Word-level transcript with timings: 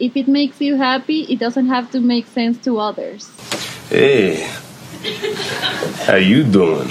if 0.00 0.16
it 0.16 0.28
makes 0.28 0.60
you 0.60 0.76
happy, 0.76 1.22
it 1.22 1.38
doesn't 1.38 1.66
have 1.66 1.90
to 1.92 2.00
make 2.00 2.26
sense 2.26 2.58
to 2.64 2.78
others. 2.78 3.28
Hey, 3.88 4.48
how 6.06 6.16
you 6.16 6.44
doing? 6.44 6.88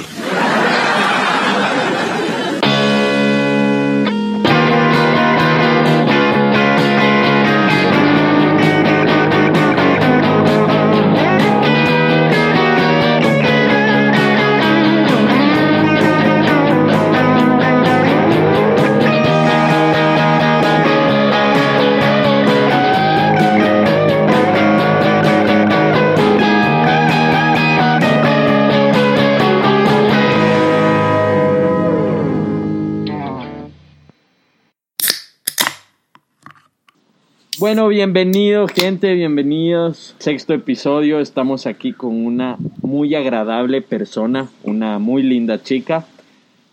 Bueno, 37.67 37.89
bienvenido 37.89 38.65
gente, 38.69 39.13
bienvenidos. 39.13 40.15
Sexto 40.19 40.53
episodio, 40.53 41.19
estamos 41.19 41.65
aquí 41.67 41.91
con 41.91 42.25
una 42.25 42.55
muy 42.81 43.13
agradable 43.13 43.81
persona, 43.81 44.47
una 44.63 44.99
muy 44.99 45.21
linda 45.21 45.61
chica, 45.61 46.05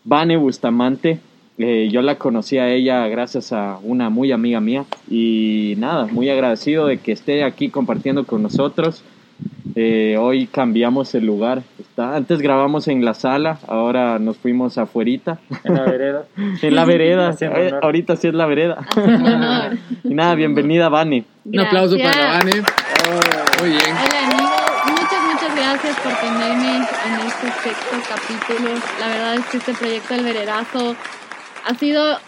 Vane 0.04 0.36
Bustamante. 0.36 1.18
Eh, 1.58 1.88
yo 1.90 2.00
la 2.00 2.14
conocí 2.16 2.58
a 2.58 2.72
ella 2.72 3.08
gracias 3.08 3.52
a 3.52 3.80
una 3.82 4.08
muy 4.08 4.30
amiga 4.30 4.60
mía 4.60 4.84
y 5.10 5.74
nada, 5.78 6.06
muy 6.06 6.28
agradecido 6.28 6.86
de 6.86 6.98
que 6.98 7.10
esté 7.10 7.42
aquí 7.42 7.70
compartiendo 7.70 8.24
con 8.24 8.44
nosotros. 8.44 9.02
Eh, 9.76 10.16
hoy 10.18 10.46
cambiamos 10.46 11.14
el 11.14 11.26
lugar. 11.26 11.62
Está, 11.80 12.14
antes 12.14 12.40
grabamos 12.40 12.86
en 12.86 13.04
la 13.04 13.14
sala, 13.14 13.58
ahora 13.66 14.18
nos 14.18 14.36
fuimos 14.36 14.78
afuerita. 14.78 15.38
En 15.64 15.74
la 15.74 15.84
vereda. 15.84 16.24
en 16.62 16.74
la 16.74 16.84
vereda. 16.84 17.34
Eh, 17.40 17.72
ahorita 17.82 18.16
sí 18.16 18.28
es 18.28 18.34
la 18.34 18.46
vereda. 18.46 18.86
y 20.04 20.14
nada, 20.14 20.34
bienvenida, 20.36 20.88
Vane. 20.88 21.24
Un 21.44 21.60
aplauso 21.60 21.96
para. 21.96 22.38
Vane. 22.38 22.62
Muy 23.60 23.70
bien. 23.70 23.82
Hola 23.82 24.26
amigos, 24.26 24.62
muchas, 24.86 25.22
muchas 25.32 25.56
gracias 25.56 25.96
por 26.00 26.12
tenerme 26.14 26.76
en 26.76 27.26
este 27.26 27.46
sexto 27.62 27.96
capítulo. 28.08 28.70
La 29.00 29.08
verdad 29.08 29.34
es 29.34 29.46
que 29.46 29.56
este 29.56 29.74
proyecto 29.74 30.14
del 30.14 30.24
Vererazo 30.24 30.96
ha 31.66 31.74
sido 31.74 32.18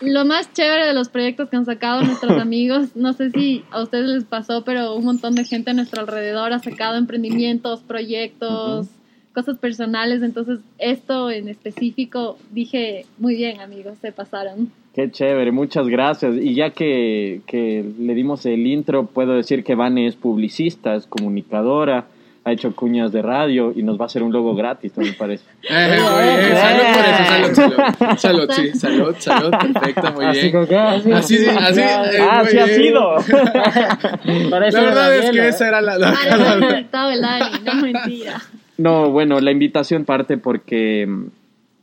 lo 0.00 0.24
más 0.24 0.52
chévere 0.52 0.86
de 0.86 0.94
los 0.94 1.08
proyectos 1.08 1.48
que 1.48 1.56
han 1.56 1.66
sacado 1.66 2.02
nuestros 2.02 2.38
amigos. 2.40 2.96
No 2.96 3.12
sé 3.12 3.30
si 3.30 3.64
a 3.70 3.82
ustedes 3.82 4.08
les 4.08 4.24
pasó, 4.24 4.64
pero 4.64 4.94
un 4.94 5.04
montón 5.04 5.34
de 5.34 5.44
gente 5.44 5.70
a 5.70 5.74
nuestro 5.74 6.00
alrededor 6.00 6.52
ha 6.52 6.58
sacado 6.58 6.96
emprendimientos, 6.96 7.80
proyectos, 7.80 8.88
cosas 9.34 9.58
personales. 9.58 10.22
Entonces, 10.22 10.60
esto 10.78 11.30
en 11.30 11.48
específico, 11.48 12.38
dije, 12.50 13.06
muy 13.18 13.36
bien 13.36 13.60
amigos, 13.60 13.98
se 14.00 14.12
pasaron. 14.12 14.70
Qué 14.94 15.10
chévere, 15.10 15.52
muchas 15.52 15.86
gracias. 15.86 16.34
Y 16.36 16.54
ya 16.54 16.70
que, 16.70 17.42
que 17.46 17.84
le 17.98 18.14
dimos 18.14 18.44
el 18.46 18.66
intro, 18.66 19.06
puedo 19.06 19.34
decir 19.34 19.62
que 19.62 19.76
Vane 19.76 20.06
es 20.06 20.16
publicista, 20.16 20.96
es 20.96 21.06
comunicadora, 21.06 22.06
ha 22.44 22.52
hecho 22.52 22.74
cuñas 22.74 23.12
de 23.12 23.20
radio 23.22 23.72
y 23.74 23.82
nos 23.82 23.98
va 23.98 24.04
a 24.04 24.06
hacer 24.06 24.22
un 24.22 24.32
logo 24.32 24.54
gratis, 24.54 24.96
me 24.96 25.12
parece. 25.12 25.44
Eh, 25.68 25.98
muy 26.00 26.24
bien. 26.24 26.56
Salud 26.56 26.84
por 26.94 27.04
eso. 27.04 27.54
Salud, 27.54 27.54
salud. 27.54 28.18
Salud, 28.18 28.50
sí. 28.50 28.78
Salud, 28.78 29.14
salud. 29.18 29.50
Perfecto, 29.50 30.12
muy 30.12 30.24
Así 30.24 30.50
bien. 30.50 31.14
así. 31.14 31.36
Eh, 31.36 32.18
ah, 32.20 32.40
ha 32.40 32.66
sido. 32.66 33.16
La 34.50 34.58
verdad 34.58 35.16
es 35.16 35.24
que 35.26 35.30
biela. 35.32 35.48
esa 35.48 35.68
era 35.68 35.80
la. 35.80 35.98
no 35.98 37.82
mentira. 37.82 38.42
No, 38.78 39.10
bueno, 39.10 39.40
la 39.40 39.50
invitación 39.50 40.04
parte 40.06 40.38
porque 40.38 41.06
mm, 41.06 41.26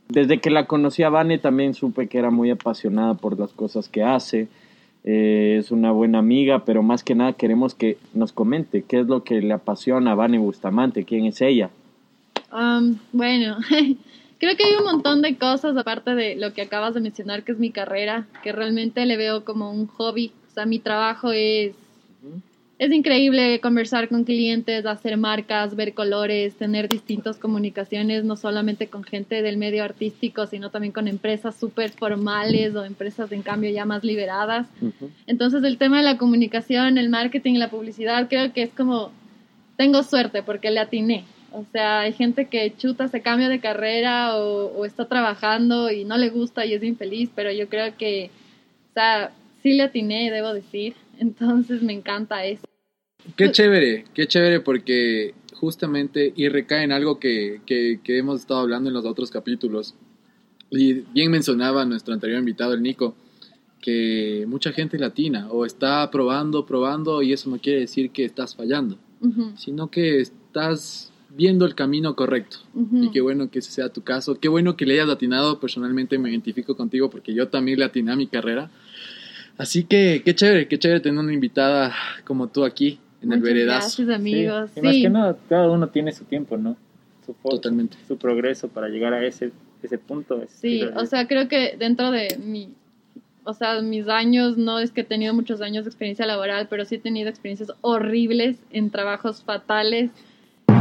desde 0.08 0.38
que 0.38 0.50
la 0.50 0.66
conocí 0.66 1.04
a 1.04 1.08
Vane 1.10 1.38
también 1.38 1.74
supe 1.74 2.08
que 2.08 2.18
era 2.18 2.30
muy 2.30 2.50
apasionada 2.50 3.14
por 3.14 3.38
las 3.38 3.52
cosas 3.52 3.88
que 3.88 4.02
hace. 4.02 4.48
Eh, 5.04 5.56
es 5.58 5.70
una 5.70 5.92
buena 5.92 6.18
amiga, 6.18 6.64
pero 6.64 6.82
más 6.82 7.02
que 7.02 7.14
nada 7.14 7.32
queremos 7.32 7.74
que 7.74 7.98
nos 8.14 8.32
comente 8.32 8.82
qué 8.82 9.00
es 9.00 9.06
lo 9.06 9.24
que 9.24 9.40
le 9.40 9.54
apasiona 9.54 10.12
a 10.12 10.14
Vane 10.14 10.38
Bustamante, 10.38 11.04
quién 11.04 11.26
es 11.26 11.40
ella. 11.40 11.70
Um, 12.52 12.98
bueno, 13.12 13.58
creo 14.38 14.56
que 14.56 14.64
hay 14.64 14.74
un 14.78 14.84
montón 14.84 15.22
de 15.22 15.36
cosas 15.36 15.76
aparte 15.76 16.14
de 16.14 16.36
lo 16.36 16.52
que 16.52 16.62
acabas 16.62 16.94
de 16.94 17.00
mencionar, 17.00 17.44
que 17.44 17.52
es 17.52 17.58
mi 17.58 17.70
carrera, 17.70 18.26
que 18.42 18.52
realmente 18.52 19.04
le 19.06 19.16
veo 19.16 19.44
como 19.44 19.70
un 19.70 19.86
hobby. 19.86 20.32
O 20.48 20.50
sea, 20.52 20.66
mi 20.66 20.78
trabajo 20.78 21.32
es, 21.32 21.72
es 22.78 22.92
increíble 22.92 23.60
conversar 23.60 24.08
con 24.08 24.22
clientes, 24.22 24.86
hacer 24.86 25.16
marcas, 25.16 25.74
ver 25.74 25.94
colores, 25.94 26.54
tener 26.54 26.88
distintas 26.88 27.36
comunicaciones, 27.36 28.22
no 28.22 28.36
solamente 28.36 28.86
con 28.86 29.02
gente 29.02 29.42
del 29.42 29.56
medio 29.56 29.82
artístico, 29.82 30.46
sino 30.46 30.70
también 30.70 30.92
con 30.92 31.08
empresas 31.08 31.56
súper 31.58 31.90
formales 31.90 32.76
o 32.76 32.84
empresas 32.84 33.32
en 33.32 33.42
cambio 33.42 33.70
ya 33.70 33.84
más 33.84 34.04
liberadas. 34.04 34.68
Entonces 35.26 35.64
el 35.64 35.76
tema 35.76 35.96
de 35.96 36.04
la 36.04 36.18
comunicación, 36.18 36.98
el 36.98 37.08
marketing 37.08 37.54
la 37.54 37.68
publicidad 37.68 38.28
creo 38.28 38.52
que 38.52 38.62
es 38.62 38.70
como, 38.70 39.10
tengo 39.76 40.04
suerte 40.04 40.44
porque 40.44 40.70
le 40.70 40.78
atiné. 40.78 41.24
O 41.50 41.64
sea, 41.72 42.00
hay 42.00 42.12
gente 42.12 42.44
que 42.44 42.76
chuta, 42.76 43.08
se 43.08 43.22
cambia 43.22 43.48
de 43.48 43.58
carrera 43.58 44.36
o, 44.36 44.66
o 44.66 44.84
está 44.84 45.08
trabajando 45.08 45.90
y 45.90 46.04
no 46.04 46.16
le 46.16 46.28
gusta 46.28 46.64
y 46.64 46.74
es 46.74 46.82
infeliz, 46.84 47.30
pero 47.34 47.50
yo 47.50 47.68
creo 47.68 47.96
que, 47.96 48.30
o 48.90 48.94
sea, 48.94 49.32
sí 49.62 49.72
le 49.72 49.82
atiné, 49.82 50.30
debo 50.30 50.54
decir. 50.54 50.94
Entonces 51.18 51.82
me 51.82 51.92
encanta 51.92 52.44
eso. 52.44 52.64
Qué 53.36 53.50
chévere, 53.50 54.04
qué 54.14 54.26
chévere 54.26 54.60
porque 54.60 55.34
justamente, 55.54 56.32
y 56.36 56.48
recae 56.48 56.84
en 56.84 56.92
algo 56.92 57.18
que, 57.18 57.60
que, 57.66 58.00
que 58.02 58.18
hemos 58.18 58.40
estado 58.40 58.60
hablando 58.60 58.88
en 58.88 58.94
los 58.94 59.04
otros 59.04 59.30
capítulos, 59.30 59.94
y 60.70 60.92
bien 61.12 61.30
mencionaba 61.30 61.84
nuestro 61.84 62.14
anterior 62.14 62.38
invitado, 62.38 62.74
el 62.74 62.82
Nico, 62.82 63.16
que 63.80 64.44
mucha 64.48 64.72
gente 64.72 64.98
latina 64.98 65.48
o 65.50 65.64
está 65.64 66.10
probando, 66.10 66.64
probando, 66.66 67.22
y 67.22 67.32
eso 67.32 67.50
no 67.50 67.58
quiere 67.58 67.80
decir 67.80 68.10
que 68.10 68.24
estás 68.24 68.54
fallando, 68.54 68.98
Ujú, 69.20 69.52
sino 69.56 69.90
que 69.90 70.20
estás 70.20 71.12
viendo 71.30 71.66
el 71.66 71.74
camino 71.74 72.14
correcto. 72.14 72.58
ujú. 72.74 73.04
Y 73.04 73.10
qué 73.10 73.20
bueno 73.20 73.50
que 73.50 73.58
ese 73.58 73.70
sea 73.70 73.88
tu 73.88 74.02
caso. 74.02 74.38
Qué 74.40 74.48
bueno 74.48 74.76
que 74.76 74.86
le 74.86 74.94
hayas 74.94 75.08
latinado. 75.08 75.60
Personalmente 75.60 76.18
me 76.18 76.30
identifico 76.30 76.76
contigo 76.76 77.10
porque 77.10 77.34
yo 77.34 77.48
también 77.48 77.78
le 77.78 77.84
atiné 77.84 78.12
a 78.12 78.16
mi 78.16 78.26
carrera. 78.26 78.70
Así 79.58 79.84
que 79.84 80.22
qué 80.24 80.34
chévere, 80.34 80.68
qué 80.68 80.78
chévere 80.78 81.00
tener 81.00 81.18
una 81.18 81.32
invitada 81.32 81.92
como 82.24 82.46
tú 82.46 82.64
aquí 82.64 83.00
en 83.20 83.32
el 83.32 83.40
Muchas 83.40 83.54
veredazo. 83.54 84.02
Gracias, 84.04 84.08
amigos. 84.08 84.70
Sí, 84.72 84.80
y 84.80 84.82
más 84.82 84.94
que 84.94 85.10
nada, 85.10 85.36
cada 85.48 85.70
uno 85.70 85.88
tiene 85.88 86.12
su 86.12 86.24
tiempo, 86.24 86.56
¿no? 86.56 86.76
Su 87.26 87.34
Totalmente. 87.34 87.96
Su 88.06 88.16
progreso 88.16 88.68
para 88.68 88.88
llegar 88.88 89.12
a 89.12 89.26
ese, 89.26 89.50
ese 89.82 89.98
punto. 89.98 90.40
ese 90.40 90.56
Sí, 90.56 90.82
o 90.82 91.04
sea, 91.06 91.26
creo 91.26 91.48
que 91.48 91.76
dentro 91.76 92.12
de 92.12 92.38
mi, 92.38 92.72
o 93.44 93.52
sea, 93.52 93.82
mis 93.82 94.08
años, 94.08 94.56
no 94.56 94.78
es 94.78 94.92
que 94.92 95.00
he 95.00 95.04
tenido 95.04 95.34
muchos 95.34 95.60
años 95.60 95.84
de 95.84 95.90
experiencia 95.90 96.24
laboral, 96.24 96.68
pero 96.70 96.84
sí 96.84 96.94
he 96.94 96.98
tenido 96.98 97.28
experiencias 97.28 97.72
horribles 97.80 98.58
en 98.70 98.90
trabajos 98.90 99.42
fatales 99.42 100.12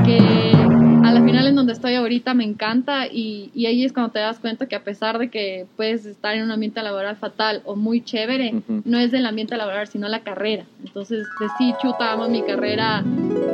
que 0.06 0.77
a 1.08 1.14
la 1.14 1.24
final 1.24 1.48
en 1.48 1.56
donde 1.56 1.72
estoy 1.72 1.96
ahorita 1.96 2.34
me 2.34 2.44
encanta 2.44 3.08
y, 3.08 3.50
y 3.56 3.66
ahí 3.66 3.86
es 3.86 3.94
cuando 3.94 4.12
te 4.12 4.20
das 4.20 4.40
cuenta 4.40 4.68
que 4.68 4.76
a 4.76 4.84
pesar 4.84 5.20
de 5.20 5.30
que 5.30 5.66
puedes 5.78 6.06
estar 6.06 6.36
en 6.36 6.44
un 6.44 6.52
ambiente 6.52 6.82
laboral 6.82 7.16
fatal 7.16 7.62
o 7.64 7.76
muy 7.76 8.04
chévere, 8.04 8.54
no 8.84 9.00
es 9.00 9.12
del 9.12 9.26
ambiente 9.26 9.56
laboral, 9.56 9.88
sino 9.88 10.10
la 10.10 10.24
carrera. 10.24 10.66
Entonces, 10.86 11.26
de 11.40 11.48
sí, 11.58 11.74
chuta, 11.82 12.12
amo 12.12 12.28
mi 12.28 12.44
carrera 12.44 13.04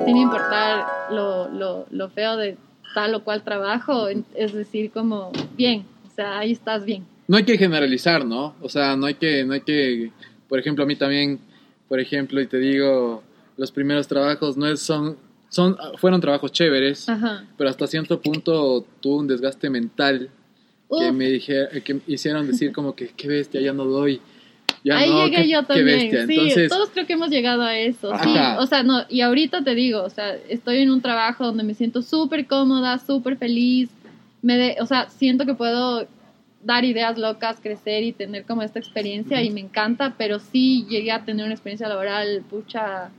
sin 0.05 0.17
importar 0.17 0.85
lo, 1.11 1.47
lo, 1.49 1.85
lo 1.91 2.09
feo 2.09 2.37
de 2.37 2.57
tal 2.95 3.13
o 3.15 3.23
cual 3.23 3.43
trabajo, 3.43 4.07
es 4.07 4.53
decir, 4.53 4.91
como 4.91 5.31
bien, 5.55 5.85
o 6.11 6.15
sea, 6.15 6.39
ahí 6.39 6.51
estás 6.51 6.85
bien. 6.85 7.05
No 7.27 7.37
hay 7.37 7.43
que 7.43 7.57
generalizar, 7.57 8.25
¿no? 8.25 8.55
O 8.61 8.69
sea, 8.69 8.95
no 8.95 9.05
hay 9.05 9.15
que, 9.15 9.45
no 9.45 9.53
hay 9.53 9.61
que, 9.61 10.11
por 10.49 10.59
ejemplo, 10.59 10.83
a 10.83 10.87
mí 10.87 10.95
también, 10.95 11.39
por 11.87 11.99
ejemplo, 11.99 12.41
y 12.41 12.47
te 12.47 12.57
digo, 12.57 13.23
los 13.57 13.71
primeros 13.71 14.07
trabajos 14.07 14.57
no 14.57 14.75
son, 14.75 15.17
son, 15.53 15.77
fueron 15.97 16.19
trabajos 16.19 16.51
chéveres, 16.51 17.07
Ajá. 17.07 17.45
pero 17.57 17.69
hasta 17.69 17.85
cierto 17.85 18.19
punto 18.19 18.85
tuve 18.99 19.17
un 19.19 19.27
desgaste 19.27 19.69
mental 19.69 20.29
que 20.99 21.11
me 21.11 21.25
dije, 21.27 21.67
que 21.83 21.99
hicieron 22.07 22.47
decir 22.47 22.71
como 22.71 22.95
que 22.95 23.09
qué 23.15 23.27
bestia, 23.27 23.61
ya 23.61 23.71
no 23.73 23.85
doy. 23.85 24.19
Ya 24.83 24.97
ahí 24.97 25.09
no, 25.09 25.25
llegué 25.25 25.43
qué- 25.43 25.49
yo 25.49 25.63
también. 25.63 25.85
bestia. 25.85 26.25
Sí, 26.27 26.33
Entonces, 26.33 26.69
todos 26.69 26.89
creo 26.89 27.05
que 27.05 27.13
hemos 27.13 27.29
llegado 27.29 27.61
a 27.61 27.77
eso. 27.77 28.11
Sí, 28.23 28.33
o 28.57 28.65
sea, 28.65 28.83
no, 28.83 29.03
y 29.09 29.21
ahorita 29.21 29.63
te 29.63 29.75
digo, 29.75 30.03
o 30.03 30.09
sea, 30.09 30.35
estoy 30.49 30.79
en 30.79 30.89
un 30.91 31.01
trabajo 31.01 31.45
donde 31.45 31.63
me 31.63 31.73
siento 31.75 32.01
súper 32.01 32.47
cómoda, 32.47 32.97
súper 32.99 33.37
feliz. 33.37 33.89
Me 34.41 34.57
de, 34.57 34.77
o 34.81 34.85
sea, 34.87 35.09
siento 35.09 35.45
que 35.45 35.53
puedo 35.53 36.07
dar 36.63 36.83
ideas 36.85 37.17
locas, 37.17 37.59
crecer 37.61 38.03
y 38.03 38.11
tener 38.11 38.43
como 38.45 38.61
esta 38.61 38.79
experiencia 38.79 39.41
y 39.43 39.49
me 39.51 39.61
encanta, 39.61 40.15
pero 40.17 40.39
sí 40.39 40.85
llegué 40.89 41.11
a 41.11 41.23
tener 41.25 41.45
una 41.45 41.53
experiencia 41.53 41.87
laboral, 41.87 42.43
pucha, 42.49 43.09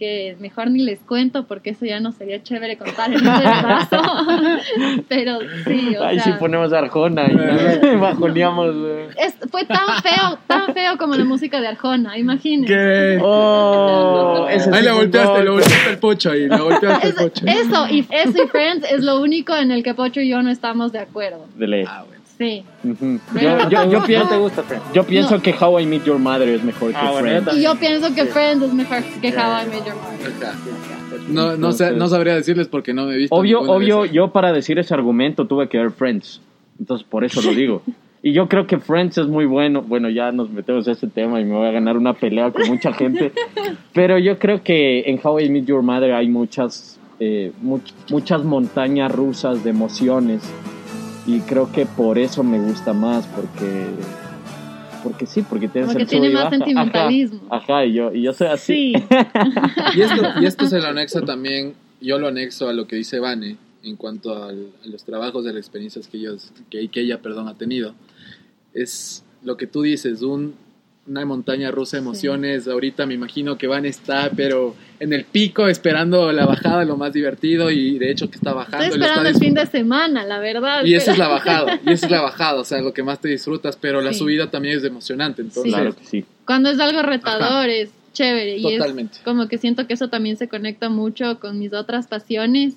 que 0.00 0.34
mejor 0.40 0.70
ni 0.70 0.82
les 0.82 0.98
cuento 1.00 1.44
porque 1.46 1.70
eso 1.70 1.84
ya 1.84 2.00
no 2.00 2.10
sería 2.10 2.42
chévere 2.42 2.76
contar 2.78 3.10
en 3.10 3.16
este 3.16 3.30
pedazo. 3.30 4.02
Pero 5.08 5.38
sí, 5.66 5.94
o 5.96 6.02
Ahí 6.04 6.18
sea, 6.18 6.24
sí 6.32 6.38
ponemos 6.40 6.72
Arjona 6.72 7.26
y 7.30 7.36
bajoneamos. 8.00 8.74
es- 9.16 9.36
fue 9.50 9.64
tan 9.66 9.86
feo, 10.02 10.38
tan 10.46 10.72
feo 10.74 10.96
como 10.98 11.14
la 11.14 11.24
música 11.24 11.60
de 11.60 11.68
Arjona, 11.68 12.16
imagínense. 12.18 12.72
¿Qué? 12.74 13.18
Oh, 13.22 14.46
ese 14.50 14.70
Ahí 14.70 14.78
sí 14.80 14.84
la 14.86 14.92
volteaste, 14.94 15.44
lo 15.44 15.52
volteaste 15.52 15.90
el 15.90 15.98
pocho 15.98 16.30
ahí, 16.32 16.46
lo 16.46 16.64
volteaste 16.70 17.08
el 17.08 17.14
pocho. 17.14 17.44
eso, 17.46 17.86
y 17.90 18.06
eso 18.10 18.42
y 18.44 18.48
Friends 18.48 18.90
es 18.90 19.02
lo 19.04 19.20
único 19.20 19.54
en 19.54 19.70
el 19.70 19.82
que 19.82 19.94
Pocho 19.94 20.20
y 20.20 20.28
yo 20.30 20.42
no 20.42 20.50
estamos 20.50 20.92
de 20.92 21.00
acuerdo. 21.00 21.46
De 21.56 21.66
ley. 21.66 21.84
Ah, 21.86 22.04
bueno. 22.06 22.19
Sí. 22.40 22.64
Ujú. 22.84 23.20
Pero- 23.34 23.68
Yo, 23.68 23.68
yo, 23.68 23.90
yo 23.90 23.98
¿No 24.00 24.06
pienso, 24.06 24.28
te 24.30 24.36
gusta, 24.38 24.62
Friends? 24.62 24.84
yo 24.94 25.04
pienso 25.04 25.36
No. 25.36 25.42
que 25.42 25.54
How 25.60 25.78
I 25.80 25.84
Meet 25.86 26.04
Your 26.04 26.18
Mother 26.18 26.48
es 26.48 26.64
mejor 26.64 26.90
que 26.92 26.96
Ah, 26.96 27.10
bueno, 27.10 27.28
Friends. 27.28 27.52
yo 27.52 27.58
Y 27.58 27.62
yo 27.62 27.74
pienso 27.76 28.14
que 28.14 28.24
Friends 28.24 28.64
es 28.64 28.72
mejor 28.72 29.02
que 29.20 29.28
How 29.28 29.62
I 29.62 29.68
Met 29.68 29.84
Your 29.84 29.94
Mother. 29.96 30.54
No, 31.28 31.56
no, 31.58 31.72
sé, 31.72 31.92
no 31.92 32.06
sabría 32.08 32.34
decirles 32.34 32.66
porque 32.68 32.94
no 32.94 33.04
me 33.04 33.14
he 33.14 33.18
visto. 33.18 33.36
Obvio, 33.36 33.60
obvio, 33.60 34.06
yo 34.06 34.28
para 34.32 34.52
decir 34.52 34.78
ese 34.78 34.94
argumento 34.94 35.46
tuve 35.46 35.68
que 35.68 35.76
ver 35.76 35.90
Friends. 35.90 36.40
Entonces 36.78 37.06
por 37.08 37.24
eso 37.24 37.42
lo 37.42 37.52
digo. 37.54 37.82
Y 38.22 38.34
yo 38.34 38.48
creo 38.48 38.66
que 38.66 38.78
Friends 38.78 39.16
es 39.16 39.26
muy 39.28 39.46
bueno. 39.46 39.80
Bueno, 39.80 40.10
ya 40.10 40.30
nos 40.30 40.50
metemos 40.50 40.86
a 40.88 40.92
ese 40.92 41.06
tema 41.06 41.40
y 41.40 41.44
me 41.46 41.54
voy 41.54 41.66
a 41.66 41.70
ganar 41.70 41.96
una 41.96 42.12
pelea 42.12 42.50
con 42.50 42.68
mucha 42.68 42.92
gente. 42.92 43.32
Pero 43.94 44.18
yo 44.18 44.38
creo 44.38 44.62
que 44.62 45.00
en 45.06 45.18
How 45.22 45.40
I 45.40 45.48
Meet 45.48 45.64
Your 45.64 45.82
Mother 45.82 46.12
hay 46.12 46.28
muchas, 46.28 46.98
eh, 47.18 47.50
much- 47.62 47.94
muchas 48.10 48.44
montañas 48.44 49.10
rusas 49.10 49.64
de 49.64 49.70
emociones. 49.70 50.42
Y 51.26 51.40
creo 51.40 51.70
que 51.70 51.86
por 51.86 52.18
eso 52.18 52.42
me 52.42 52.58
gusta 52.58 52.92
más, 52.92 53.26
porque... 53.26 53.86
Porque 55.02 55.24
sí, 55.26 55.40
porque 55.42 55.66
tienes 55.68 55.88
Porque 55.88 56.02
el 56.02 56.08
tiene 56.08 56.28
más 56.30 56.44
baja. 56.44 56.56
sentimentalismo. 56.58 57.40
Ajá, 57.48 57.56
ajá, 57.78 57.86
y 57.86 57.94
yo, 57.94 58.12
y 58.12 58.22
yo 58.22 58.34
soy 58.34 58.48
así. 58.48 58.92
Sí. 58.94 59.04
Y 59.96 60.02
esto, 60.02 60.22
y 60.42 60.44
esto 60.46 60.66
se 60.66 60.78
lo 60.78 60.88
anexo 60.88 61.22
también, 61.22 61.72
yo 62.02 62.18
lo 62.18 62.28
anexo 62.28 62.68
a 62.68 62.74
lo 62.74 62.86
que 62.86 62.96
dice 62.96 63.18
Vane 63.18 63.56
en 63.82 63.96
cuanto 63.96 64.44
al- 64.44 64.68
a 64.84 64.86
los 64.88 65.04
trabajos 65.04 65.42
de 65.44 65.52
las 65.54 65.60
experiencias 65.60 66.06
que, 66.06 66.18
ellos, 66.18 66.52
que, 66.68 66.86
que 66.88 67.00
ella 67.00 67.22
perdón, 67.22 67.48
ha 67.48 67.54
tenido. 67.54 67.94
Es 68.74 69.24
lo 69.42 69.56
que 69.56 69.66
tú 69.66 69.80
dices, 69.82 70.20
un, 70.20 70.54
una 71.10 71.26
montaña 71.26 71.72
rusa 71.72 71.96
de 71.96 72.02
emociones. 72.02 72.68
Ahorita 72.68 73.04
me 73.04 73.14
imagino 73.14 73.58
que 73.58 73.66
Vane 73.66 73.88
está, 73.88 74.30
pero 74.34 74.76
en 75.00 75.12
el 75.12 75.24
pico, 75.24 75.66
esperando 75.66 76.30
la 76.30 76.46
bajada, 76.46 76.84
lo 76.84 76.96
más 76.96 77.12
divertido, 77.12 77.70
y 77.70 77.98
de 77.98 78.12
hecho 78.12 78.30
que 78.30 78.36
está 78.36 78.52
bajando. 78.52 78.84
Estoy 78.84 79.00
está 79.00 79.06
esperando 79.06 79.28
el 79.28 79.44
fin 79.44 79.54
de 79.54 79.66
semana, 79.66 80.24
la 80.24 80.38
verdad. 80.38 80.84
Y 80.84 80.94
esa 80.94 81.12
es 81.12 81.18
la 81.18 81.26
bajada, 81.26 81.80
y 81.84 81.92
esa 81.92 82.06
es 82.06 82.12
la 82.12 82.20
bajada, 82.22 82.60
o 82.60 82.64
sea, 82.64 82.80
lo 82.80 82.94
que 82.94 83.02
más 83.02 83.20
te 83.20 83.28
disfrutas, 83.28 83.76
pero 83.76 84.00
la 84.00 84.12
Sí. 84.12 84.20
subida 84.20 84.50
también 84.50 84.78
es 84.78 84.84
emocionante, 84.84 85.42
entonces... 85.42 85.72
Claro 85.74 85.96
que 85.96 86.04
sí. 86.04 86.24
Cuando 86.46 86.70
es 86.70 86.78
algo 86.78 87.02
retador 87.02 87.68
es 87.68 87.90
chévere. 88.12 88.56
Y 88.58 88.78
Totalmente. 88.78 89.16
es 89.16 89.22
como 89.22 89.48
que 89.48 89.58
siento 89.58 89.86
que 89.88 89.94
eso 89.94 90.08
también 90.08 90.36
se 90.36 90.48
conecta 90.48 90.88
mucho 90.88 91.40
con 91.40 91.58
mis 91.58 91.72
otras 91.72 92.06
pasiones. 92.06 92.74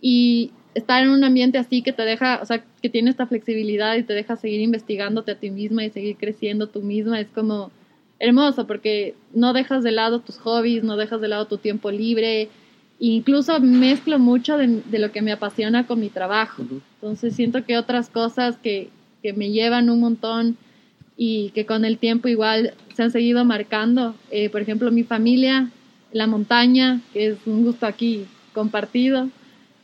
Y 0.00 0.50
estar 0.74 1.02
en 1.02 1.10
un 1.10 1.24
ambiente 1.24 1.58
así 1.58 1.82
que 1.82 1.92
te 1.92 2.02
deja, 2.02 2.40
o 2.42 2.46
sea, 2.46 2.64
que 2.80 2.88
tiene 2.88 3.10
esta 3.10 3.26
flexibilidad 3.26 3.96
y 3.96 4.02
te 4.02 4.14
deja 4.14 4.36
seguir 4.36 4.60
investigándote 4.60 5.32
a 5.32 5.38
ti 5.38 5.50
misma 5.50 5.84
y 5.84 5.90
seguir 5.90 6.16
creciendo 6.16 6.68
tú 6.68 6.80
misma, 6.82 7.20
es 7.20 7.28
como 7.28 7.70
hermoso 8.18 8.66
porque 8.66 9.14
no 9.34 9.52
dejas 9.52 9.82
de 9.82 9.90
lado 9.90 10.20
tus 10.20 10.38
hobbies, 10.38 10.84
no 10.84 10.96
dejas 10.96 11.20
de 11.20 11.28
lado 11.28 11.46
tu 11.46 11.58
tiempo 11.58 11.90
libre. 11.90 12.48
Incluso 13.00 13.58
mezclo 13.58 14.20
mucho 14.20 14.56
de, 14.56 14.80
de 14.82 14.98
lo 15.00 15.10
que 15.10 15.22
me 15.22 15.32
apasiona 15.32 15.86
con 15.86 15.98
mi 15.98 16.08
trabajo. 16.08 16.62
Entonces 16.94 17.34
siento 17.34 17.64
que 17.64 17.76
otras 17.76 18.08
cosas 18.08 18.56
que, 18.58 18.90
que 19.22 19.32
me 19.32 19.50
llevan 19.50 19.90
un 19.90 19.98
montón 20.00 20.56
y 21.16 21.50
que 21.50 21.66
con 21.66 21.84
el 21.84 21.98
tiempo 21.98 22.28
igual 22.28 22.74
se 22.94 23.02
han 23.02 23.10
seguido 23.10 23.44
marcando. 23.44 24.14
Eh, 24.30 24.50
por 24.50 24.60
ejemplo, 24.60 24.90
mi 24.92 25.02
familia, 25.02 25.70
la 26.12 26.28
montaña, 26.28 27.00
que 27.12 27.28
es 27.28 27.38
un 27.46 27.64
gusto 27.64 27.86
aquí 27.86 28.26
compartido. 28.52 29.28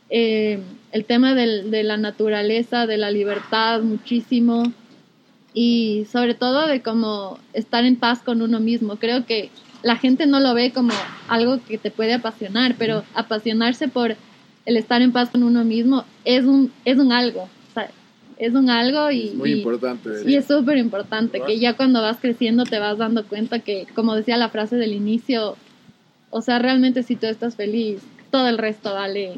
Eh, 0.09 0.59
el 0.91 1.05
tema 1.05 1.35
del- 1.35 1.69
de 1.71 1.83
la 1.83 1.97
naturaleza, 1.97 2.87
de 2.87 2.97
la 2.97 3.11
libertad, 3.11 3.81
muchísimo. 3.81 4.71
Y 5.53 6.05
sobre 6.11 6.33
todo 6.35 6.67
de 6.67 6.81
cómo 6.81 7.39
estar 7.53 7.83
en 7.85 7.95
paz 7.95 8.19
con 8.21 8.41
uno 8.41 8.59
mismo. 8.59 8.97
Creo 8.97 9.25
que 9.25 9.49
la 9.83 9.95
gente 9.97 10.25
no 10.27 10.39
lo 10.39 10.53
ve 10.53 10.71
como 10.71 10.93
algo 11.27 11.59
que 11.67 11.77
te 11.77 11.91
puede 11.91 12.13
apasionar, 12.13 12.75
pero 12.77 13.03
apasionarse 13.13 13.87
por 13.87 14.15
el 14.65 14.77
estar 14.77 15.01
en 15.01 15.11
paz 15.11 15.29
con 15.29 15.43
uno 15.43 15.63
mismo 15.63 16.05
es 16.25 16.45
un, 16.45 16.71
es 16.85 16.97
un 16.97 17.11
algo. 17.11 17.43
o 17.43 17.73
sea, 17.73 17.89
es 18.37 18.53
un 18.53 18.69
algo 18.69 19.09
y, 19.11 19.29
Es 19.29 19.35
muy 19.35 19.49
y- 19.51 19.53
importante. 19.57 20.09
y 20.25 20.35
es 20.35 20.45
súper 20.47 20.77
importante, 20.77 21.41
que 21.41 21.59
ya 21.59 21.73
cuando 21.75 22.01
vas 22.01 22.17
creciendo 22.19 22.63
te 22.65 22.77
vas 22.79 22.97
dando 22.97 23.25
cuenta 23.25 23.59
que, 23.59 23.87
como 23.95 24.15
decía 24.15 24.37
la 24.37 24.49
frase 24.49 24.75
del 24.75 24.93
inicio, 24.93 25.55
o 26.29 26.41
sea, 26.41 26.59
realmente 26.59 27.03
si 27.03 27.15
tú 27.15 27.25
estás 27.27 27.55
feliz, 27.55 28.01
todo 28.31 28.47
el 28.47 28.57
resto 28.57 28.93
vale. 28.93 29.33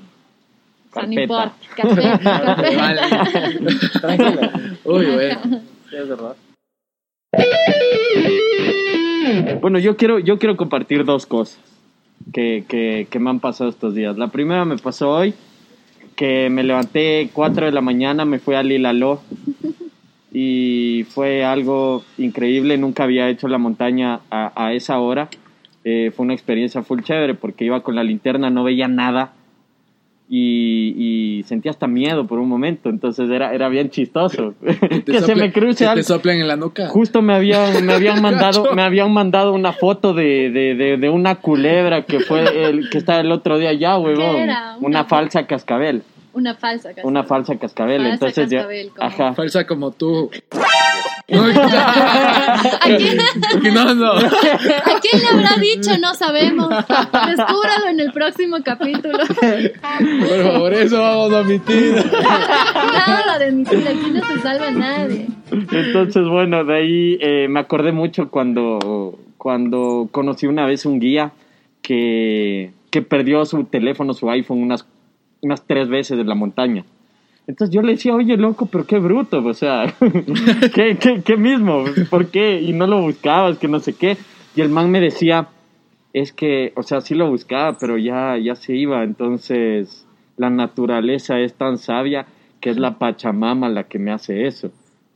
O 0.92 0.94
sea, 0.94 1.04
no 1.04 1.16
Carpeta. 1.16 1.22
importa. 1.22 1.54
Café, 1.76 2.20
café. 2.22 2.76
Vale. 2.76 3.02
Tranquilo. 4.02 4.42
Uy, 4.86 5.06
güey. 5.06 5.32
Es 5.92 6.10
verdad. 6.10 6.36
Bueno, 9.62 9.80
yo 9.80 9.96
quiero, 9.96 10.20
yo 10.20 10.38
quiero 10.38 10.58
compartir 10.58 11.06
dos 11.06 11.26
cosas 11.26 11.60
que, 12.34 12.66
que, 12.68 13.08
que 13.10 13.20
me 13.20 13.30
han 13.30 13.40
pasado 13.40 13.70
estos 13.70 13.96
días. 13.96 14.18
La 14.18 14.28
primera 14.28 14.66
me 14.66 14.78
pasó 14.78 15.12
hoy, 15.12 15.34
que 16.16 16.50
me 16.50 16.64
levanté 16.64 17.30
4 17.34 17.68
de 17.68 17.72
la 17.72 17.82
mañana, 17.82 18.26
me 18.26 18.40
fui 18.40 18.56
a 18.56 18.64
Lilaló 18.64 19.22
y 20.34 21.06
fue 21.10 21.44
algo 21.46 22.04
increíble. 22.18 22.78
Nunca 22.78 23.04
había 23.04 23.30
hecho 23.30 23.48
la 23.48 23.58
montaña 23.58 24.20
a, 24.30 24.52
a 24.56 24.74
esa 24.74 25.00
hora. 25.00 25.30
Eh, 25.84 26.12
fue 26.16 26.26
una 26.26 26.34
experiencia 26.34 26.84
full 26.84 27.02
chévere 27.02 27.34
porque 27.34 27.66
iba 27.66 27.82
con 27.82 27.96
la 27.96 28.04
linterna, 28.04 28.50
no 28.50 28.64
veía 28.64 28.88
nada 28.88 29.34
y, 30.34 31.40
y 31.40 31.44
sentía 31.44 31.72
hasta 31.72 31.88
miedo 31.88 32.26
por 32.26 32.40
un 32.40 32.48
momento. 32.48 32.88
Entonces 32.90 33.30
era, 33.30 33.54
era 33.54 33.68
bien 33.68 33.90
chistoso. 33.90 34.54
Te 34.62 35.04
que 35.04 35.20
se 35.20 35.36
me 35.36 35.52
cruce 35.52 35.80
que 35.84 35.90
algo. 35.90 36.00
te 36.00 36.04
soplen 36.04 36.40
en 36.40 36.48
la 36.48 36.56
nuca. 36.56 36.88
Justo 36.88 37.22
me 37.22 37.34
habían, 37.34 37.86
me 37.86 37.92
habían 37.94 38.22
mandado, 38.24 38.74
me 38.74 38.82
habían 38.82 39.12
mandado 39.12 39.52
una 39.54 39.74
foto 39.74 40.14
de, 40.14 40.50
de, 40.50 40.76
de, 40.76 40.96
de 40.98 41.10
una 41.10 41.36
culebra 41.36 42.04
que 42.06 42.22
fue 42.22 42.70
el 42.70 42.90
que 42.90 42.98
estaba 42.98 43.20
el 43.20 43.32
otro 43.32 43.58
día 43.58 43.70
allá, 43.72 43.98
huevón. 43.98 44.38
era? 44.38 44.76
Una, 44.78 44.88
Una- 44.88 45.04
falsa 45.06 45.46
cascabel. 45.46 46.04
Una 46.34 46.56
falsa 46.56 46.94
casi. 46.94 47.06
Una 47.06 47.24
falsa 47.26 47.58
cascabel. 47.58 47.98
Falsa 48.04 48.14
Entonces 48.14 48.50
ya- 48.50 48.58
cascabel, 48.60 48.90
como- 48.96 49.06
ajá. 49.08 49.34
Falsa 49.34 49.68
como 49.68 49.92
tú. 49.92 50.32
No, 51.30 51.44
¿A 51.46 52.98
quién, 52.98 53.18
no, 53.74 53.96
no. 53.96 54.12
¿A 54.14 55.00
quién 55.02 55.22
le 55.22 55.28
habrá 55.28 55.56
dicho? 55.62 55.98
No 56.00 56.14
sabemos. 56.14 56.70
Descúbralo 56.70 57.88
en 57.90 58.00
el 58.00 58.12
próximo 58.12 58.58
capítulo. 58.64 59.20
Por 59.28 60.44
favor, 60.44 60.74
eso 60.74 61.00
vamos 61.00 61.34
a 61.34 61.40
omitir. 61.42 61.96
Nada 61.96 63.40
de 63.40 63.52
mi 63.52 63.62
aquí 63.64 64.12
no 64.12 64.28
se 64.28 64.40
salva 64.42 64.72
nadie. 64.72 65.28
Entonces, 65.52 66.28
bueno, 66.28 66.64
de 66.66 66.76
ahí 66.76 67.18
eh, 67.22 67.48
me 67.50 67.60
acordé 67.60 67.92
mucho 67.92 68.30
cuando, 68.30 69.18
cuando 69.38 70.10
conocí 70.12 70.48
una 70.48 70.66
vez 70.66 70.86
un 70.86 71.00
guía 71.00 71.32
que, 71.82 72.72
que 72.90 73.02
perdió 73.02 73.46
su 73.46 73.64
teléfono, 73.66 74.14
su 74.14 74.30
iPhone, 74.30 74.62
unas, 74.62 74.86
unas 75.42 75.66
tres 75.66 75.88
veces 75.88 76.20
en 76.20 76.28
la 76.28 76.36
montaña. 76.36 76.86
Entonces 77.52 77.76
yo 77.76 77.82
le 77.82 77.92
decía, 77.92 78.16
oye, 78.16 78.38
loco, 78.38 78.68
pero 78.68 78.86
qué 78.86 78.98
bruto, 78.98 79.44
o 79.44 79.54
sea, 79.54 79.94
¿qué, 80.74 80.96
qué, 80.98 81.22
qué 81.22 81.36
mismo? 81.36 81.84
¿Por 82.10 82.28
qué? 82.28 82.62
Y 82.62 82.72
no 82.72 82.88
lo 82.88 83.02
buscabas, 83.02 83.58
que 83.58 83.68
no 83.68 83.82
sé 83.82 83.92
qué. 83.92 84.16
Y 84.56 84.62
el 84.62 84.70
man 84.70 84.90
me 84.90 85.02
decía, 85.02 85.50
es 86.14 86.32
que, 86.32 86.72
o 86.78 86.84
sea, 86.84 87.02
sí 87.02 87.14
lo 87.14 87.30
buscaba, 87.30 87.78
pero 87.78 87.98
ya, 87.98 88.38
ya 88.38 88.56
se 88.56 88.74
iba. 88.74 89.04
Entonces, 89.04 90.08
la 90.38 90.50
naturaleza 90.50 91.42
es 91.42 91.54
tan 91.54 91.78
sabia 91.78 92.26
que 92.62 92.70
es 92.70 92.78
la 92.78 92.98
Pachamama 92.98 93.68
la 93.68 93.84
que 93.84 94.00
me 94.00 94.14
hace 94.14 94.48
eso. 94.48 94.72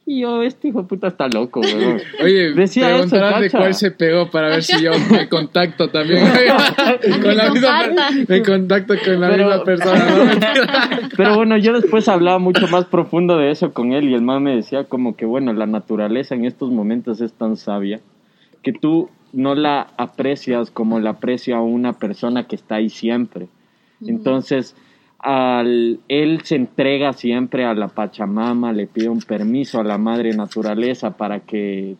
Y 0.08 0.22
yo, 0.22 0.44
este 0.44 0.68
hijo 0.68 0.84
de 0.84 0.88
puta 0.88 1.08
está 1.08 1.28
loco, 1.28 1.62
weón. 1.62 2.00
Oye, 2.24 2.54
Decía 2.54 2.90
preguntarás 2.90 3.32
eso, 3.32 3.42
de 3.42 3.50
cuál 3.50 3.74
se 3.74 3.90
pegó 3.90 4.30
para 4.30 4.50
ver 4.50 4.62
si 4.64 4.80
yo 4.84 4.92
me 5.10 5.28
contacto 5.28 5.90
también. 5.90 6.24
con 7.24 7.36
la 7.36 7.50
misma 7.50 7.90
me 8.28 8.44
contacto 8.44 8.94
con 9.04 9.20
la 9.20 9.30
Pero- 9.30 9.48
misma 9.48 9.64
persona. 9.64 10.40
Pero 11.18 11.36
bueno, 11.36 11.58
yo 11.58 11.74
después 11.74 12.08
hablaba 12.08 12.38
mucho 12.38 12.68
más 12.68 12.86
profundo 12.86 13.38
de 13.38 13.50
eso 13.50 13.74
con 13.74 13.94
él 13.94 14.10
y 14.10 14.14
el 14.14 14.22
man 14.22 14.44
me 14.44 14.56
decía 14.56 14.84
como 14.84 15.16
que, 15.16 15.26
bueno, 15.26 15.54
la 15.54 15.66
naturaleza 15.66 16.36
en 16.36 16.46
estos 16.46 16.70
momentos 16.70 17.20
es 17.22 17.34
tan 17.34 17.58
sabia 17.58 18.00
que 18.62 18.74
tú 18.74 19.10
no 19.34 19.56
la 19.56 19.88
aprecias 19.98 20.70
como 20.70 21.00
la 21.00 21.12
aprecia 21.12 21.60
una 21.62 21.94
persona 21.94 22.48
que 22.48 22.56
está 22.56 22.76
ahí 22.76 22.90
siempre. 22.90 23.48
Entonces, 24.06 24.76
al, 25.20 26.00
él 26.08 26.42
se 26.44 26.56
entrega 26.56 27.14
siempre 27.14 27.66
a 27.66 27.74
la 27.74 27.88
Pachamama, 27.88 28.74
le 28.74 28.88
pide 28.88 29.10
un 29.10 29.22
permiso 29.22 29.80
a 29.80 29.84
la 29.84 29.98
madre 29.98 30.36
naturaleza 30.36 31.18
para 31.18 31.40
que 31.40 31.96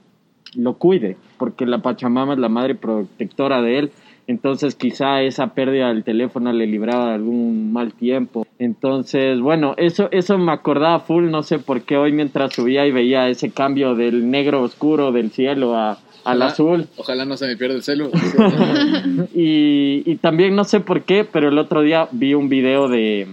lo 0.56 0.76
cuide, 0.76 1.18
porque 1.38 1.66
la 1.66 1.80
Pachamama 1.80 2.34
es 2.34 2.40
la 2.40 2.50
madre 2.50 2.76
protectora 2.76 3.62
de 3.62 3.80
él. 3.80 3.92
Entonces 4.28 4.74
quizá 4.74 5.22
esa 5.22 5.54
pérdida 5.54 5.90
del 5.90 6.04
teléfono 6.04 6.52
le 6.52 6.66
libraba 6.66 7.10
de 7.10 7.16
algún 7.16 7.72
mal 7.72 7.94
tiempo. 7.94 8.48
Entonces, 8.58 9.40
bueno, 9.40 9.76
eso, 9.78 10.08
eso 10.12 10.38
me 10.40 10.52
acordaba 10.52 11.00
full, 11.00 11.30
no 11.30 11.44
sé 11.44 11.60
por 11.60 11.84
qué 11.84 11.98
hoy 11.98 12.12
mientras 12.12 12.54
subía 12.54 12.88
y 12.88 12.92
veía 12.92 13.30
ese 13.30 13.52
cambio 13.52 13.94
del 13.94 14.32
negro 14.32 14.64
oscuro 14.64 15.12
del 15.12 15.30
cielo 15.30 15.76
a, 15.76 16.00
al 16.26 16.42
azul. 16.42 16.88
Ojalá 16.98 17.26
no 17.26 17.38
se 17.38 17.48
me 17.48 17.56
pierda 17.58 17.76
el 17.76 17.84
celu. 17.84 18.10
Y, 19.34 20.04
y 20.06 20.16
también 20.18 20.56
no 20.56 20.64
sé 20.64 20.80
por 20.80 21.04
qué, 21.04 21.24
pero 21.26 21.50
el 21.50 21.58
otro 21.58 21.82
día 21.82 22.08
vi 22.12 22.34
un 22.34 22.50
video 22.50 22.88
de, 22.90 23.28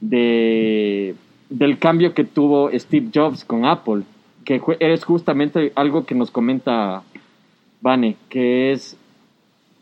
de 0.00 1.14
del 1.48 1.78
cambio 1.78 2.12
que 2.12 2.24
tuvo 2.24 2.70
Steve 2.72 3.08
Jobs 3.14 3.44
con 3.44 3.64
Apple, 3.64 4.02
que 4.44 4.60
es 4.80 5.04
justamente 5.04 5.72
algo 5.76 6.04
que 6.04 6.14
nos 6.14 6.30
comenta 6.30 7.02
Vane, 7.80 8.16
que 8.28 8.72
es 8.72 8.96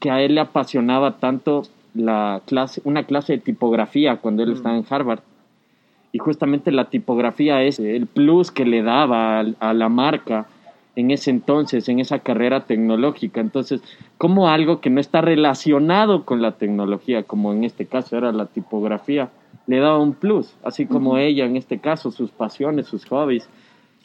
que 0.00 0.10
a 0.10 0.20
él 0.20 0.34
le 0.34 0.40
apasionaba 0.42 1.18
tanto 1.18 1.62
la 1.94 2.42
clase, 2.46 2.82
una 2.84 3.04
clase 3.04 3.34
de 3.34 3.38
tipografía 3.38 4.16
cuando 4.16 4.42
él 4.42 4.52
estaba 4.52 4.76
en 4.76 4.84
Harvard. 4.88 5.20
Y 6.12 6.18
justamente 6.18 6.70
la 6.70 6.90
tipografía 6.90 7.62
es 7.62 7.78
el 7.78 8.06
plus 8.06 8.50
que 8.50 8.64
le 8.66 8.82
daba 8.82 9.40
al- 9.40 9.56
a, 9.58 9.72
la 9.72 9.88
marca 9.88 10.46
en 10.96 11.10
ese 11.10 11.30
entonces, 11.30 11.88
en 11.88 12.00
esa 12.00 12.20
carrera 12.20 12.66
tecnológica. 12.66 13.40
Entonces, 13.40 13.82
como 14.18 14.48
algo 14.48 14.80
que 14.80 14.90
no 14.90 15.00
está 15.00 15.20
relacionado 15.20 16.24
con 16.24 16.40
la 16.40 16.52
tecnología, 16.52 17.24
como 17.24 17.52
en 17.52 17.64
este 17.64 17.86
caso 17.86 18.16
era 18.16 18.32
la 18.32 18.46
tipografía, 18.46 19.30
le 19.66 19.78
daba 19.78 19.98
un 19.98 20.14
plus, 20.14 20.54
así 20.62 20.86
como 20.86 21.18
ella 21.18 21.46
en 21.46 21.56
este 21.56 21.78
caso, 21.78 22.10
sus 22.10 22.30
pasiones, 22.30 22.86
sus 22.86 23.06
hobbies, 23.06 23.48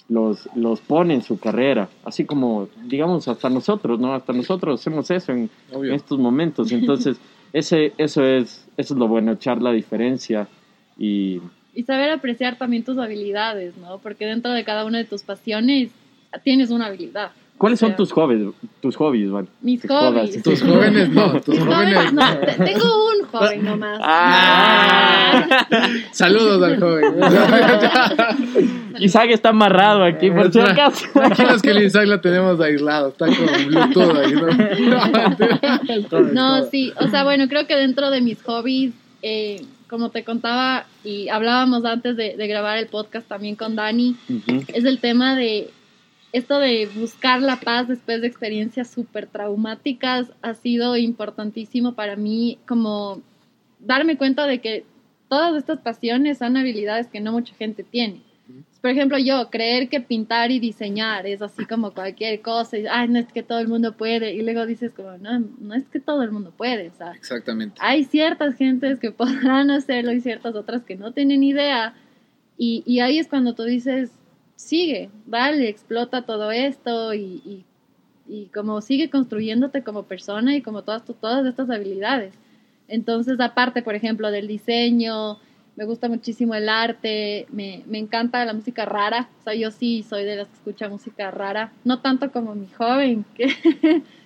los, 0.08 0.50
los 0.55 0.79
pone 0.81 1.13
en 1.13 1.22
su 1.22 1.39
carrera, 1.39 1.89
así 2.03 2.25
como, 2.25 2.67
digamos, 2.86 3.27
hasta 3.27 3.50
nosotros, 3.50 4.00
¿no? 4.00 4.13
Hasta 4.13 4.34
nosotros 4.34 4.79
hacemos 4.79 5.12
eso 5.12 5.31
en, 5.31 5.50
en 5.72 5.93
estos 5.93 6.17
momentos. 6.17 6.72
Entonces, 6.72 7.17
ese, 7.53 7.93
eso, 7.98 8.24
es, 8.25 8.67
eso 8.77 8.93
es 8.93 9.00
lo 9.00 9.08
bueno, 9.08 9.34
echar 9.34 9.62
la 9.62 9.72
diferencia 9.72 10.48
y... 10.98 11.41
Y 11.75 11.84
saber 11.84 12.10
apreciar 12.10 12.58
también 12.58 12.84
tus 12.84 12.98
habilidades, 12.98 13.77
¿no? 13.77 14.00
Porque 14.00 14.25
dentro 14.25 14.51
de 14.51 14.63
cada 14.63 14.86
una 14.86 14.98
de 14.98 15.05
tus 15.05 15.22
pasiones 15.22 15.91
tienes 16.44 16.70
una 16.72 16.86
habilidad. 16.88 17.32
¿Cuáles 17.58 17.84
O 17.84 17.88
son 17.88 17.96
tus 17.98 18.12
hobbies? 18.14 18.54
Tus 18.82 18.96
hobbies, 18.96 19.30
Van? 19.32 19.48
Mis 19.62 19.86
hobbies. 19.86 20.42
Tus 20.42 20.62
jóvenes 20.62 21.10
no, 21.10 21.42
tus 21.42 21.56
Mis 21.56 21.66
jóvenes 21.66 21.96
jóvenes, 21.98 22.14
no, 22.14 22.38
te- 22.40 22.64
tengo 22.64 23.08
un 23.10 23.26
joven 23.28 23.66
nomás. 23.66 24.00
Ah. 24.02 25.68
Saludos 26.14 26.64
al 26.64 26.80
joven. 26.80 27.16
Isaac 29.00 29.30
está 29.32 29.50
amarrado 29.50 30.04
aquí, 30.04 30.30
por 30.32 30.52
si 30.54 30.60
acaso. 30.60 31.06
Tranquilos 31.14 31.62
que 31.62 31.72
el 31.72 31.84
Isaac 31.84 32.08
lo 32.08 32.22
tenemos 32.22 32.60
aislado, 32.62 33.10
está 33.10 33.26
con 33.28 33.46
Bluetooth 33.68 34.18
ahí. 34.18 34.34
¿no? 34.34 34.48
No, 36.34 36.64
sí, 36.70 36.94
o 37.00 37.08
sea, 37.10 37.24
bueno, 37.24 37.48
creo 37.48 37.66
que 37.68 37.76
dentro 37.76 38.10
de 38.10 38.22
mis 38.22 38.42
hobbies, 38.44 38.94
eh, 39.22 39.62
como 39.90 40.10
te 40.10 40.24
contaba 40.24 40.86
y 41.04 41.30
hablábamos 41.30 41.84
antes 41.86 42.16
de, 42.16 42.36
de 42.38 42.48
grabar 42.48 42.78
el 42.78 42.88
podcast 42.88 43.28
también 43.28 43.56
con 43.56 43.76
Dani, 43.76 44.16
es 44.68 44.86
el 44.86 45.00
tema 45.00 45.36
de 45.36 45.70
esto 46.32 46.60
de 46.60 46.88
buscar 46.94 47.42
la 47.42 47.60
paz 47.60 47.88
después 47.88 48.22
de 48.22 48.28
experiencias 48.28 48.90
súper 48.90 49.28
traumáticas 49.28 50.32
ha 50.42 50.54
sido 50.54 50.96
importantísimo 50.96 51.96
para 51.96 52.16
mí 52.16 52.60
como 52.68 53.22
darme 53.80 54.18
cuenta 54.18 54.46
de 54.46 54.60
que 54.60 54.86
todas 55.28 55.56
estas 55.56 55.80
pasiones 55.80 56.38
son 56.38 56.58
habilidades 56.58 57.08
que 57.08 57.20
no 57.20 57.32
mucha 57.32 57.54
gente 57.56 57.84
tiene. 57.84 58.22
Por 58.82 58.92
ejemplo, 58.92 59.18
yo 59.18 59.50
creer 59.50 59.90
que 59.90 60.00
pintar 60.00 60.52
y 60.52 60.60
diseñar 60.60 61.28
es 61.28 61.42
así 61.42 61.66
como 61.66 61.92
cualquier 61.92 62.42
cosa, 62.42 62.78
y, 62.78 62.88
ay, 62.88 63.08
no 63.10 63.20
es 63.20 63.28
que 63.32 63.44
todo 63.44 63.60
el 63.60 63.68
mundo 63.68 63.96
puede, 63.96 64.34
y 64.34 64.42
luego 64.42 64.66
dices 64.66 64.94
como, 64.94 65.18
no, 65.18 65.40
no 65.60 65.76
es 65.76 65.88
que 65.90 66.00
todo 66.00 66.24
el 66.24 66.32
mundo 66.32 66.52
puede, 66.56 66.90
o 66.90 66.94
sea, 66.94 67.12
Exactamente. 67.12 67.76
hay 67.80 68.06
ciertas 68.06 68.56
gentes 68.56 69.00
que 69.00 69.12
podrán 69.12 69.70
hacerlo 69.70 70.14
y 70.14 70.22
ciertas 70.22 70.56
otras 70.56 70.84
que 70.84 70.96
no 70.96 71.12
tienen 71.12 71.44
idea. 71.44 71.94
Y, 72.58 72.84
y 72.86 73.02
ahí 73.02 73.20
es 73.20 73.28
cuando 73.28 73.54
tú 73.54 73.64
dices, 73.64 74.12
sigue, 74.60 75.10
dale, 75.25 75.70
explota 75.70 76.24
todo 76.24 76.51
esto 76.51 77.13
y, 77.13 77.42
y, 77.46 77.66
y 78.28 78.48
como 78.48 78.82
sigue 78.82 79.10
construyéndote 79.10 79.84
como 79.84 80.04
persona 80.04 80.56
y 80.56 80.62
como 80.62 80.84
todas, 80.84 81.04
todas 81.06 81.46
estas 81.46 81.70
habilidades. 81.70 82.34
Entonces, 82.89 83.39
aparte, 83.39 83.82
por 83.82 83.96
ejemplo, 83.96 84.32
del 84.32 84.48
diseño, 84.48 85.39
me 85.78 85.86
gusta 85.86 86.10
muchísimo 86.10 86.56
el 86.56 86.68
arte, 86.68 87.48
me, 87.51 87.84
me 87.88 88.00
encanta 88.00 88.44
la 88.44 88.54
música 88.54 88.84
rara. 88.84 89.30
O 89.39 89.44
sea, 89.44 89.54
yo 89.54 89.72
sí 89.72 90.04
soy 90.04 90.25
de 90.25 90.36
las 90.36 90.48
que 90.50 90.56
escucha 90.56 90.89
música 90.89 91.32
rara. 91.32 91.72
No 91.86 92.00
tanto 92.00 92.30
como 92.32 92.54
mi 92.54 92.68
joven, 92.68 93.24
que, 93.36 93.48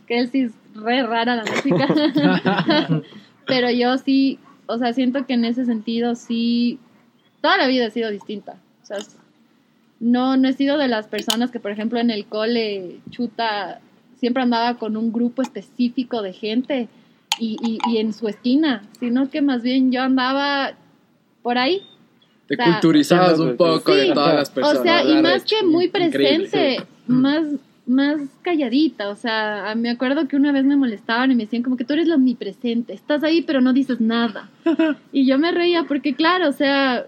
que 0.08 0.18
él 0.18 0.32
sí 0.32 0.42
es 0.42 0.54
re 0.74 1.04
rara 1.04 1.36
la 1.36 1.44
música. 1.44 1.88
Pero 3.46 3.70
yo 3.70 4.00
sí, 4.00 4.40
o 4.66 4.80
sea, 4.80 4.94
siento 4.94 5.28
que 5.28 5.34
en 5.34 5.46
ese 5.46 5.66
sentido 5.66 6.16
sí, 6.16 6.80
toda 7.40 7.58
la 7.58 7.68
vida 7.68 7.86
he 7.86 7.92
sido 7.92 8.10
distinta. 8.10 8.56
O 8.82 8.86
sea, 8.86 8.98
no, 10.04 10.36
no 10.38 10.50
he 10.50 10.54
sido 10.54 10.78
de 10.78 10.88
las 10.90 11.08
personas 11.08 11.50
que, 11.50 11.60
por 11.60 11.72
ejemplo, 11.72 11.98
en 12.00 12.10
el 12.12 12.26
cole, 12.26 13.00
chuta, 13.10 13.80
siempre 14.20 14.44
andaba 14.44 14.78
con 14.78 14.98
un 14.98 15.12
grupo 15.14 15.42
específico 15.42 16.22
de 16.22 16.34
gente 16.34 16.88
y, 17.40 17.58
y, 17.64 17.78
y 17.92 17.98
en 18.00 18.14
su 18.14 18.28
esquina, 18.28 18.84
sino 19.00 19.30
que 19.30 19.42
más 19.42 19.64
bien 19.64 19.92
yo 19.92 20.02
andaba 20.02 20.74
por 21.42 21.58
ahí. 21.58 21.82
Te 22.48 22.56
O 22.56 22.58
sea, 22.58 22.66
culturizabas 22.74 23.40
un 23.40 23.56
poco 23.56 23.96
de 23.96 24.08
Sí. 24.08 24.14
todas 24.14 24.36
las 24.36 24.50
personas. 24.50 24.80
O 24.80 24.84
sea, 24.84 25.04
y 25.04 25.22
más 25.22 25.44
que 25.46 25.64
muy 25.66 25.86
Increíble. 25.86 26.12
presente, 26.50 26.84
más, 27.08 27.46
más 27.86 28.18
calladita. 28.42 29.10
O 29.10 29.16
sea, 29.16 29.74
me 29.78 29.90
acuerdo 29.90 30.28
que 30.28 30.36
una 30.36 30.52
vez 30.52 30.66
me 30.66 30.76
molestaban 30.76 31.32
y 31.32 31.36
me 31.36 31.44
decían 31.46 31.64
como 31.64 31.78
que 31.78 31.86
tú 31.86 31.94
eres 31.94 32.08
la 32.08 32.16
omnipresente, 32.16 32.92
estás 32.94 33.24
ahí 33.24 33.42
pero 33.42 33.62
no 33.62 33.72
dices 33.72 34.02
nada. 34.02 34.50
Y 35.14 35.26
yo 35.26 35.38
me 35.40 35.52
reía 35.54 35.86
porque, 35.86 36.14
claro, 36.16 36.50
o 36.50 36.54
sea, 36.54 37.06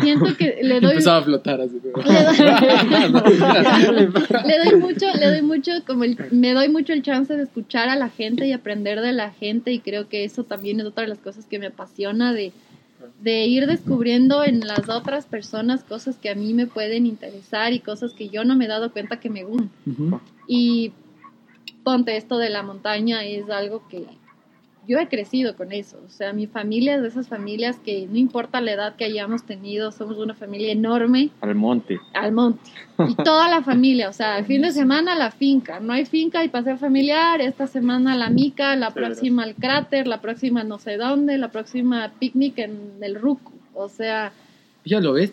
siento 0.00 0.36
que 0.36 0.58
le 0.62 0.80
doy... 0.80 0.92
Empezaba 0.92 1.18
a 1.18 1.22
flotar 1.22 1.60
así. 1.60 1.78
como- 1.92 2.02
le 4.46 4.58
doy 4.64 4.80
mucho, 4.80 5.06
le 5.18 5.26
doy 5.30 5.42
mucho, 5.42 5.72
como 5.86 6.04
el- 6.04 6.18
me 6.30 6.52
doy 6.52 6.68
mucho 6.68 6.92
el 6.92 7.02
chance 7.02 7.36
de 7.36 7.42
escuchar 7.42 7.88
a 7.88 7.96
la 7.96 8.08
gente 8.08 8.46
y 8.46 8.52
aprender 8.52 9.00
de 9.00 9.12
la 9.12 9.30
gente 9.30 9.72
y 9.72 9.80
creo 9.80 10.08
que 10.08 10.24
eso 10.24 10.44
también 10.44 10.80
es 10.80 10.86
otra 10.86 11.02
de 11.02 11.08
las 11.08 11.18
cosas 11.18 11.46
que 11.46 11.58
me 11.58 11.66
apasiona 11.66 12.32
de, 12.32 12.52
de 13.22 13.46
ir 13.46 13.66
descubriendo 13.66 14.44
en 14.44 14.60
las 14.60 14.88
otras 14.88 15.26
personas 15.26 15.84
cosas 15.84 16.16
que 16.16 16.30
a 16.30 16.34
mí 16.34 16.52
me 16.54 16.66
pueden 16.66 17.06
interesar 17.06 17.72
y 17.72 17.80
cosas 17.80 18.12
que 18.12 18.28
yo 18.28 18.44
no 18.44 18.56
me 18.56 18.66
he 18.66 18.68
dado 18.68 18.92
cuenta 18.92 19.20
que 19.20 19.30
me 19.30 19.44
gustan. 19.44 19.70
Y 20.46 20.92
ponte 21.84 22.16
esto 22.16 22.38
de 22.38 22.50
la 22.50 22.62
montaña 22.62 23.24
es 23.24 23.48
algo 23.50 23.86
que 23.88 24.04
yo 24.88 24.98
he 24.98 25.06
crecido 25.06 25.54
con 25.54 25.70
eso. 25.70 25.98
O 26.06 26.10
sea, 26.10 26.32
mi 26.32 26.46
familia 26.46 26.96
es 26.96 27.02
de 27.02 27.08
esas 27.08 27.28
familias 27.28 27.76
que 27.84 28.06
no 28.10 28.16
importa 28.16 28.60
la 28.60 28.72
edad 28.72 28.96
que 28.96 29.04
hayamos 29.04 29.44
tenido, 29.44 29.92
somos 29.92 30.16
una 30.18 30.34
familia 30.34 30.72
enorme 30.72 31.30
Al 31.42 31.54
monte. 31.54 32.00
al 32.14 32.32
monte. 32.32 32.70
Y 33.06 33.14
toda 33.24 33.48
la 33.48 33.62
familia, 33.62 34.08
o 34.08 34.12
sea, 34.12 34.38
el 34.38 34.46
fin 34.46 34.62
de 34.62 34.72
semana 34.72 35.14
la 35.14 35.30
finca. 35.30 35.78
No 35.78 35.92
hay 35.92 36.06
finca 36.06 36.42
y 36.42 36.48
paseo 36.48 36.78
familiar. 36.78 37.40
Esta 37.40 37.66
semana 37.66 38.16
la 38.16 38.30
mica, 38.30 38.74
la 38.76 38.90
próxima 38.92 39.42
al 39.44 39.54
cráter, 39.54 40.06
la 40.06 40.20
próxima 40.20 40.64
no 40.64 40.78
sé 40.78 40.96
dónde, 40.96 41.36
la 41.38 41.50
próxima 41.50 42.10
picnic 42.18 42.58
en 42.58 42.78
el 43.02 43.14
Ruku. 43.14 43.52
O 43.74 43.88
sea, 43.88 44.32
Ya 44.84 45.00
lo 45.00 45.12
ves. 45.12 45.30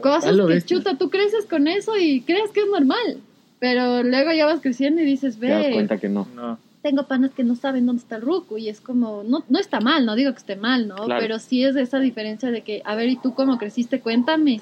Cosas 0.00 0.34
lo 0.34 0.48
que 0.48 0.54
ves. 0.54 0.66
chuta, 0.66 0.98
tú 0.98 1.08
creces 1.08 1.46
con 1.46 1.68
eso 1.68 1.96
y 1.96 2.20
crees 2.22 2.50
que 2.50 2.60
es 2.60 2.66
normal. 2.68 3.18
Pero 3.60 4.02
luego 4.02 4.32
ya 4.32 4.46
vas 4.46 4.60
creciendo 4.60 5.00
y 5.02 5.04
dices, 5.04 5.38
Te 5.38 5.48
das 5.48 5.66
ve, 5.66 5.72
cuenta 5.72 5.98
que 5.98 6.08
no. 6.08 6.26
No. 6.34 6.58
Tengo 6.82 7.06
panas 7.06 7.32
que 7.32 7.44
no 7.44 7.56
saben 7.56 7.86
dónde 7.86 8.02
está 8.02 8.16
el 8.16 8.22
ruco 8.22 8.58
y 8.58 8.68
es 8.68 8.80
como, 8.80 9.22
no, 9.24 9.44
no 9.48 9.58
está 9.58 9.80
mal, 9.80 10.06
no 10.06 10.14
digo 10.14 10.32
que 10.32 10.38
esté 10.38 10.56
mal, 10.56 10.86
¿no? 10.86 10.96
Claro. 10.96 11.20
Pero 11.20 11.38
sí 11.38 11.64
es 11.64 11.76
esa 11.76 11.98
diferencia 11.98 12.50
de 12.50 12.62
que, 12.62 12.82
a 12.84 12.94
ver, 12.94 13.08
¿y 13.08 13.16
tú 13.16 13.34
cómo 13.34 13.58
creciste? 13.58 14.00
Cuéntame. 14.00 14.60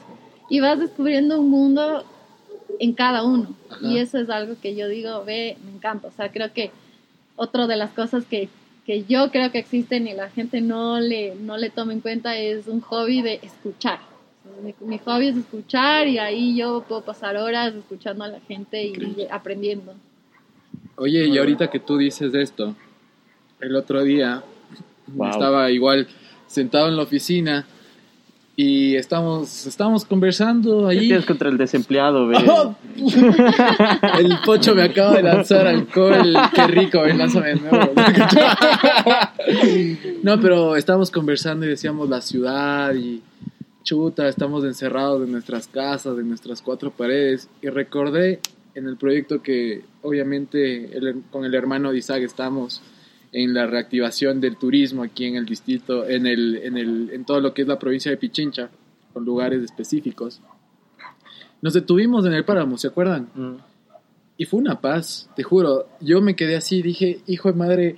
Y 0.49 0.61
vas 0.61 0.79
descubriendo 0.79 1.41
un 1.41 1.51
mundo 1.51 2.05
en 2.79 2.93
cada 2.93 3.23
uno. 3.23 3.55
Ajá. 3.71 3.87
Y 3.87 3.99
eso 3.99 4.19
es 4.19 4.31
algo 4.31 4.55
que 4.61 4.75
yo 4.75 4.89
digo, 4.89 5.25
ve, 5.25 5.57
me 5.65 5.73
encanta. 5.73 6.09
O 6.09 6.13
sea, 6.13 6.31
creo 6.31 6.53
que 6.53 6.71
otra 7.37 7.67
de 7.67 7.77
las 7.77 7.91
cosas 7.91 8.25
que, 8.25 8.49
que 8.87 9.05
yo 9.05 9.31
creo 9.31 9.51
que 9.53 9.59
existen 9.59 10.09
y 10.09 10.15
la 10.15 10.31
gente 10.31 10.61
no 10.61 11.01
le, 11.01 11.35
no 11.35 11.57
le 11.59 11.71
toma 11.71 11.93
en 11.93 12.01
cuenta 12.01 12.37
es 12.37 12.67
un 12.67 12.81
hobby 12.81 13.23
de 13.23 13.41
escuchar. 13.43 14.01
Mi, 14.63 14.75
mi 14.81 14.99
hobby 14.99 15.29
es 15.29 15.37
escuchar 15.37 16.07
y 16.09 16.19
ahí 16.19 16.57
yo 16.57 16.85
puedo 16.89 17.03
pasar 17.03 17.37
horas 17.37 17.75
escuchando 17.75 18.25
a 18.25 18.29
la 18.29 18.41
gente 18.41 18.85
y 18.85 19.27
aprendiendo. 19.31 19.95
Oye, 20.97 21.26
y 21.26 21.37
ahorita 21.38 21.69
que 21.69 21.79
tú 21.81 21.97
dices 21.99 22.33
esto, 22.35 22.75
el 23.61 23.76
otro 23.76 24.03
día 24.03 24.43
Wow. 25.09 25.31
estaba 25.31 25.71
igual 25.71 26.09
sentado 26.49 26.88
en 26.88 26.97
la 26.97 27.03
oficina 27.05 27.65
y 28.57 28.97
estamos, 28.97 29.67
estamos 29.67 30.05
conversando 30.05 30.88
¿Qué 30.88 30.95
ahí. 30.99 31.07
tienes 31.09 31.26
contra 31.26 31.49
el 31.50 31.59
desempleado, 31.59 32.26
ve? 32.26 32.37
El 34.19 34.38
pocho 34.45 34.75
me 34.75 34.83
acaba 34.83 35.15
de 35.17 35.23
lanzar 35.23 35.67
alcohol. 35.67 36.35
Qué 36.55 36.67
rico, 36.67 37.03
ven, 37.03 37.19
lánzame 37.19 37.49
de 37.50 37.57
nuevo. 37.57 37.93
No, 40.23 40.41
pero 40.41 40.76
estábamos 40.76 41.11
conversando 41.11 41.67
y 41.67 41.69
decíamos 41.69 42.09
la 42.09 42.21
ciudad 42.21 42.95
y 42.95 43.23
chuta, 43.85 44.29
estamos 44.29 44.65
encerrados 44.65 45.23
en 45.23 45.31
nuestras 45.31 45.69
casas, 45.69 46.19
en 46.19 46.29
nuestras 46.29 46.61
cuatro 46.62 46.91
paredes. 46.91 47.49
Y 47.62 47.69
recordé 47.69 48.41
en 48.76 48.87
el 48.87 48.97
proyecto 48.97 49.42
que 49.42 49.83
obviamente 50.02 50.97
el- 50.97 51.23
con 51.30 51.45
el 51.45 51.54
hermano 51.54 51.90
de 51.92 51.99
Isaac 51.99 52.23
estamos 52.23 52.83
en 53.33 53.52
la 53.54 53.66
reactivación 53.66 54.40
del 54.40 54.56
turismo 54.56 55.02
aquí 55.02 55.25
en 55.25 55.37
el 55.37 55.45
distrito, 55.47 56.09
en, 56.09 56.26
el, 56.26 56.56
en, 56.62 56.76
el, 56.78 57.11
en 57.12 57.25
todo 57.25 57.40
lo 57.40 57.52
que 57.52 57.62
es 57.62 57.68
la 57.68 57.78
provincia 57.78 58.11
de 58.11 58.16
Pichincha, 58.16 58.71
con 59.12 59.25
lugares 59.25 59.62
específicos. 59.62 60.40
Nos 61.62 61.73
detuvimos 61.75 62.25
en 62.26 62.35
el 62.35 62.45
páramo, 62.45 62.78
¿se 62.78 62.87
acuerdan? 62.88 63.28
Mm. 63.35 63.54
Y 64.38 64.45
fue 64.45 64.61
una 64.61 64.80
paz, 64.80 65.28
te 65.35 65.42
juro. 65.42 65.88
Yo 66.00 66.21
me 66.21 66.37
quedé 66.37 66.56
así, 66.56 66.83
dije, 66.83 67.21
hijo 67.26 67.50
de 67.50 67.59
madre. 67.59 67.97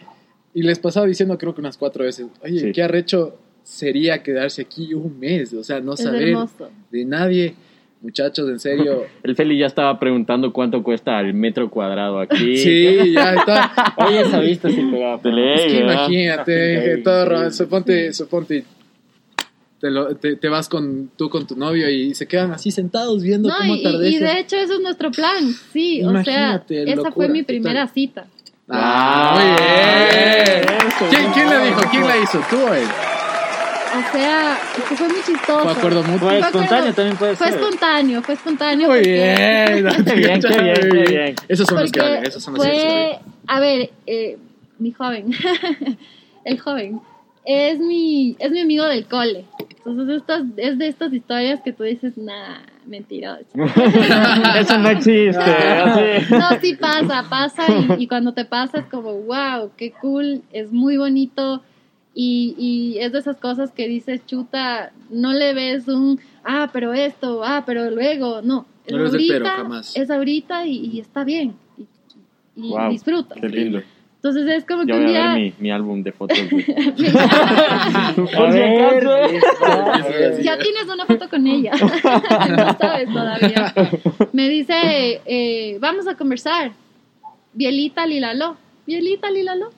Y 0.55 0.63
les 0.63 0.79
pasaba 0.79 1.07
diciendo, 1.07 1.37
creo 1.37 1.55
que 1.55 1.61
unas 1.61 1.77
cuatro 1.77 2.05
veces, 2.05 2.27
oye, 2.43 2.61
Sí. 2.61 2.73
qué 2.73 2.83
arrecho 2.83 3.37
sería 3.65 4.23
quedarse 4.23 4.63
aquí 4.63 4.95
un 4.95 5.19
mes, 5.19 5.53
o 5.53 5.63
sea, 5.63 5.81
no 5.81 5.95
Es 5.95 6.01
saber 6.03 6.29
hermoso. 6.29 6.71
de 6.91 7.05
nadie. 7.05 7.55
Muchachos, 8.01 8.49
en 8.49 8.61
serio. 8.61 9.07
El 9.25 9.35
Feli 9.35 9.59
ya 9.59 9.67
estaba 9.67 9.99
preguntando 9.99 10.53
cuánto 10.53 10.83
cuesta 10.83 11.19
el 11.21 11.35
metro 11.35 11.69
cuadrado 11.69 12.21
aquí. 12.21 12.57
sí, 12.59 13.13
ya 13.13 13.35
está. 13.35 13.95
Oye, 14.07 14.21
esa 14.21 14.39
vista 14.41 14.69
sí 14.71 14.81
pegaba. 14.91 15.17
Es 15.17 15.63
que 15.67 15.81
imagínate, 15.81 16.77
Ay, 16.79 16.85
que 16.97 17.03
todo, 17.03 17.51
suponte, 17.51 18.13
suponte, 18.13 18.65
te, 19.81 19.91
lo- 19.91 20.15
te, 20.17 20.37
te 20.37 20.49
vas 20.49 20.69
con 20.69 21.11
tú 21.17 21.29
con 21.29 21.47
tu 21.47 21.57
novio 21.57 21.89
y 21.91 22.15
se 22.15 22.27
quedan 22.27 22.53
así 22.53 22.71
sentados 22.71 23.23
viendo 23.23 23.49
No, 23.49 23.55
cómo 23.59 23.75
y, 23.77 23.81
atardece. 23.81 24.11
y 24.11 24.19
de 24.19 24.41
hecho 24.41 24.57
eso 24.57 24.75
es 24.75 24.81
nuestro 24.81 25.11
plan, 25.11 25.53
sí, 25.73 26.03
o 26.05 26.23
sea, 26.23 26.65
esa 26.69 27.11
fue 27.13 27.29
mi 27.29 27.43
total. 27.43 27.47
primera 27.47 27.87
cita. 27.89 28.27
Ah, 28.69 29.33
muy 29.35 29.45
bien. 29.45 30.89
Eso, 30.89 31.07
¿Quién, 31.11 31.33
quién 31.33 31.47
la 31.51 31.65
dijo? 31.65 31.81
¿Quién 31.91 32.07
la 32.07 32.17
hizo? 32.19 32.41
¿Tú 32.51 32.57
o 32.57 32.75
él? 32.75 32.87
O 33.97 34.13
sea, 34.13 34.57
que 34.89 34.97
fue 34.97 35.09
muy 35.09 35.23
chistoso. 35.25 35.63
Fue 35.63 35.73
acuerdo 35.73 36.03
mutuo. 36.03 36.29
Fue 36.29 36.39
Fue 36.39 36.47
espontáneo 36.49 36.93
también 36.95 37.17
puede 37.17 37.37
Fue 37.37 37.47
ser. 37.49 37.59
espontáneo, 37.59 38.23
fue 38.23 38.35
espontáneo. 38.35 38.89
Muy 38.89 38.99
porque- 38.99 39.13
bien. 39.13 40.05
Qué 40.05 40.15
bien, 40.15 40.41
qué 40.41 40.63
bien, 40.63 40.75
qué 40.93 41.11
bien. 41.13 41.35
Esos 41.49 41.67
son 41.67 41.81
los 41.81 41.91
que 41.93 42.01
valen, 42.01 42.25
esos 42.27 42.43
son 42.43 42.55
los 42.55 42.63
que 42.65 42.71
valen. 42.71 42.87
fue, 42.87 43.19
a 43.47 43.61
ver, 43.61 43.91
eh, 44.07 44.39
mi 44.79 44.93
joven, 44.93 45.31
el 46.45 46.59
joven, 46.61 47.01
es 47.45 47.79
mi, 47.79 48.37
es 48.39 48.51
mi 48.51 48.61
amigo 48.61 48.85
del 48.85 49.07
cole. 49.07 49.45
Entonces 49.85 50.17
estas, 50.19 50.43
es 50.59 50.79
de 50.79 50.87
estas 50.89 51.13
historias 51.13 51.61
que 51.63 51.73
tú 51.73 51.83
dices, 51.83 52.17
nah, 52.19 52.59
mentiroso. 52.87 53.45
Eso 54.59 54.79
no 54.79 54.89
existe. 54.91 55.41
así. 55.41 56.35
No, 56.35 56.61
sí 56.61 56.75
pasa, 56.75 57.25
pasa 57.29 57.65
y, 57.99 58.03
y 58.03 58.07
cuando 58.07 58.33
te 58.35 58.45
pasa 58.45 58.79
es 58.81 58.85
como, 58.87 59.15
wow, 59.15 59.71
qué 59.77 59.93
cool, 59.93 60.43
es 60.53 60.71
muy 60.73 60.99
bonito 60.99 61.63
y, 62.15 62.55
y 62.59 62.99
es 62.99 63.13
de 63.13 63.19
esas 63.21 63.37
cosas 63.39 63.71
que 63.73 63.87
dices, 63.89 64.25
chuta, 64.27 64.93
no 65.11 65.33
le 65.33 65.55
ves 65.55 65.87
un, 65.89 66.21
ah, 66.45 66.71
pero 66.73 66.93
esto, 66.93 67.43
ah, 67.45 67.63
pero 67.67 67.91
luego, 67.91 68.43
no, 68.43 68.67
es 68.87 68.93
No 68.95 69.05
ahorita, 69.07 69.51
jamás. 69.51 69.97
es 69.97 70.11
ahorita 70.11 70.67
y, 70.67 70.77
y 70.93 71.01
está 71.01 71.25
bien 71.25 71.55
y, 71.77 71.87
y 72.57 72.71
Wow, 72.71 72.91
disfruta. 72.91 73.35
Qué 73.41 73.49
lindo. 73.49 73.83
Entonces 74.17 74.49
es 74.49 74.65
como 74.65 74.85
que 74.85 74.93
un 74.93 75.05
voy 75.05 75.15
a 75.15 75.19
día... 75.21 75.27
ver 75.35 75.39
mi, 75.39 75.55
mi 75.61 75.71
álbum 75.71 76.03
de 76.03 76.11
fotos. 76.11 76.37
Por 76.49 76.57
si 78.53 78.61
acaso. 78.61 79.13
Ya 80.43 80.59
tienes 80.59 80.89
una 80.93 81.07
foto 81.07 81.29
con 81.29 81.47
ella. 81.47 81.71
no 81.81 82.79
sabes 82.79 83.09
todavía. 83.13 83.73
Me 84.33 84.49
dice, 84.49 85.21
eh, 85.25 85.79
vamos 85.81 86.09
a 86.09 86.17
conversar. 86.17 86.73
Bielita 87.53 88.07
Lilalo. 88.07 88.57
Bielita 88.89 89.31
Lilalo. 89.31 89.71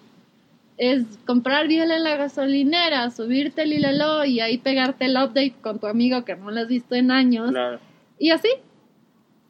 Es 0.83 1.05
comprar 1.27 1.69
biel 1.69 1.91
en 1.91 2.05
la 2.05 2.17
gasolinera, 2.17 3.11
subirte 3.11 3.65
el 3.65 3.71
Lilalo 3.71 4.25
y 4.25 4.41
ahí 4.41 4.57
pegarte 4.57 5.05
el 5.05 5.13
update 5.13 5.57
con 5.61 5.79
tu 5.79 5.87
amigo 5.87 6.25
que 6.25 6.37
no 6.37 6.51
lo 6.51 6.61
has 6.61 6.69
visto 6.69 6.95
en 6.95 7.11
años. 7.11 7.51
Claro. 7.51 7.79
Y 8.19 8.31
así. 8.31 8.49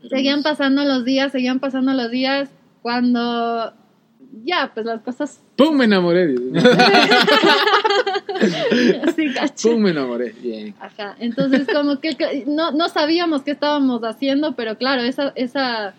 Seguían 0.08 0.42
pasando 0.42 0.82
los 0.84 1.04
días, 1.04 1.30
seguían 1.30 1.60
pasando 1.60 1.92
los 1.92 2.10
días. 2.10 2.50
Cuando 2.82 3.72
ya, 4.44 4.72
pues 4.74 4.86
las 4.86 5.02
cosas 5.02 5.40
¡Pum! 5.60 5.76
Me 5.76 5.84
enamoré. 5.84 6.34
así, 9.06 9.30
caché. 9.34 9.68
¡Pum! 9.68 9.82
Me 9.82 9.90
enamoré. 9.90 10.34
Bien. 10.40 10.74
Ajá, 10.80 11.14
entonces 11.18 11.66
como 11.70 12.00
que 12.00 12.16
que 12.16 12.44
no, 12.46 12.70
no 12.72 12.88
sabíamos 12.88 13.42
qué 13.42 13.50
estábamos 13.50 14.02
haciendo, 14.02 14.56
pero 14.56 14.78
claro, 14.78 15.02
esa, 15.02 15.32
esa, 15.36 15.92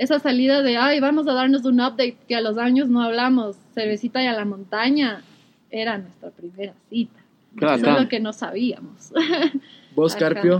esa 0.00 0.18
salida 0.18 0.62
de, 0.62 0.76
ay, 0.78 0.98
vamos 0.98 1.28
a 1.28 1.34
darnos 1.34 1.64
un 1.66 1.74
update, 1.80 2.16
que 2.26 2.34
a 2.34 2.40
los 2.40 2.56
años 2.58 2.88
no 2.88 3.02
hablamos, 3.02 3.56
cervecita 3.74 4.22
y 4.22 4.26
a 4.26 4.32
la 4.32 4.44
montaña, 4.46 5.22
era 5.70 5.98
nuestra 5.98 6.30
primera 6.30 6.72
cita. 6.88 7.20
Claro, 7.54 7.78
Solo 7.78 7.92
claro. 7.92 8.08
que 8.08 8.18
no 8.20 8.32
sabíamos. 8.32 9.12
Vos, 9.94 10.12
Ajá. 10.16 10.20
Carpio. 10.34 10.58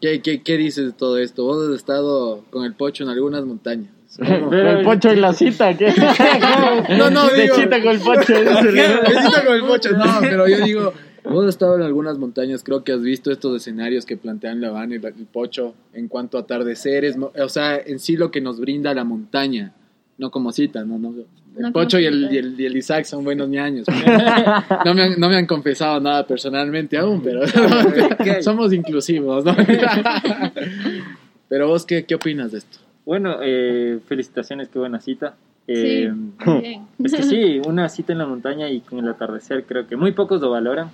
¿qué, 0.00 0.20
qué, 0.22 0.42
qué 0.42 0.56
dices 0.56 0.86
de 0.86 0.92
todo 0.92 1.18
esto? 1.18 1.42
Vos 1.44 1.68
has 1.68 1.74
estado 1.74 2.44
con 2.50 2.64
el 2.64 2.74
pocho 2.74 3.02
en 3.02 3.10
algunas 3.10 3.44
montañas. 3.44 3.90
Con 4.16 4.54
el 4.54 4.84
pocho 4.84 5.12
y 5.12 5.16
la 5.16 5.32
cita. 5.32 5.76
¿qué? 5.76 5.92
No, 6.98 7.10
no, 7.10 7.26
De 7.28 7.42
digo- 7.42 7.54
cita 7.56 7.82
con 7.82 7.92
el 7.92 8.00
pocho. 8.00 8.32
Besito 8.34 9.44
con 9.46 9.54
el 9.56 9.64
pocho. 9.64 9.90
No, 9.96 10.04
pero 10.20 10.46
yo 10.48 10.64
digo, 10.64 10.92
vos 11.28 11.44
has 11.44 11.50
estado 11.50 11.76
en 11.76 11.82
algunas 11.82 12.18
montañas, 12.18 12.62
creo 12.64 12.84
que 12.84 12.92
has 12.92 13.02
visto 13.02 13.30
estos 13.30 13.56
escenarios 13.56 14.06
que 14.06 14.16
plantean 14.16 14.60
la 14.60 14.70
van 14.70 14.92
y 14.92 14.96
el 14.96 15.00
pocho 15.32 15.74
en 15.92 16.08
cuanto 16.08 16.38
a 16.38 16.42
atardeceres, 16.42 17.16
o 17.18 17.48
sea, 17.48 17.76
en 17.78 17.98
sí 17.98 18.16
lo 18.16 18.30
que 18.30 18.40
nos 18.40 18.60
brinda 18.60 18.94
la 18.94 19.04
montaña, 19.04 19.72
no 20.18 20.30
como 20.30 20.52
cita, 20.52 20.84
no, 20.84 20.98
no. 20.98 21.14
El 21.56 21.62
No 21.62 21.72
pocho 21.72 21.98
y 21.98 22.04
el, 22.04 22.32
y, 22.32 22.36
el, 22.38 22.60
y 22.60 22.66
el 22.66 22.76
Isaac 22.76 23.04
son 23.04 23.24
buenos 23.24 23.48
ñaños. 23.48 23.86
No 24.84 24.94
me, 24.94 25.02
han, 25.02 25.18
no 25.18 25.28
me 25.28 25.36
han 25.36 25.46
confesado 25.46 26.00
nada 26.00 26.26
personalmente 26.26 26.96
aún, 26.96 27.20
pero 27.20 27.40
somos 28.42 28.72
inclusivos, 28.72 29.44
¿no? 29.44 29.56
Pero 31.48 31.68
vos, 31.68 31.86
¿qué, 31.86 32.04
qué 32.04 32.14
opinas 32.14 32.52
de 32.52 32.58
esto? 32.58 32.78
Bueno, 33.06 33.36
eh, 33.42 33.98
felicitaciones, 34.06 34.68
qué 34.68 34.78
buena 34.78 35.00
cita. 35.00 35.34
Eh, 35.66 36.12
Sí, 36.44 36.50
bien. 36.60 36.86
Es 37.02 37.14
que 37.14 37.22
sí, 37.22 37.60
una 37.66 37.88
cita 37.88 38.12
en 38.12 38.18
la 38.18 38.26
montaña 38.26 38.68
y 38.70 38.80
con 38.80 38.98
el 39.00 39.08
atardecer, 39.08 39.64
creo 39.64 39.86
que 39.86 39.96
muy 39.96 40.12
pocos 40.12 40.40
lo 40.40 40.50
valoran. 40.50 40.90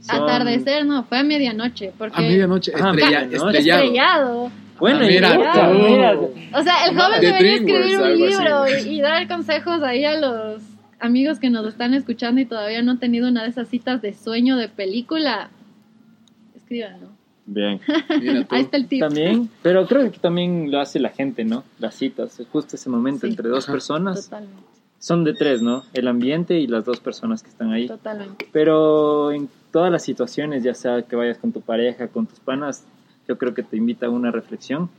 Son- 0.00 0.22
Atardecer, 0.22 0.86
no, 0.86 1.04
fue 1.04 1.18
a 1.18 1.22
medianoche, 1.24 1.92
porque 1.98 2.16
A 2.18 2.20
medianoche, 2.20 2.72
Ah, 2.74 2.90
estrella- 2.90 3.20
medianoche. 3.26 3.36
estrellado. 3.36 3.82
estrellado. 3.82 4.50
Bueno, 4.78 5.00
Ah, 5.02 5.06
mira, 5.08 5.36
mira, 5.36 6.18
O 6.54 6.62
sea, 6.62 6.86
el 6.86 6.96
joven 6.96 7.20
De 7.20 7.26
debería 7.26 7.54
escribir 7.54 7.98
un 7.98 8.04
así. 8.04 8.16
libro 8.16 8.64
y, 8.90 8.96
y 8.96 9.00
dar 9.00 9.26
consejos 9.26 9.82
ahí 9.82 10.04
a 10.04 10.18
los 10.20 10.62
amigos 11.00 11.40
que 11.40 11.50
nos 11.50 11.66
están 11.66 11.94
escuchando 11.94 12.40
y 12.40 12.44
todavía 12.46 12.80
no 12.82 12.92
han 12.92 13.00
tenido 13.00 13.28
una 13.28 13.42
de 13.42 13.48
esas 13.50 13.68
citas 13.68 14.00
de 14.02 14.14
sueño 14.14 14.56
de 14.56 14.68
película. 14.68 15.50
Escríbanlo. 16.56 17.08
Bien. 17.46 17.80
Mira. 18.20 18.46
Ahí 18.50 18.60
está 18.62 18.76
el 18.76 18.86
tip. 18.88 19.00
También, 19.00 19.48
pero 19.62 19.86
creo 19.86 20.10
que 20.12 20.18
también 20.18 20.70
lo 20.70 20.80
hace 20.80 21.00
la 21.00 21.08
gente, 21.10 21.44
¿no? 21.44 21.64
Las 21.78 21.94
citas, 21.94 22.40
justo 22.52 22.76
ese 22.76 22.90
momento 22.90 23.26
Sí. 23.26 23.30
entre 23.32 23.48
dos 23.48 23.66
personas. 23.66 24.24
Totalmente, 24.24 24.62
Son 25.00 25.24
de 25.24 25.32
tres, 25.34 25.62
¿no? 25.62 25.84
El 25.94 26.08
ambiente 26.08 26.58
y 26.58 26.66
las 26.66 26.84
dos 26.84 27.00
personas 27.00 27.42
que 27.42 27.48
están 27.48 27.72
ahí. 27.72 27.86
totalmente. 27.88 28.46
Pero 28.52 29.32
en 29.32 29.48
todas 29.78 29.92
las 29.92 30.02
situaciones, 30.02 30.64
ya 30.64 30.74
sea 30.74 31.02
que 31.02 31.14
vayas 31.14 31.38
con 31.38 31.52
tu 31.52 31.60
pareja, 31.60 32.08
con 32.08 32.26
tus 32.26 32.40
panas, 32.40 32.84
yo 33.28 33.38
creo 33.38 33.54
que 33.54 33.62
te 33.62 33.76
invita 33.76 34.06
a 34.06 34.10
una 34.10 34.32
reflexión. 34.32 34.90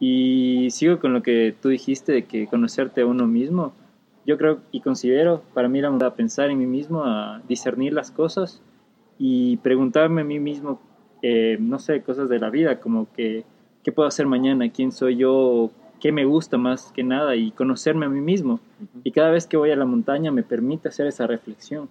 Y 0.00 0.68
sigo 0.70 0.98
con 0.98 1.12
lo 1.12 1.22
que 1.22 1.54
tú 1.60 1.68
dijiste 1.68 2.12
de 2.12 2.24
que 2.24 2.46
conocerte 2.46 3.02
a 3.02 3.06
uno 3.06 3.26
mismo. 3.26 3.74
Yo 4.24 4.38
creo 4.38 4.60
y 4.72 4.80
considero, 4.80 5.42
para 5.52 5.68
mí, 5.68 5.82
la 5.82 5.90
a 5.90 6.14
pensar 6.14 6.48
en 6.48 6.56
mí 6.56 6.64
mismo, 6.64 7.04
a 7.04 7.42
discernir 7.46 7.92
las 7.92 8.10
cosas 8.10 8.62
y 9.18 9.58
preguntarme 9.58 10.22
a 10.22 10.24
mí 10.24 10.40
mismo, 10.40 10.80
eh, 11.20 11.58
no 11.60 11.78
sé, 11.78 12.00
cosas 12.00 12.30
de 12.30 12.38
la 12.38 12.48
vida, 12.48 12.80
como 12.80 13.12
que, 13.12 13.44
¿qué 13.84 13.92
puedo 13.92 14.08
hacer 14.08 14.24
mañana? 14.24 14.70
¿Quién 14.70 14.90
soy 14.90 15.16
yo? 15.16 15.70
¿Qué 16.00 16.12
me 16.12 16.24
gusta 16.24 16.56
más 16.56 16.92
que 16.92 17.04
nada? 17.04 17.36
Y 17.36 17.50
conocerme 17.50 18.06
a 18.06 18.08
mí 18.08 18.22
mismo. 18.22 18.58
Y 19.04 19.10
cada 19.10 19.28
vez 19.28 19.46
que 19.46 19.58
voy 19.58 19.70
a 19.70 19.76
la 19.76 19.84
montaña 19.84 20.32
me 20.32 20.44
permite 20.44 20.88
hacer 20.88 21.06
esa 21.06 21.26
reflexión 21.26 21.90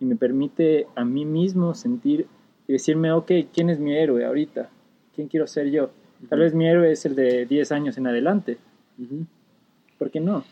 y 0.00 0.04
me 0.04 0.16
permite 0.16 0.86
a 0.94 1.04
mí 1.04 1.24
mismo 1.24 1.74
sentir 1.74 2.26
y 2.68 2.72
decirme, 2.72 3.12
ok, 3.12 3.30
¿quién 3.52 3.70
es 3.70 3.78
mi 3.78 3.96
héroe 3.96 4.24
ahorita? 4.24 4.68
¿Quién 5.14 5.28
quiero 5.28 5.46
ser 5.46 5.70
yo? 5.70 5.90
Tal 6.28 6.40
vez 6.40 6.54
mi 6.54 6.66
héroe 6.66 6.92
es 6.92 7.04
el 7.06 7.14
de 7.14 7.46
10 7.46 7.72
años 7.72 7.98
en 7.98 8.06
adelante. 8.06 8.58
Ujú. 8.98 9.26
¿Por 9.98 10.10
qué 10.10 10.20
no? 10.20 10.44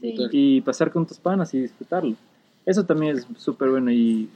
Sí. 0.00 0.14
Y 0.32 0.60
pasar 0.62 0.90
con 0.90 1.06
tus 1.06 1.18
panas 1.18 1.52
y 1.54 1.60
disfrutarlo. 1.60 2.16
Eso 2.64 2.84
también 2.84 3.16
es 3.16 3.26
súper 3.36 3.70
bueno 3.70 3.90
y 3.90 4.28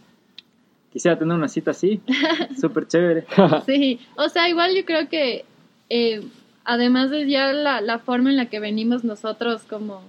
quisiera 0.92 1.18
tener 1.18 1.36
una 1.36 1.48
cita 1.48 1.72
así, 1.72 2.00
súper 2.60 2.86
chévere. 2.86 3.26
Sí, 3.66 3.98
o 4.16 4.28
sea, 4.28 4.48
igual 4.48 4.74
yo 4.76 4.84
creo 4.84 5.08
que 5.08 5.44
eh, 5.90 6.22
además 6.64 7.10
de 7.10 7.28
ya 7.28 7.52
la, 7.52 7.80
la 7.80 7.98
forma 7.98 8.30
en 8.30 8.36
la 8.36 8.46
que 8.46 8.60
venimos 8.60 9.04
nosotros 9.04 9.62
como 9.64 10.02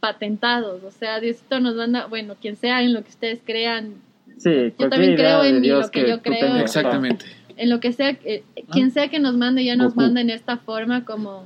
patentados, 0.00 0.82
o 0.82 0.90
sea, 0.90 1.20
Diosito 1.20 1.60
nos 1.60 1.74
manda, 1.76 2.06
bueno, 2.06 2.34
quien 2.40 2.56
sea 2.56 2.82
en 2.82 2.92
lo 2.94 3.02
que 3.02 3.10
ustedes 3.10 3.40
crean, 3.44 3.94
Sí, 4.38 4.72
Yo 4.78 4.88
también 4.88 5.16
creo 5.16 5.44
en 5.44 5.60
Dios 5.60 5.86
lo 5.86 5.90
que 5.90 6.08
yo 6.08 6.22
creo. 6.22 6.40
tengas. 6.40 6.62
Exactamente. 6.62 7.26
en 7.58 7.68
lo 7.68 7.78
que 7.78 7.92
sea, 7.92 8.16
eh, 8.24 8.42
quien 8.72 8.90
sea 8.90 9.08
que 9.08 9.18
nos 9.18 9.36
mande 9.36 9.62
ya 9.64 9.76
nos 9.76 9.94
manda 9.94 10.22
en 10.22 10.30
esta 10.30 10.56
forma 10.56 11.04
como 11.04 11.44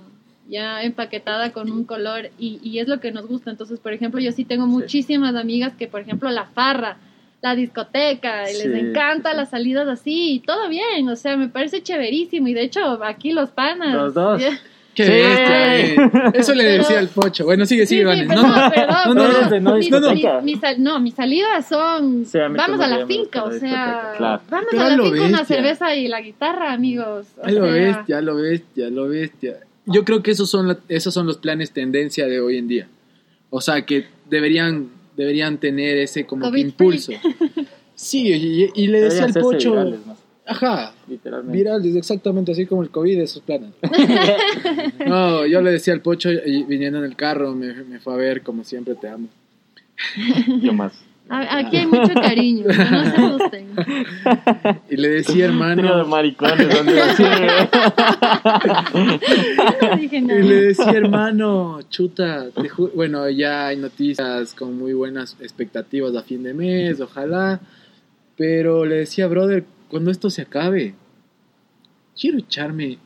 ya 0.48 0.80
empaquetada 0.84 1.50
con 1.50 1.72
un 1.72 1.84
color 1.84 2.30
y, 2.38 2.60
y 2.62 2.78
es 2.78 2.86
lo 2.86 3.00
que 3.00 3.10
nos 3.10 3.26
gusta. 3.26 3.50
Entonces, 3.50 3.80
por 3.80 3.92
ejemplo, 3.92 4.20
yo 4.20 4.30
sí 4.30 4.44
tengo 4.44 4.68
muchísimas 4.68 5.34
amigas 5.34 5.72
que, 5.76 5.88
por 5.88 6.02
ejemplo, 6.02 6.30
la 6.30 6.44
farra, 6.44 6.98
la 7.42 7.56
discoteca, 7.56 8.48
y 8.48 8.54
Sí, 8.54 8.68
les 8.68 8.80
encanta 8.84 9.34
las 9.34 9.50
salidas 9.50 9.88
así 9.88 10.34
y 10.34 10.38
todo 10.40 10.68
bien, 10.68 11.08
o 11.08 11.16
sea, 11.16 11.36
me 11.36 11.48
parece 11.48 11.82
chéverísimo 11.82 12.46
y 12.46 12.54
de 12.54 12.62
hecho 12.62 13.02
aquí 13.02 13.32
los 13.32 13.50
panas. 13.50 13.92
Los 13.94 14.14
dos. 14.14 14.40
ya- 14.40 14.56
Qué 14.94 15.04
Sí. 15.04 15.10
bestia. 15.10 16.30
Eso 16.34 16.54
le 16.54 16.64
Pero- 16.64 16.78
decía 16.82 16.98
al 17.00 17.08
pocho. 17.08 17.44
Bueno, 17.44 17.66
sigue, 17.66 17.84
sigue, 17.86 18.02
sí, 18.02 18.04
Vane. 18.06 18.26
perdón, 18.26 18.48
No, 18.48 18.64
no. 18.64 18.70
perdón, 18.70 18.96
no, 19.06 19.14
no, 19.14 19.50
no, 19.50 19.60
no, 20.78 21.00
Mis- 21.00 21.14
salidas 21.14 21.66
son, 21.68 22.24
vamos 22.56 22.80
a 22.80 22.86
la 22.86 23.06
finca, 23.06 23.44
o 23.44 23.52
sea, 23.52 24.14
vamos 24.20 24.42
Pero 24.70 24.82
a 24.82 24.88
la 24.90 24.96
finca, 24.96 25.08
una 25.10 25.38
bestia. 25.38 25.44
cerveza 25.44 25.94
y 25.96 26.08
la 26.08 26.20
guitarra, 26.20 26.72
amigos. 26.72 27.26
o 27.42 27.46
Ahí 27.46 27.54
lo 27.54 27.66
ya 28.06 28.20
lo 28.20 28.36
ves, 28.36 28.62
ya 28.76 28.88
lo 28.90 29.08
ves, 29.08 29.30
ya. 29.42 29.54
yo 29.86 30.04
creo 30.04 30.22
que 30.22 30.30
esos 30.30 30.48
son, 30.48 30.68
la- 30.68 30.78
esos 30.88 31.12
son 31.12 31.26
los 31.26 31.38
planes 31.38 31.72
tendencia 31.72 32.26
de 32.26 32.40
hoy 32.40 32.58
en 32.58 32.68
día. 32.68 32.86
O 33.50 33.60
sea, 33.60 33.82
que 33.84 34.06
deberían, 34.30 34.88
deberían 35.16 35.58
tener 35.58 35.96
ese 35.98 36.24
como 36.26 36.54
impulso. 36.56 37.12
Sí, 37.96 38.26
y, 38.28 38.70
y 38.74 38.86
le 38.88 39.02
decía 39.02 39.24
al 39.24 39.32
Pocho, 39.32 39.72
ajá, 40.46 40.92
literalmente. 41.08 41.56
virales, 41.56 41.96
exactamente 41.96 42.52
así 42.52 42.66
como 42.66 42.82
el 42.82 42.90
COVID, 42.90 43.18
esos 43.20 43.42
planes. 43.42 43.70
no, 45.06 45.46
yo 45.46 45.60
le 45.62 45.72
decía 45.72 45.92
al 45.94 46.00
Pocho, 46.00 46.30
y 46.30 46.62
viniendo 46.64 46.98
en 46.98 47.04
el 47.04 47.16
carro, 47.16 47.54
me, 47.54 47.72
me 47.84 47.98
fue 48.00 48.14
a 48.14 48.16
ver, 48.16 48.42
como 48.42 48.64
siempre, 48.64 48.94
te 48.94 49.08
amo. 49.08 49.28
Yo 50.60 50.72
más. 50.72 50.92
A- 51.28 51.56
Aquí 51.58 51.78
hay 51.78 51.86
mucho 51.86 52.12
cariño, 52.14 52.66
no 52.66 52.72
se 52.74 52.82
asusten. 52.82 53.66
Y 54.90 54.96
le 54.96 55.08
decía, 55.08 55.32
Trío 55.32 55.46
de 55.46 55.52
hermano, 55.52 56.06
maricones, 56.06 56.68
donde 56.74 57.00
así, 57.00 57.22
No 58.94 59.96
dije 59.96 60.16
y 60.18 60.22
nada. 60.22 60.40
le 60.40 60.54
decía, 60.66 60.92
hermano, 60.92 61.80
chuta, 61.88 62.50
te 62.50 62.68
ju- 62.68 62.90
bueno, 62.94 63.28
ya 63.30 63.68
hay 63.68 63.76
noticias 63.76 64.52
con 64.54 64.78
muy 64.78 64.92
buenas 64.92 65.36
expectativas 65.40 66.14
a 66.14 66.22
fin 66.22 66.42
de 66.42 66.54
mes, 66.54 67.00
ojalá, 67.00 67.60
pero 68.36 68.84
le 68.84 68.96
decía, 68.96 69.26
brother, 69.26 69.64
cuando 69.88 70.10
esto 70.10 70.30
se 70.30 70.42
acabe, 70.42 70.94
quiero 72.18 72.38
echarme 72.38 72.98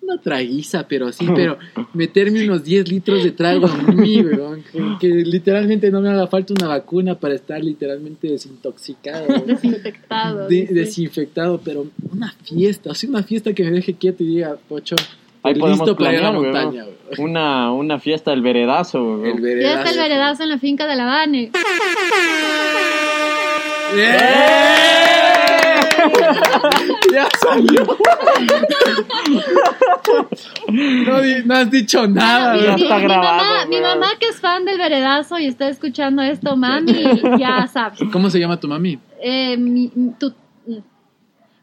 una 0.00 0.20
traguiza, 0.22 0.86
pero 0.88 1.08
así, 1.08 1.26
pero 1.34 1.58
meterme 1.92 2.42
unos 2.44 2.64
10 2.64 2.88
litros 2.88 3.22
de 3.24 3.30
trago 3.32 3.68
en 3.68 3.96
mí, 3.96 4.22
weón, 4.22 4.62
que, 4.72 4.80
que 5.00 5.08
literalmente 5.08 5.90
no 5.90 6.00
me 6.00 6.08
haga 6.08 6.26
falta 6.28 6.54
una 6.54 6.68
vacuna 6.68 7.14
para 7.18 7.34
estar 7.34 7.62
literalmente 7.62 8.28
desintoxicado. 8.28 9.26
weón. 9.28 9.46
Desinfectado. 9.46 10.48
De- 10.48 10.66
desinfectado, 10.70 11.60
pero 11.62 11.86
una 12.10 12.32
fiesta, 12.42 12.92
así 12.92 13.06
una 13.06 13.22
fiesta 13.22 13.52
que 13.52 13.64
me 13.64 13.70
deje 13.72 13.94
quieto 13.94 14.22
y 14.22 14.28
diga, 14.28 14.56
pocho, 14.68 14.96
Ahí 15.42 15.54
podemos 15.54 15.86
listo 15.86 15.96
para 15.96 16.12
ir 16.14 16.18
a 16.18 16.22
la 16.22 16.32
montaña. 16.32 16.84
weón. 16.84 16.96
Una, 17.30 17.72
una 17.72 17.98
fiesta 18.00 18.30
del 18.32 18.42
veredazo, 18.42 19.02
weón. 19.02 19.26
El 19.26 19.34
Ya 19.36 19.40
veredazo. 19.40 19.78
está 19.78 19.90
el 19.90 19.98
veredazo 19.98 20.42
en 20.42 20.48
la 20.48 20.58
finca 20.58 20.86
de 20.86 20.96
la 20.96 21.04
Vane. 21.04 21.50
Ya 27.12 27.28
salió. 27.40 27.84
no, 31.44 31.54
has 31.54 31.70
dicho 31.70 32.06
nada. 32.06 32.54
mi, 32.54 32.62
ya 32.64 32.74
mi- 32.76 32.82
está 32.82 32.96
mi 32.98 33.02
grabado, 33.04 33.36
mamá, 33.44 33.66
mi 33.66 33.80
mamá 33.80 34.06
que 34.18 34.28
es 34.28 34.40
fan 34.40 34.64
del 34.64 34.78
veredazo 34.78 35.38
y 35.38 35.46
está 35.46 35.68
escuchando 35.68 36.22
esto, 36.22 36.56
mami, 36.56 37.20
ya 37.38 37.66
sabes. 37.66 37.98
¿Cómo 38.12 38.30
se 38.30 38.38
llama 38.38 38.58
tu 38.58 38.68
mami? 38.68 38.98
Eh, 39.22 39.56
mi- 39.56 39.90
tu- 40.18 40.34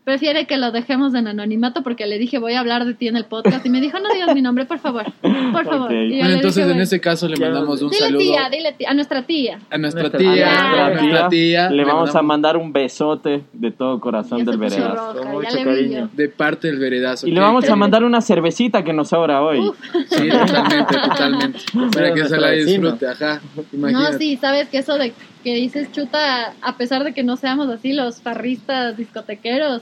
prefiere 0.06 0.46
que 0.46 0.58
lo 0.58 0.72
dejemos 0.72 1.14
en 1.16 1.28
anonimato 1.28 1.82
porque 1.84 2.06
le 2.06 2.18
dije 2.20 2.38
voy 2.38 2.54
a 2.54 2.60
hablar 2.62 2.86
de 2.86 2.94
ti 2.94 3.08
en 3.08 3.18
el 3.18 3.26
podcast 3.26 3.66
y 3.66 3.70
me 3.70 3.82
dijo 3.82 4.00
no 4.00 4.14
digas 4.14 4.34
mi 4.34 4.42
nombre 4.42 4.66
por 4.66 4.78
favor 4.80 5.04
por 5.52 5.66
favor 5.66 5.88
Bueno, 5.90 6.30
entonces 6.30 6.66
dije, 6.66 6.78
en 6.78 6.82
ese 6.82 7.02
caso 7.02 7.28
le 7.28 7.36
mandamos 7.38 7.82
un 7.82 7.90
dile 7.90 8.02
saludo 8.06 8.20
tía 8.22 8.50
dile 8.52 8.74
tía 8.74 8.92
a 8.92 8.94
nuestra 8.94 9.24
tía 9.24 9.60
a 9.70 9.78
nuestra 9.80 10.02
Nuestra 10.04 10.20
tía. 10.20 10.32
tía. 10.34 10.46
a 10.48 10.90
Nuestra 10.90 11.02
nuestra 11.02 11.30
tía. 11.30 11.70
Le 11.72 11.84
vamos 11.84 12.16
a 12.16 12.22
mandar 12.22 12.56
un 12.56 12.72
besote 12.72 13.44
de 13.52 13.72
todo 13.72 14.00
corazón 14.00 14.46
del 14.46 14.58
veredazo. 14.58 15.24
mucho 15.26 15.58
cariño. 15.64 16.10
De 16.14 16.30
parte 16.30 16.68
del 16.68 16.78
veredazo. 16.80 17.28
Y 17.28 17.32
le 17.32 17.40
vamos 17.42 17.68
a 17.70 17.76
mandar 17.76 18.04
una 18.04 18.22
cervecita 18.22 18.84
que 18.84 18.94
nos 18.94 19.10
sobra 19.10 19.42
hoy. 19.42 19.60
Uf. 19.60 19.78
Sí, 20.10 20.30
totalmente, 20.30 20.96
totalmente. 20.98 21.60
Para 21.94 22.14
que 22.14 22.26
se 22.26 22.38
la 22.38 22.52
disfrute, 22.52 23.08
ajá. 23.08 23.42
No, 23.56 23.64
Imagínate. 23.90 24.18
sí, 24.20 24.38
sabes 24.38 24.70
que 24.70 24.78
eso 24.78 24.98
de 24.98 25.14
que 25.44 25.56
dices 25.56 25.92
chuta, 25.92 26.54
a 26.62 26.78
pesar 26.78 27.04
de 27.04 27.14
que 27.14 27.24
no 27.24 27.36
seamos 27.38 27.68
así 27.70 27.94
los 27.94 28.22
farristas 28.22 28.98
discotequeros, 28.98 29.82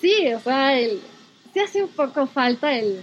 sí, 0.00 0.32
o 0.34 0.40
sea, 0.40 0.78
el, 0.78 1.00
sí 1.52 1.60
hace 1.60 1.82
un 1.82 1.88
poco 1.90 2.26
falta 2.26 2.72
el, 2.76 3.00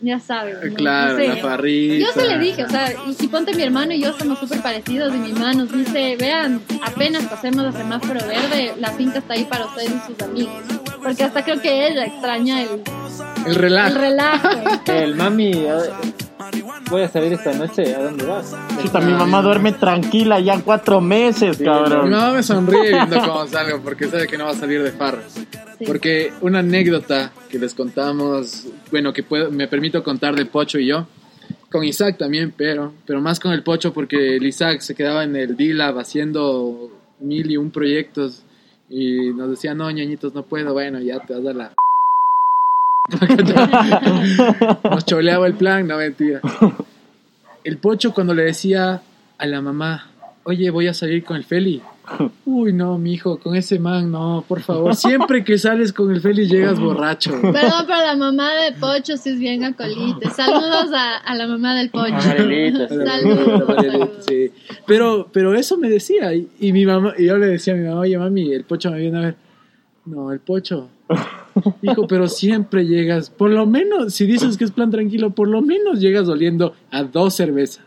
ya 0.00 0.18
sabes. 0.18 0.56
¿no? 0.64 0.74
Claro, 0.74 1.12
No 1.12 1.18
sé. 1.18 1.28
la 1.28 1.36
farrita. 1.36 2.06
Yo 2.06 2.12
se 2.20 2.28
le 2.28 2.38
dije, 2.38 2.64
o 2.64 2.68
sea, 2.68 2.92
y, 3.06 3.24
y 3.24 3.28
ponte 3.28 3.54
mi 3.54 3.62
hermano 3.62 3.92
y 3.92 4.00
yo 4.02 4.12
somos 4.18 4.38
súper 4.38 4.60
parecidos 4.60 5.14
y 5.14 5.18
mi 5.18 5.30
hermano 5.30 5.64
nos 5.64 5.72
dice, 5.72 6.16
vean, 6.18 6.60
apenas 6.84 7.24
pasemos 7.24 7.64
el 7.66 7.72
semáforo 7.72 8.20
verde, 8.26 8.74
la 8.78 8.90
finca 8.92 9.18
está 9.18 9.34
ahí 9.34 9.44
para 9.44 9.66
ustedes 9.66 9.90
y 9.90 10.12
sus 10.12 10.22
amigos. 10.22 10.54
Porque 11.02 11.24
hasta 11.24 11.44
creo 11.44 11.60
que 11.60 11.88
ella 11.88 12.04
extraña 12.06 12.62
el, 12.62 12.68
El 12.68 13.46
el 13.46 13.54
relajo. 13.56 13.98
relajo. 13.98 14.48
El 14.88 15.14
mami, 15.16 15.52
a- 15.68 16.00
voy 16.90 17.02
a 17.02 17.08
salir 17.08 17.32
esta 17.32 17.52
noche, 17.54 17.94
¿a 17.94 18.02
dónde 18.02 18.24
vas? 18.24 18.54
Chuta, 18.82 19.00
mi 19.00 19.12
mamá 19.12 19.42
duerme 19.42 19.72
tranquila 19.72 20.40
ya 20.40 20.60
cuatro 20.60 21.00
meses, 21.00 21.58
Mi 21.58 21.66
cabrón. 21.66 22.10
mamá 22.10 22.32
me 22.32 22.42
sonríe 22.42 22.90
viendo 22.90 23.20
cómo 23.20 23.46
salgo 23.46 23.80
porque 23.82 24.08
sabe 24.08 24.26
que 24.26 24.36
no 24.38 24.44
va 24.44 24.50
a 24.50 24.54
salir 24.54 24.82
de 24.82 24.92
farra. 24.92 25.22
Sí. 25.28 25.46
Porque 25.86 26.32
una 26.40 26.60
anécdota 26.60 27.32
que 27.48 27.58
les 27.58 27.74
contamos, 27.74 28.66
bueno, 28.90 29.12
que 29.12 29.22
puedo, 29.22 29.50
me 29.50 29.68
permito 29.68 30.02
contar 30.02 30.34
de 30.36 30.46
Pocho 30.46 30.78
y 30.78 30.86
yo, 30.86 31.06
con 31.70 31.84
Isaac 31.84 32.18
también, 32.18 32.52
pero, 32.56 32.92
pero 33.06 33.20
más 33.20 33.40
con 33.40 33.52
el 33.52 33.62
Pocho 33.62 33.92
porque 33.92 34.36
el 34.36 34.46
Isaac 34.46 34.80
se 34.80 34.94
quedaba 34.94 35.24
en 35.24 35.34
el 35.36 35.56
D-Lab 35.56 35.98
haciendo 35.98 36.90
mil 37.18 37.50
y 37.50 37.56
un 37.56 37.70
proyectos 37.70 38.42
y 38.88 39.30
nos 39.30 39.50
decía, 39.50 39.74
no, 39.74 39.90
ñañitos, 39.90 40.34
no 40.34 40.42
puedo, 40.42 40.72
bueno, 40.74 41.00
ya 41.00 41.18
te 41.20 41.34
vas 41.34 41.46
a 41.46 41.52
la... 41.56 41.72
nos 44.84 45.04
choleaba 45.04 45.46
el 45.46 45.54
plan, 45.54 45.86
no 45.86 45.96
mentira. 45.96 46.40
El 47.64 47.78
Pocho 47.78 48.12
cuando 48.12 48.34
le 48.34 48.44
decía 48.44 49.02
a 49.38 49.46
la 49.46 49.60
mamá, 49.60 50.10
oye, 50.44 50.70
voy 50.70 50.86
a 50.86 50.94
salir 50.94 51.24
con 51.24 51.36
el 51.36 51.44
Feli. 51.44 51.82
Uy, 52.44 52.72
no, 52.72 52.98
mijo, 52.98 53.38
con 53.38 53.54
ese 53.54 53.78
man, 53.78 54.10
no, 54.10 54.44
por 54.46 54.60
favor. 54.60 54.94
Siempre 54.96 55.44
que 55.44 55.56
sales 55.58 55.92
con 55.92 56.10
el 56.12 56.20
Feli 56.20 56.46
llegas 56.48 56.78
borracho. 56.80 57.30
Perdón, 57.40 57.84
pero 57.86 58.00
la 58.00 58.16
mamá 58.16 58.54
de 58.54 58.72
Pocho 58.72 59.16
sí 59.16 59.30
es 59.30 59.38
bien 59.38 59.64
acolite. 59.64 60.28
Saludos 60.30 60.92
a, 60.94 61.18
a 61.18 61.34
la 61.34 61.46
mamá 61.46 61.76
del 61.76 61.90
Pocho. 61.90 62.20
Saludos, 62.20 62.88
saludos. 62.88 64.10
Sí. 64.28 64.50
Pero, 64.86 65.28
pero 65.32 65.54
eso 65.54 65.76
me 65.78 65.88
decía. 65.88 66.34
Y, 66.34 66.48
y 66.60 66.72
mi 66.72 66.84
mamá, 66.84 67.14
y 67.16 67.26
yo 67.26 67.38
le 67.38 67.46
decía 67.46 67.74
a 67.74 67.76
mi 67.76 67.86
mamá, 67.86 68.00
oye 68.00 68.18
mami, 68.18 68.52
el 68.52 68.64
pocho 68.64 68.90
me 68.90 68.98
viene 68.98 69.18
a 69.18 69.20
ver. 69.22 69.36
No, 70.04 70.32
el 70.32 70.40
pocho. 70.40 70.88
Hijo, 71.82 72.06
pero 72.06 72.28
siempre 72.28 72.86
llegas, 72.86 73.30
por 73.30 73.50
lo 73.50 73.66
menos, 73.66 74.14
si 74.14 74.26
dices 74.26 74.56
que 74.56 74.64
es 74.64 74.70
plan 74.70 74.90
tranquilo, 74.90 75.30
por 75.30 75.48
lo 75.48 75.62
menos 75.62 76.00
llegas 76.00 76.28
oliendo 76.28 76.74
a 76.90 77.02
dos 77.04 77.34
cervezas. 77.34 77.84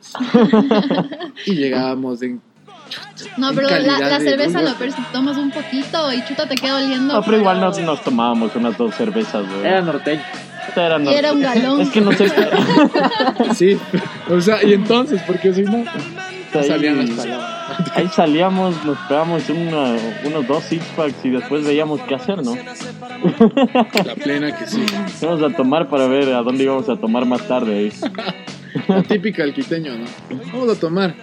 y 1.46 1.56
llegábamos 1.56 2.22
en 2.22 2.42
No, 3.38 3.52
pero 3.54 3.70
la, 3.70 3.80
la 4.00 4.20
cerveza 4.20 4.60
vulva. 4.60 4.72
lo 4.72 4.78
peor 4.78 4.90
es 4.90 4.96
que 4.96 5.02
tomas 5.12 5.38
un 5.38 5.52
poquito 5.52 6.14
y 6.14 6.24
chuta 6.26 6.48
te 6.48 6.56
queda 6.56 6.78
oliendo. 6.78 7.14
No, 7.16 7.22
pero 7.24 7.38
igual 7.38 7.60
nos, 7.60 7.80
nos 7.80 8.04
tomábamos 8.04 8.56
unas 8.56 8.78
dos 8.78 8.94
cervezas, 8.96 9.48
güey. 9.48 9.66
Era 9.66 9.82
norteño. 9.82 10.22
Era, 10.76 11.00
Y 11.02 11.08
era 11.08 11.32
un 11.32 11.42
galón. 11.42 11.82
Es 11.82 11.90
que 11.90 12.02
no 12.02 12.12
sé. 12.12 12.32
Sí, 13.56 13.78
o 14.30 14.42
sea, 14.42 14.62
y 14.64 14.74
entonces, 14.74 15.22
porque 15.26 15.54
si 15.54 15.62
no, 15.64 15.84
ahí, 16.60 16.68
salían 16.68 16.98
las 16.98 17.10
palabras. 17.12 17.92
ahí 17.98 18.08
salíamos, 18.10 18.86
nos 18.86 18.98
pegamos 19.08 19.50
una- 19.50 19.98
unos 20.26 20.48
dos 20.48 20.64
six 20.64 20.84
packs 20.96 21.24
y 21.26 21.30
después 21.30 21.64
veíamos 21.66 22.02
qué 22.02 22.16
hacer, 22.16 22.44
¿no? 22.44 22.56
La 24.06 24.16
plena 24.16 24.56
que 24.58 24.68
sí. 24.68 24.86
Íbamos 25.22 25.42
a 25.54 25.56
tomar 25.56 25.90
para 25.90 26.08
ver 26.08 26.34
a 26.34 26.42
dónde 26.42 26.64
íbamos 26.64 26.88
a 26.90 26.96
tomar 26.98 27.26
más 27.26 27.48
tarde. 27.48 27.74
ahí. 27.78 27.92
La 28.88 29.04
típica 29.04 29.44
del 29.44 29.54
quiteño, 29.54 29.98
¿no? 29.98 30.06
Vamos 30.54 30.78
a 30.78 30.80
tomar. 30.80 31.16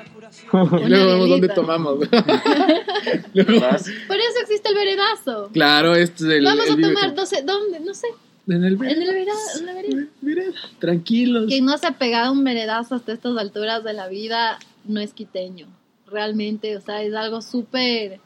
Y 0.53 0.88
luego 0.88 1.07
vemos 1.12 1.29
dónde 1.29 1.49
tomamos. 1.49 1.99
Luego- 3.35 3.61
Por 3.61 4.16
eso 4.16 4.38
existe 4.42 4.68
el 4.68 4.75
veredazo. 4.75 5.51
claro, 5.53 5.95
este 5.95 6.25
es 6.25 6.31
el. 6.31 6.45
Vamos 6.45 6.66
el 6.66 6.85
a 6.85 6.88
tomar, 6.88 7.14
no 7.14 7.27
sé, 7.27 7.42
¿dónde? 7.42 7.81
No 7.81 7.95
sé. 7.95 8.09
En 8.48 8.64
el 8.64 8.74
En 8.74 8.85
el 8.85 8.98
vereda, 9.07 9.33
en 9.59 9.66
la 9.66 9.72
vereda. 9.74 10.07
Vereda, 10.20 10.52
Tranquilos. 10.81 11.46
Quien 11.46 11.64
no 11.64 11.78
se 11.78 11.87
ha 11.87 11.92
pegado 11.98 12.33
un 12.33 12.42
veredazo 12.42 12.94
hasta 12.96 13.12
estas 13.12 13.37
alturas 13.38 13.85
de 13.85 13.92
la 13.92 14.09
vida 14.09 14.59
no 14.85 15.00
es 15.00 15.12
quiteño. 15.14 15.66
Realmente, 16.07 16.76
o 16.76 16.81
sea, 16.81 17.02
es 17.02 17.14
algo 17.14 17.40
súper 17.40 18.18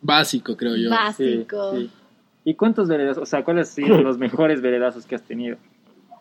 Básico, 0.00 0.56
creo 0.56 0.76
yo. 0.76 0.90
básico. 0.90 1.72
Sí, 1.76 1.82
sí. 1.84 1.90
¿Y 2.44 2.54
cuántos 2.54 2.88
veredazos? 2.88 3.22
O 3.24 3.26
sea, 3.26 3.44
¿cuáles 3.44 3.68
han 3.68 3.74
sido 3.74 4.00
los 4.02 4.18
mejores 4.18 4.60
veredazos 4.62 5.04
que 5.06 5.14
has 5.16 5.22
tenido? 5.22 5.56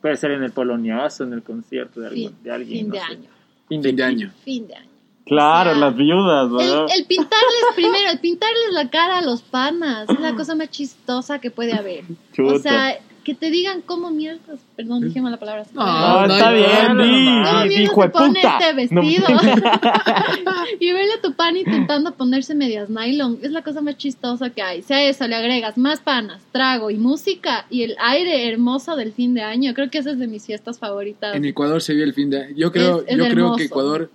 Puede 0.01 0.15
ser 0.17 0.32
en 0.32 0.43
el 0.43 0.51
poloniazo, 0.51 1.23
en 1.23 1.34
el 1.34 1.41
concierto 1.43 2.01
de, 2.01 2.08
algún- 2.08 2.28
Fin, 2.30 2.43
de 2.43 2.51
alguien. 2.51 2.80
fin 2.80 2.88
no 2.89 2.93
de 2.95 2.99
sé. 2.99 3.06
año. 3.06 3.30
Fin 3.69 3.84
Fin 3.84 3.95
de 3.95 4.04
año. 4.04 4.32
Fin 4.43 4.67
de 4.67 4.75
año. 4.75 4.89
Claro, 5.26 5.72
O 5.72 5.74
sea, 5.74 5.82
las 5.82 5.96
viudas, 5.96 6.50
¿no? 6.50 6.60
El, 6.60 6.92
el 7.00 7.06
pintarles 7.06 7.66
primero, 7.76 8.12
el 8.12 8.20
pintarles 8.20 8.72
la 8.74 8.90
cara 8.90 9.18
a 9.18 9.22
los 9.22 9.42
panas 9.42 10.08
es 10.10 10.20
la 10.20 10.36
cosa 10.36 10.54
más 10.56 10.70
chistosa 10.70 11.40
que 11.40 11.50
puede 11.52 11.74
haber. 11.74 12.04
Chuta. 12.34 12.54
O 12.54 12.60
sea, 12.60 13.00
que 13.24 13.34
te 13.34 13.50
digan 13.50 13.82
cómo 13.82 14.12
mierdas, 14.12 14.60
perdón, 14.76 15.02
dije 15.02 15.20
mala 15.20 15.38
palabra. 15.38 15.66
No, 15.74 15.84
No, 15.84 16.28
no, 16.28 16.34
está 16.36 16.52
no, 16.52 16.56
bien, 16.58 16.96
no, 16.96 17.04
di, 17.04 17.26
no, 17.40 17.44
¿Cómo 17.44 17.62
di, 17.64 17.70
mierda 17.70 17.84
hijo 17.84 18.02
de 18.02 18.08
se 18.08 18.12
pone 18.12 18.40
puta. 18.42 18.58
este 18.60 18.94
No, 18.94 19.02
vestido? 19.02 19.28
y 20.80 20.92
verle 20.92 21.14
a 21.14 21.22
tu 21.22 21.34
pan 21.34 21.58
intentando 21.58 22.12
ponerse 22.14 22.54
medias 22.54 22.90
nylon 22.92 23.40
es 23.42 23.52
la 23.52 23.64
cosa 23.64 23.82
más 23.82 23.98
chistosa 23.98 24.52
que 24.52 24.62
hay. 24.62 24.84
Si 24.84 24.94
a 24.94 25.02
eso 25.04 25.28
le 25.28 25.36
agregas 25.36 25.76
más 25.76 26.02
panas, 26.02 26.44
trago 26.52 26.92
y 26.92 26.98
música 26.98 27.66
y 27.72 27.82
el 27.82 27.96
aire 28.00 28.48
hermoso 28.48 28.96
del 28.96 29.12
fin 29.12 29.34
de 29.34 29.42
año, 29.42 29.74
creo 29.74 29.90
que 29.90 29.98
esa 29.98 30.12
es 30.12 30.20
de 30.20 30.28
mis 30.28 30.46
fiestas 30.46 30.78
favoritas. 30.78 31.36
En 31.36 31.46
Ecuador 31.46 31.82
se 31.82 31.96
vio 31.96 32.04
el 32.04 32.14
fin 32.14 32.30
de 32.30 32.44
año. 32.44 32.56
Yo 32.56 32.72
creo, 32.72 33.00
Es- 33.00 33.06
es 33.08 33.18
yo 33.18 33.28
creo 33.28 33.56
que 33.56 33.64
Ecuador 33.64 34.12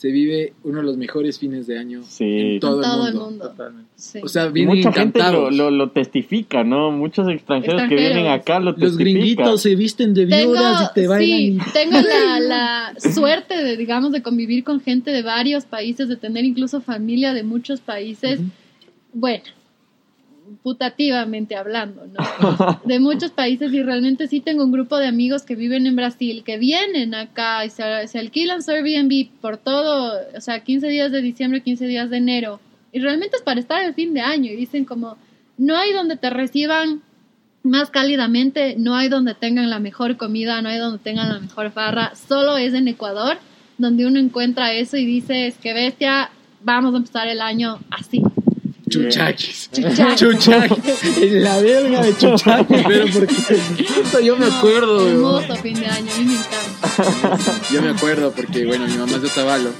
se 0.00 0.10
vive 0.10 0.54
uno 0.64 0.78
de 0.78 0.84
los 0.84 0.96
mejores 0.96 1.38
fines 1.38 1.66
de 1.66 1.78
año 1.78 2.02
Sí. 2.04 2.24
en 2.24 2.60
todo, 2.60 2.80
todo 2.80 3.02
el 3.06 3.08
el 3.12 3.14
mundo. 3.20 3.30
mundo. 3.30 3.48
Totalmente. 3.50 3.90
Sí. 3.96 4.18
O 4.22 4.28
sea, 4.28 4.46
vienen 4.46 4.78
mucha 4.78 4.92
gente 4.92 5.18
lo, 5.18 5.24
encantados. 5.26 5.54
lo, 5.54 5.70
lo 5.70 5.90
testifica, 5.90 6.64
¿no? 6.64 6.90
Muchos 6.90 7.28
extranjeros, 7.28 7.82
que 7.86 7.96
vienen 7.96 8.26
acá 8.28 8.60
lo 8.60 8.70
Los 8.70 8.76
testifican. 8.76 9.04
gringuitos 9.12 9.60
se 9.60 9.74
visten 9.74 10.14
de 10.14 10.26
tengo, 10.26 10.52
viudas 10.52 10.90
y 10.90 10.94
te 10.94 11.06
bailan. 11.06 11.38
sí, 11.38 11.58
y- 11.68 11.72
tengo 11.74 11.98
la, 12.00 12.40
la 12.94 12.94
suerte 13.12 13.62
de, 13.62 13.76
digamos, 13.76 14.12
de 14.12 14.22
convivir 14.22 14.64
con 14.64 14.80
gente 14.80 15.10
de 15.10 15.20
varios 15.20 15.66
países, 15.66 16.08
de 16.08 16.16
tener 16.16 16.46
incluso 16.46 16.80
familia 16.80 17.34
de 17.34 17.42
muchos 17.42 17.80
países. 17.82 18.40
Bueno, 19.12 19.44
putativamente 20.62 21.56
hablando, 21.56 22.06
¿no? 22.06 22.80
De 22.84 23.00
muchos 23.00 23.30
países 23.30 23.72
y 23.72 23.82
realmente 23.82 24.28
sí 24.28 24.40
tengo 24.40 24.64
un 24.64 24.72
grupo 24.72 24.96
de 24.98 25.06
amigos 25.06 25.42
que 25.42 25.56
viven 25.56 25.86
en 25.86 25.96
Brasil, 25.96 26.42
que 26.44 26.58
vienen 26.58 27.14
acá 27.14 27.64
y 27.64 27.70
se, 27.70 28.08
se 28.08 28.18
alquilan 28.18 28.62
su 28.62 28.70
Airbnb 28.70 29.28
por 29.40 29.56
todo, 29.56 30.18
o 30.36 30.40
sea, 30.40 30.60
15 30.60 30.88
días 30.88 31.12
de 31.12 31.22
diciembre, 31.22 31.62
15 31.62 31.86
días 31.86 32.10
de 32.10 32.18
enero. 32.18 32.60
Y 32.92 33.00
realmente 33.00 33.36
es 33.36 33.42
para 33.42 33.60
estar 33.60 33.82
el 33.82 33.94
fin 33.94 34.14
de 34.14 34.20
año 34.20 34.52
y 34.52 34.56
dicen 34.56 34.84
como, 34.84 35.16
no 35.58 35.76
hay 35.76 35.92
donde 35.92 36.16
te 36.16 36.30
reciban 36.30 37.02
más 37.62 37.90
cálidamente, 37.90 38.76
no 38.78 38.94
hay 38.94 39.08
donde 39.08 39.34
tengan 39.34 39.70
la 39.70 39.78
mejor 39.78 40.16
comida, 40.16 40.62
no 40.62 40.68
hay 40.68 40.78
donde 40.78 40.98
tengan 40.98 41.28
la 41.28 41.40
mejor 41.40 41.70
farra, 41.70 42.14
solo 42.14 42.56
es 42.56 42.74
en 42.74 42.88
Ecuador 42.88 43.38
donde 43.80 44.06
uno 44.06 44.18
encuentra 44.18 44.72
eso 44.72 44.96
y 44.96 45.06
dice, 45.06 45.46
es 45.46 45.56
que 45.56 45.72
bestia, 45.72 46.30
vamos 46.62 46.92
a 46.94 46.98
empezar 46.98 47.28
el 47.28 47.40
año 47.40 47.78
así. 47.90 48.22
Chuchaquis. 48.90 49.70
Chuchaquis. 49.72 50.18
Chuchaquis. 50.20 51.16
En 51.22 51.44
la 51.44 51.58
verga 51.60 52.02
de 52.02 52.16
chuchaquis, 52.16 52.82
pero 52.86 53.06
porque 53.12 54.24
yo 54.24 54.36
me 54.36 54.46
No, 54.46 54.56
acuerdo, 54.56 54.96
weón. 55.04 55.42
Hermoso 55.44 55.62
fin 55.62 55.80
de 55.80 55.86
año, 55.86 56.12
a 56.12 56.18
mí 56.18 56.24
me 56.24 56.34
encanta. 56.34 57.60
Yo 57.72 57.82
me 57.82 57.90
acuerdo 57.90 58.32
porque, 58.32 58.66
bueno, 58.66 58.86
mi 58.86 58.94
mamá 58.94 59.12
es 59.12 59.22
de 59.22 59.28
Otavalo. 59.28 59.70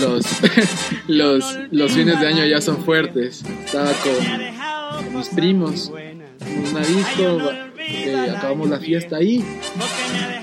Los, 0.00 0.24
los, 1.08 1.58
los 1.70 1.92
fines 1.92 2.20
de 2.20 2.26
año 2.26 2.44
ya 2.44 2.60
son 2.60 2.84
fuertes. 2.84 3.42
Estaba 3.64 3.90
con 3.92 5.16
mis 5.16 5.28
primos, 5.30 5.90
en 5.94 6.68
una 6.70 6.80
disco, 6.80 7.50
eh, 7.78 8.32
acabamos 8.36 8.68
la 8.68 8.78
fiesta 8.78 9.16
ahí. 9.16 9.44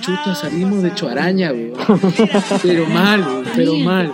Chuta, 0.02 0.36
salimos 0.36 0.82
de 0.84 0.94
chuaraña, 0.96 1.52
weón. 1.52 1.76
Pero 2.64 2.86
mal, 2.88 3.22
weón, 3.22 3.46
pero 3.56 3.76
mal. 3.76 4.14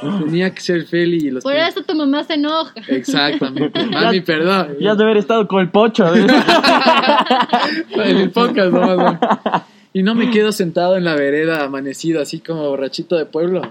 Tenía 0.00 0.54
que 0.54 0.60
ser 0.60 0.86
Feli 0.86 1.16
y 1.16 1.30
los 1.30 1.42
Por 1.42 1.54
eso 1.54 1.82
tu 1.82 1.94
mamá 1.94 2.24
se 2.24 2.34
enoja. 2.34 2.72
Exactamente. 2.88 3.84
Mami, 3.92 4.20
perdón. 4.20 4.76
Ya 4.80 4.92
has 4.92 4.98
de 4.98 5.04
haber 5.04 5.16
estado 5.16 5.48
con 5.48 5.60
el 5.60 5.70
pocho. 5.70 6.14
¿eh? 6.14 6.26
en 7.90 8.16
el 8.16 8.30
podcast 8.30 8.72
nomás, 8.72 8.96
¿no? 8.96 9.20
Y 9.94 10.02
no 10.02 10.14
me 10.14 10.30
quedo 10.30 10.52
sentado 10.52 10.96
en 10.96 11.02
la 11.02 11.16
vereda 11.16 11.64
amanecido, 11.64 12.20
así 12.20 12.38
como 12.38 12.68
borrachito 12.68 13.16
de 13.16 13.24
pueblo. 13.24 13.62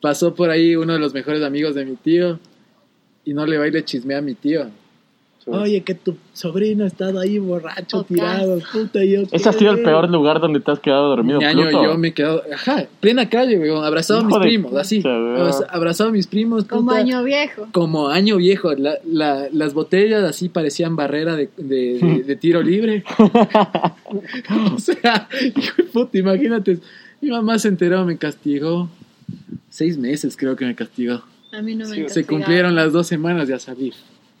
Pasó 0.00 0.34
por 0.34 0.48
ahí 0.48 0.76
uno 0.76 0.94
de 0.94 1.00
los 1.00 1.12
mejores 1.12 1.42
amigos 1.42 1.74
de 1.74 1.84
mi 1.84 1.96
tío 1.96 2.38
y 3.24 3.34
no 3.34 3.44
le 3.44 3.58
va 3.58 3.66
y 3.66 3.72
le 3.72 3.84
chismea 3.84 4.18
a 4.18 4.22
mi 4.22 4.34
tío. 4.34 4.70
Oye, 5.50 5.82
que 5.82 5.94
tu 5.94 6.16
sobrino 6.32 6.84
ha 6.84 6.86
estado 6.86 7.20
ahí 7.20 7.38
borracho, 7.38 8.02
tirado, 8.04 8.58
puta. 8.72 9.02
Y 9.04 9.12
yo, 9.12 9.22
Ese 9.32 9.48
ha 9.48 9.52
sido 9.52 9.72
el 9.72 9.82
peor 9.82 10.10
lugar 10.10 10.40
donde 10.40 10.60
te 10.60 10.70
has 10.70 10.78
quedado 10.80 11.08
dormido, 11.08 11.38
Mi 11.38 11.44
año 11.44 11.62
Pluto. 11.68 11.82
yo 11.84 11.98
me 11.98 12.08
he 12.08 12.12
quedado, 12.14 12.42
ajá, 12.54 12.86
plena 13.00 13.28
calle, 13.28 13.58
weón, 13.58 13.84
abrazado 13.84 14.20
a 14.20 14.24
mis 14.24 14.36
primos, 14.38 14.74
así. 14.74 15.00
weón. 15.04 15.50
Abrazado 15.70 16.10
a 16.10 16.12
mis 16.12 16.26
primos, 16.26 16.64
Como 16.64 16.90
año 16.92 17.22
viejo. 17.24 17.66
como 17.72 18.08
año 18.08 18.36
viejo, 18.36 18.72
la- 18.74 18.98
la- 19.06 19.48
las 19.52 19.74
botellas 19.74 20.22
así 20.24 20.48
parecían 20.48 20.96
barrera 20.96 21.36
de, 21.36 21.48
de- 21.56 21.98
de- 21.98 22.22
de 22.24 22.36
tiro 22.36 22.62
libre. 22.62 23.04
o 24.74 24.78
sea, 24.78 25.28
hijo 25.56 25.74
de 25.76 25.82
puta, 25.84 26.18
imagínate, 26.18 26.78
mi 27.20 27.30
mamá 27.30 27.58
se 27.58 27.68
enteró, 27.68 28.04
me 28.04 28.16
castigó. 28.16 28.88
Seis 29.70 29.98
meses 29.98 30.36
creo 30.36 30.56
que 30.56 30.64
me 30.64 30.74
castigó. 30.74 31.22
A 31.52 31.62
mí 31.62 31.74
no 31.74 31.88
me 31.88 31.94
Se 31.96 32.02
castigaba. 32.04 32.28
cumplieron 32.38 32.74
las 32.74 32.92
dos 32.92 33.06
semanas 33.06 33.48
de 33.48 33.54
a 33.54 33.58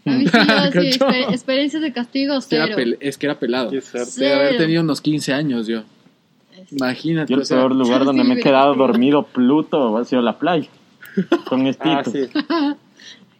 salir. 0.08 0.34
A 0.34 0.64
mí 0.64 0.70
sí, 0.72 0.78
yo 0.78 0.82
sí, 0.82 0.98
Cachó. 0.98 1.06
exper- 1.08 1.30
experiencias 1.32 1.82
de 1.82 1.92
castigo 1.92 2.36
Es 2.36 2.46
que 2.46 2.56
era, 2.56 2.66
cero. 2.66 2.78
pel- 2.78 2.96
es 3.00 3.18
que 3.18 3.26
era 3.26 3.38
pelado. 3.38 3.70
Qué 3.70 3.80
suerte. 3.80 4.20
De 4.24 4.32
haber 4.32 4.56
tenido 4.58 4.82
unos 4.82 5.00
15 5.00 5.32
años 5.34 5.66
yo. 5.66 5.82
Imagínate. 6.72 7.32
Yo 7.32 7.40
el 7.40 7.46
peor 7.46 7.74
lugar 7.74 8.04
donde 8.04 8.22
sí, 8.22 8.28
me 8.28 8.34
he 8.34 8.42
quedado 8.42 8.74
dormido, 8.74 9.22
Pluto, 9.24 9.96
ha 9.96 10.04
sido 10.04 10.22
la 10.22 10.38
playa. 10.38 10.68
Con 11.46 11.66
estito. 11.66 11.88
Ah, 11.90 12.04
sí. 12.04 12.28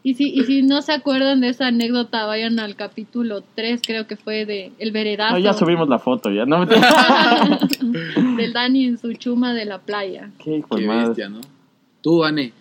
Y 0.04 0.14
si, 0.14 0.31
y 0.31 0.44
si 0.44 0.62
no 0.62 0.81
se 0.81 0.92
acuerdan 0.92 1.40
de 1.40 1.48
esa 1.48 1.66
anécdota, 1.66 2.24
vayan 2.24 2.59
al 2.61 2.76
capítulo 2.76 3.42
3, 3.57 3.81
creo 3.85 4.07
que 4.07 4.16
fue 4.16 4.46
de 4.46 4.72
El 4.78 4.92
Veredazo. 4.92 5.35
No, 5.35 5.38
ya 5.40 5.52
subimos 5.52 5.88
la 5.88 5.98
foto, 5.98 6.31
ya. 6.31 6.46
No 6.46 6.61
me 6.64 6.66
del 8.37 8.52
Dani 8.52 8.85
en 8.87 8.98
su 8.98 9.12
chuma 9.14 9.52
de 9.54 9.64
la 9.64 9.78
playa. 9.78 10.31
Qué 10.42 10.62
Qué 10.74 10.87
bestia, 10.87 11.28
¿no? 11.28 11.40
Tú, 12.00 12.24
Ane, 12.24 12.52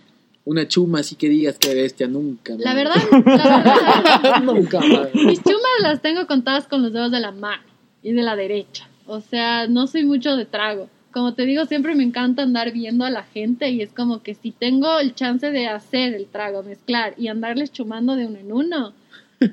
una 0.49 0.67
chuma 0.67 0.99
así 0.99 1.15
que 1.15 1.27
digas 1.29 1.57
que 1.59 1.73
bestia, 1.73 2.07
nunca. 2.07 2.53
La 2.57 2.73
man. 2.73 2.75
verdad, 2.75 2.95
la 3.11 3.57
verdad, 3.57 4.43
nunca, 4.43 4.79
man. 4.79 5.09
mis 5.13 5.41
chumas 5.43 5.79
las 5.81 6.01
tengo 6.01 6.25
contadas 6.25 6.67
con 6.67 6.81
los 6.83 6.93
dedos 6.93 7.11
de 7.11 7.19
la 7.19 7.31
mano 7.31 7.63
y 8.01 8.13
de 8.13 8.23
la 8.23 8.35
derecha. 8.35 8.87
O 9.05 9.19
sea, 9.21 9.67
no 9.67 9.87
soy 9.87 10.05
mucho 10.05 10.35
de 10.37 10.45
trago. 10.45 10.89
Como 11.11 11.33
te 11.33 11.45
digo, 11.45 11.65
siempre 11.65 11.95
me 11.95 12.03
encanta 12.03 12.43
andar 12.43 12.71
viendo 12.71 13.03
a 13.05 13.09
la 13.09 13.23
gente 13.23 13.69
y 13.69 13.81
es 13.81 13.91
como 13.91 14.21
que 14.21 14.35
si 14.35 14.51
tengo 14.51 14.99
el 14.99 15.15
chance 15.15 15.49
de 15.51 15.67
hacer 15.67 16.13
el 16.13 16.27
trago, 16.27 16.61
mezclar 16.63 17.13
y 17.17 17.27
andarles 17.27 17.71
chumando 17.71 18.15
de 18.15 18.25
uno 18.27 18.37
en 18.39 18.51
uno, 18.51 18.93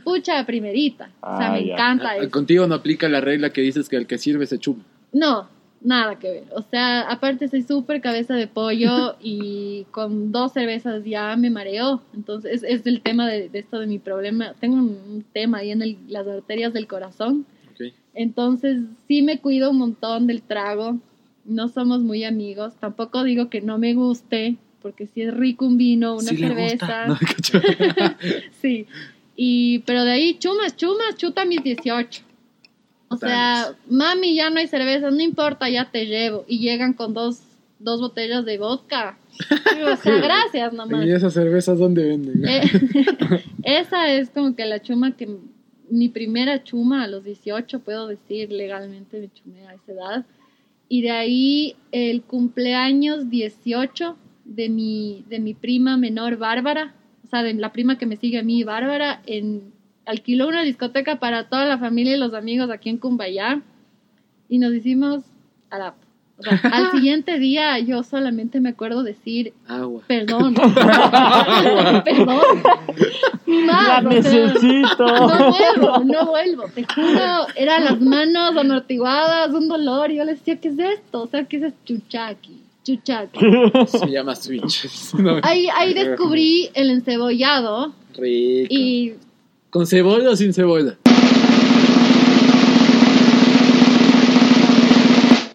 pucha, 0.05 0.45
primerita. 0.47 1.11
O 1.21 1.37
sea, 1.39 1.49
Ah, 1.49 1.53
me 1.53 1.65
ya. 1.67 1.75
encanta 1.75 2.11
Ah, 2.11 2.17
eso. 2.19 2.31
Contigo 2.31 2.67
no 2.67 2.75
aplica 2.75 3.09
la 3.09 3.21
regla 3.21 3.51
que 3.51 3.61
dices 3.63 3.89
que 3.89 3.97
el 3.97 4.07
que 4.07 4.19
sirve 4.19 4.47
se 4.47 4.59
chuma. 4.59 4.83
No, 5.13 5.49
nada 5.85 6.19
que 6.19 6.31
ver. 6.31 6.45
O 6.57 6.63
sea, 6.63 7.03
aparte 7.03 7.47
soy 7.47 7.63
súper 7.63 8.01
cabeza 8.01 8.35
de 8.35 8.49
pollo 8.49 9.15
y 9.23 9.85
con 9.93 10.33
dos 10.33 10.53
cervezas 10.53 11.05
ya 11.05 11.37
me 11.37 11.51
mareo. 11.51 12.03
Entonces, 12.15 12.63
es, 12.65 12.81
es 12.81 12.87
el 12.87 13.01
tema 13.03 13.29
de, 13.29 13.49
de 13.49 13.59
esto 13.61 13.79
de 13.79 13.87
mi 13.87 13.99
problema. 14.01 14.55
Tengo 14.59 14.75
un, 14.77 14.99
un 15.09 15.25
tema 15.33 15.59
ahí 15.59 15.71
en 15.71 15.83
el- 15.83 15.99
las 16.09 16.27
arterias 16.27 16.73
del 16.73 16.87
corazón. 16.89 17.47
Entonces, 18.15 18.81
sí 19.09 19.23
me 19.23 19.39
cuido 19.41 19.71
un 19.71 19.79
montón 19.79 20.27
del 20.27 20.43
trago. 20.43 20.99
No 21.45 21.69
somos 21.69 22.01
muy 22.01 22.25
amigos. 22.25 22.75
Tampoco 22.81 23.23
digo 23.25 23.49
que 23.51 23.61
no 23.61 23.77
me 23.77 23.93
guste, 23.95 24.57
porque 24.81 25.07
si 25.07 25.23
es 25.23 25.35
rico 25.35 25.67
un 25.67 25.77
vino, 25.79 26.15
una 26.15 26.31
Sí 26.31 26.37
cerveza. 26.37 27.07
No, 27.09 27.19
sí. 28.63 28.87
Y, 29.37 29.81
pero 29.81 30.05
de 30.05 30.13
ahí, 30.13 30.35
chumas, 30.39 30.77
chumas, 30.77 31.17
chuta 31.17 31.45
mis 31.45 31.63
18. 31.63 32.23
O 33.09 33.17
sea, 33.17 33.75
mami, 33.89 34.35
ya 34.35 34.51
no 34.51 34.59
hay 34.59 34.67
cerveza, 34.67 35.11
no 35.11 35.21
importa, 35.21 35.69
ya 35.69 35.91
te 35.91 36.07
llevo. 36.07 36.45
Y 36.49 36.59
llegan 36.59 36.95
con 36.95 37.15
dos, 37.15 37.43
dos 37.79 38.01
botellas 38.01 38.45
de 38.45 38.59
vodka. 38.59 39.19
O 39.93 39.97
sea, 39.97 40.17
gracias 40.23 40.73
nomás. 40.73 41.05
¿Y 41.05 41.13
esas 41.13 41.33
cervezas 41.33 41.79
dónde 41.79 42.07
venden? 42.07 42.45
Eh, 42.47 42.63
esa 43.63 44.13
es 44.13 44.31
como 44.31 44.55
que 44.57 44.65
la 44.65 44.81
chuma 44.81 45.17
que 45.17 45.29
mi 45.91 46.09
primera 46.09 46.65
chuma 46.65 47.05
a 47.05 47.09
los 47.09 47.25
18, 47.25 47.81
puedo 47.81 48.09
decir 48.09 48.51
legalmente 48.51 49.21
me 49.21 49.31
chumé 49.33 49.67
a 49.67 49.75
esa 49.75 49.93
edad. 49.93 50.27
Y 50.89 51.03
de 51.03 51.11
ahí 51.11 51.77
el 51.93 52.23
cumpleaños 52.23 53.31
18 53.31 54.17
de 54.45 54.69
mi, 54.69 55.25
de 55.29 55.41
mi 55.41 55.55
prima 55.55 55.97
menor 55.97 56.37
Bárbara, 56.37 56.95
o 57.25 57.29
sea, 57.29 57.43
de 57.43 57.55
la 57.55 57.73
prima 57.73 57.99
que 57.99 58.07
me 58.07 58.17
sigue 58.17 58.39
a 58.39 58.43
mí, 58.43 58.65
Bárbara, 58.65 59.23
en, 59.27 59.74
alquiló 60.07 60.49
una 60.49 60.63
discoteca 60.63 61.19
para 61.19 61.49
toda 61.49 61.65
la 61.65 61.79
familia 61.79 62.15
y 62.15 62.19
los 62.19 62.35
amigos 62.35 62.71
aquí 62.71 62.91
en 62.91 62.99
Cumbayá 62.99 63.61
y 64.49 64.59
nos 64.59 64.75
hicimos 64.75 65.23
a 65.71 65.79
la... 65.79 65.95
O 66.37 66.43
sea, 66.43 66.61
al 66.73 66.91
siguiente 66.91 67.39
día 67.39 67.79
yo 67.79 68.03
solamente 68.03 68.61
me 68.61 68.71
acuerdo 68.71 69.03
decir 69.05 69.53
Agua. 69.69 70.03
Perdón. 70.07 70.55
Perdón. 72.05 72.41
La 73.47 74.01
Más, 74.01 74.05
o 74.05 74.23
sea, 74.23 74.47
necesito. 74.47 75.07
no 75.07 75.51
vuelvo, 75.51 76.05
no 76.05 76.27
vuelvo. 76.27 76.65
Te 76.75 76.85
juro, 76.85 77.47
eran 77.55 77.85
las 77.85 78.01
manos 78.01 78.57
amortiguadas, 78.57 79.51
un 79.55 79.69
dolor. 79.69 80.11
Y 80.11 80.17
yo 80.17 80.25
les 80.25 80.39
decía, 80.41 80.61
¿qué 80.61 80.69
es 80.69 80.79
esto? 80.79 81.23
O 81.23 81.27
sea, 81.29 81.45
¿qué 81.45 81.59
es 81.59 81.73
chuchaki? 81.85 82.63
Chuchaki. 82.85 83.39
Se 83.87 84.11
llama 84.11 84.35
Switch. 84.35 85.15
No, 85.15 85.39
Ahí, 85.43 85.69
ahí 85.75 85.95
descubrí 85.95 86.69
el 86.75 86.91
encebollado 86.91 87.95
rico. 88.17 88.75
y 88.75 89.15
¿Con 89.75 89.89
cebolla 89.89 90.31
o 90.31 90.37
sin 90.37 90.53
cebolla? 90.55 90.97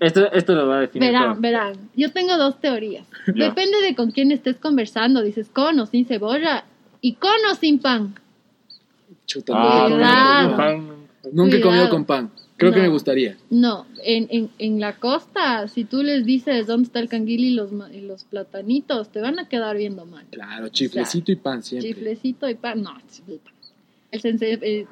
Esto, 0.01 0.29
esto 0.33 0.55
lo 0.55 0.67
va 0.67 0.77
a 0.77 0.81
definir. 0.81 1.07
verán, 1.09 1.31
todo. 1.33 1.41
verán. 1.41 1.73
Yo 1.95 2.11
tengo 2.11 2.35
dos 2.37 2.59
teorías. 2.59 3.05
Ya. 3.35 3.45
Depende 3.45 3.77
de 3.81 3.95
con 3.95 4.11
quién 4.11 4.31
estés 4.33 4.57
conversando. 4.57 5.21
Dices 5.21 5.47
con 5.53 5.79
o 5.79 5.85
sin 5.85 6.05
cebolla 6.05 6.65
y 6.99 7.13
con 7.13 7.31
o 7.49 7.55
sin 7.55 7.79
pan. 7.79 8.15
Chuta. 9.25 9.53
Ah, 9.55 9.87
Cuidado. 9.87 10.57
Pan, 10.57 10.89
Nunca 11.31 11.55
he 11.57 11.61
comido 11.61 11.89
con 11.89 12.03
pan. 12.03 12.29
Creo 12.57 12.71
que 12.73 12.79
No. 12.79 12.83
me 12.83 12.89
gustaría. 12.89 13.37
No, 13.49 13.85
en, 14.03 14.27
en, 14.31 14.49
en 14.59 14.81
la 14.81 14.97
costa, 14.97 15.65
si 15.69 15.85
tú 15.85 16.03
les 16.03 16.25
dices 16.25 16.67
dónde 16.67 16.87
está 16.87 16.99
el 16.99 17.07
canguil 17.07 17.45
y 17.45 17.51
los, 17.51 17.69
y 17.93 18.01
los 18.01 18.25
platanitos, 18.25 19.09
te 19.13 19.21
van 19.21 19.39
a 19.39 19.47
quedar 19.47 19.77
viendo 19.77 20.05
mal. 20.05 20.25
Claro, 20.29 20.67
chiflecito 20.67 21.31
y 21.31 21.37
pan 21.37 21.63
siempre. 21.63 21.93
Chiflecito 21.93 22.49
y 22.49 22.55
pan, 22.55 22.81
no, 22.81 22.91
chifle- 23.09 23.39
el 24.11 24.21
sense- 24.21 24.59
eh, 24.61 24.87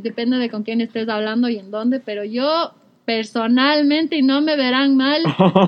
depende 0.00 0.38
de 0.38 0.50
con 0.50 0.62
quién 0.62 0.80
estés 0.80 1.08
hablando 1.08 1.48
y 1.48 1.58
en 1.58 1.70
dónde, 1.70 2.00
pero 2.00 2.24
yo 2.24 2.74
personalmente 3.10 4.16
y 4.16 4.22
no 4.22 4.40
me 4.40 4.54
verán 4.56 4.96
mal 4.96 5.20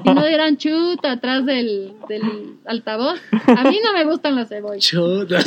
y 0.05 0.11
no 0.15 0.25
dirán 0.25 0.57
chuta 0.59 1.11
atrás 1.11 1.45
del, 1.45 1.93
del 2.09 2.23
altavoz. 2.65 3.19
A 3.49 3.65
mí 3.65 3.81
no 3.85 3.93
me 3.93 4.05
gustan 4.05 4.37
las 4.37 4.49
cebollas. 4.49 4.85
Chutas, 4.85 5.45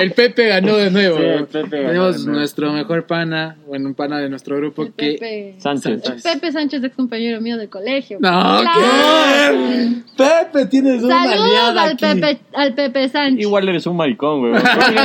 El 0.00 0.10
Pepe 0.10 0.48
ganó 0.48 0.74
de 0.76 0.90
nuevo. 0.90 1.18
Sí, 1.18 1.22
el 1.22 1.46
Pepe 1.46 1.76
ganó 1.82 1.88
Tenemos 1.92 2.16
de 2.18 2.24
nuevo. 2.24 2.38
nuestro 2.40 2.72
mejor 2.72 3.06
pana, 3.06 3.56
bueno, 3.64 3.86
un 3.86 3.94
pana 3.94 4.18
de 4.18 4.28
nuestro 4.28 4.56
grupo 4.56 4.82
El 4.82 4.92
que... 4.94 5.12
Pepe, 5.12 5.54
Sánchez. 5.58 6.02
Sánchez. 6.02 6.22
Pepe 6.32 6.50
Sánchez 6.50 6.82
es 6.82 6.92
compañero 6.94 7.40
mío 7.40 7.58
de 7.58 7.68
colegio. 7.68 8.18
No. 8.20 8.60
¿qué? 8.74 10.02
Pepe, 10.16 10.66
tienes 10.66 11.00
una 11.04 11.22
Saludos 11.22 11.46
aliada 11.46 11.82
al 11.82 11.88
aquí. 11.92 12.04
Pepe, 12.06 12.38
al 12.54 12.74
Pepe 12.74 13.08
Sánchez. 13.08 13.40
Igual 13.42 13.68
eres 13.68 13.86
un 13.86 13.96
maricón, 13.96 14.40
güey. 14.40 14.52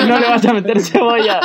No 0.08 0.19
le 0.19 0.28
vas 0.28 0.43
a 0.43 0.54
meter 0.54 0.80
cebolla. 0.82 1.39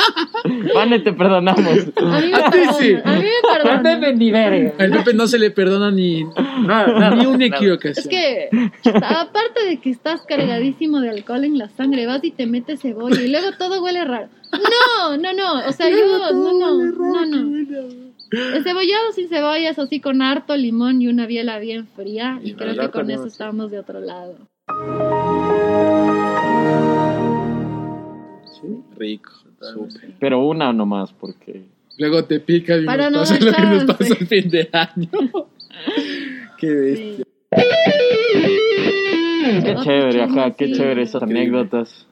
Vane, 0.73 0.99
te 1.01 1.13
perdonamos. 1.13 1.67
A 1.97 2.19
mí 2.19 2.31
me 2.31 2.35
A 2.37 2.49
ti 2.49 2.57
perdona, 2.57 2.73
sí. 2.79 2.93
a 3.03 3.11
mí 3.11 3.25
me 3.25 3.53
perdona. 3.53 4.06
Pepe 4.07 4.17
ni 4.17 4.31
verga. 4.31 4.73
Al 4.79 4.91
Pepe 4.91 5.13
no 5.13 5.27
se 5.27 5.39
le 5.39 5.51
perdona 5.51 5.91
ni, 5.91 6.23
ni 6.23 7.25
una 7.25 7.45
equivocación. 7.45 7.93
Es 7.97 8.07
que, 8.07 8.49
aparte 8.93 9.65
de 9.65 9.77
que 9.77 9.89
estás 9.89 10.21
cargadísimo 10.23 11.01
de 11.01 11.09
alcohol 11.09 11.43
en 11.43 11.57
la 11.57 11.69
sangre, 11.69 12.05
vas 12.05 12.23
y 12.23 12.31
te 12.31 12.45
metes 12.45 12.81
cebolla 12.81 13.21
y 13.21 13.29
luego 13.29 13.51
todo 13.57 13.83
huele 13.83 14.03
raro. 14.05 14.29
No, 14.51 15.17
no, 15.17 15.33
no. 15.33 15.67
O 15.67 15.71
sea, 15.71 15.89
yo, 15.89 15.97
no, 15.97 16.53
no, 16.53 16.73
no, 16.91 17.25
no. 17.25 17.57
El 18.31 18.63
cebollado 18.63 19.11
sin 19.13 19.29
cebollas, 19.29 19.79
así 19.79 19.99
con 19.99 20.21
harto 20.21 20.55
limón 20.55 21.01
y 21.01 21.07
una 21.07 21.25
biela 21.25 21.59
bien 21.59 21.87
fría. 21.87 22.39
Y 22.43 22.51
Y 22.51 22.53
creo 22.55 22.77
que 22.77 22.89
con 22.89 23.09
eso 23.09 23.23
sí. 23.23 23.29
estamos 23.29 23.71
de 23.71 23.79
otro 23.79 23.99
lado. 23.99 24.37
Rico. 28.97 29.31
súper. 29.59 30.13
Pero 30.19 30.45
una 30.45 30.73
nomás, 30.73 31.13
porque. 31.13 31.76
Luego 31.97 32.23
te 32.25 32.39
pica 32.39 32.77
y 32.77 32.85
Para 32.85 33.09
nos 33.09 33.29
no 33.31 33.37
pasa 33.37 33.45
lo 33.45 33.53
que 33.53 33.61
nos 33.75 33.85
pasa 33.85 34.13
el 34.19 34.27
fin 34.27 34.49
de 34.49 34.69
año. 34.71 35.09
Qué 36.57 36.69
bestia. 36.71 37.25
Qué 39.63 39.75
chévere, 39.83 40.23
ajá, 40.23 40.51
qué 40.51 40.71
chévere 40.71 41.01
esas 41.03 41.21
Increíble. 41.23 41.59
anécdotas. 41.59 42.07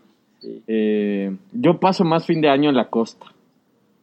Eh, 0.68 1.36
yo 1.52 1.80
paso 1.80 2.04
más 2.04 2.26
fin 2.26 2.42
de 2.42 2.50
año 2.50 2.70
en 2.70 2.76
la 2.76 2.86
costa. 2.90 3.26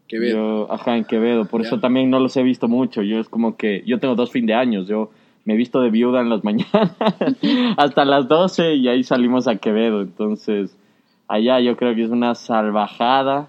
Qué 0.08 0.18
bestia. 0.18 0.38
Yo, 0.38 0.70
ajá, 0.70 0.96
en 0.96 1.04
Quevedo. 1.04 1.44
Por 1.46 1.62
Ya. 1.62 1.68
eso 1.68 1.80
también 1.80 2.10
no 2.10 2.18
los 2.20 2.36
he 2.36 2.42
visto 2.42 2.68
mucho. 2.68 3.02
Yo 3.02 3.20
es 3.20 3.28
como 3.28 3.56
que. 3.56 3.82
Yo 3.86 3.98
tengo 3.98 4.14
dos 4.14 4.30
fin 4.30 4.46
de 4.46 4.54
años. 4.54 4.86
Yo 4.88 5.10
me 5.44 5.54
he 5.54 5.56
visto 5.56 5.80
de 5.80 5.90
viuda 5.90 6.20
en 6.20 6.28
las 6.30 6.44
mañanas 6.44 6.96
hasta 7.76 8.04
las 8.04 8.28
12 8.28 8.74
y 8.74 8.88
ahí 8.88 9.02
salimos 9.04 9.48
a 9.48 9.56
Quevedo. 9.56 10.02
Entonces, 10.02 10.76
allá 11.28 11.60
yo 11.60 11.76
creo 11.76 11.94
que 11.94 12.02
es 12.04 12.10
una 12.10 12.34
salvajada 12.34 13.48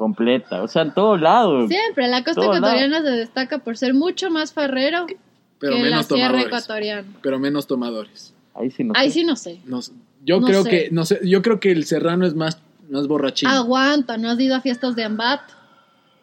completa. 0.00 0.62
O 0.62 0.68
sea, 0.68 0.80
en 0.82 0.94
todos 0.94 1.20
lados. 1.20 1.68
Siempre, 1.68 2.08
la 2.08 2.24
costa 2.24 2.42
ecuatoriana 2.42 3.02
se 3.02 3.10
destaca 3.10 3.58
por 3.58 3.76
ser 3.76 3.92
mucho 3.92 4.30
más 4.30 4.52
farrero 4.54 5.06
Pero 5.58 5.74
que 5.74 5.78
la 5.78 5.84
menos 5.90 6.06
sierra 6.06 6.28
tomadores. 6.28 6.46
ecuatoriana. 6.46 7.08
Pero 7.20 7.38
menos 7.38 7.66
tomadores. 7.66 8.34
Ahí 8.54 8.70
sí 8.70 8.82
no 8.82 8.94
Ahí 8.96 9.08
sé. 9.08 9.20
sí 9.20 9.24
no 9.24 9.36
sé. 9.36 9.60
Yo 10.24 10.40
No 10.40 10.46
creo 10.46 10.62
sé. 10.62 10.70
que 10.70 10.88
no 10.90 11.04
sé, 11.04 11.20
yo 11.22 11.42
creo 11.42 11.60
que 11.60 11.70
el 11.70 11.84
serrano 11.84 12.26
es 12.26 12.34
más 12.34 12.60
más 12.88 13.06
borrachín. 13.06 13.48
Aguanta, 13.48 14.16
¿no 14.16 14.30
has 14.30 14.40
ido 14.40 14.56
a 14.56 14.60
fiestas 14.62 14.96
de 14.96 15.04
Ambat? 15.04 15.42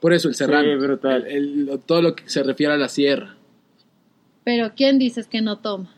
Por 0.02 0.12
eso 0.14 0.28
el 0.28 0.34
serrano. 0.36 0.68
Sí, 0.70 0.76
brutal. 0.86 1.26
El- 1.28 1.70
el- 1.70 1.80
todo 1.80 2.02
lo 2.02 2.16
que 2.16 2.28
se 2.28 2.42
refiere 2.44 2.74
a 2.74 2.78
la 2.78 2.90
sierra. 2.90 3.36
Pero 4.44 4.72
¿quién 4.76 4.98
dices 5.00 5.28
que 5.28 5.42
no 5.42 5.60
toma? 5.60 5.90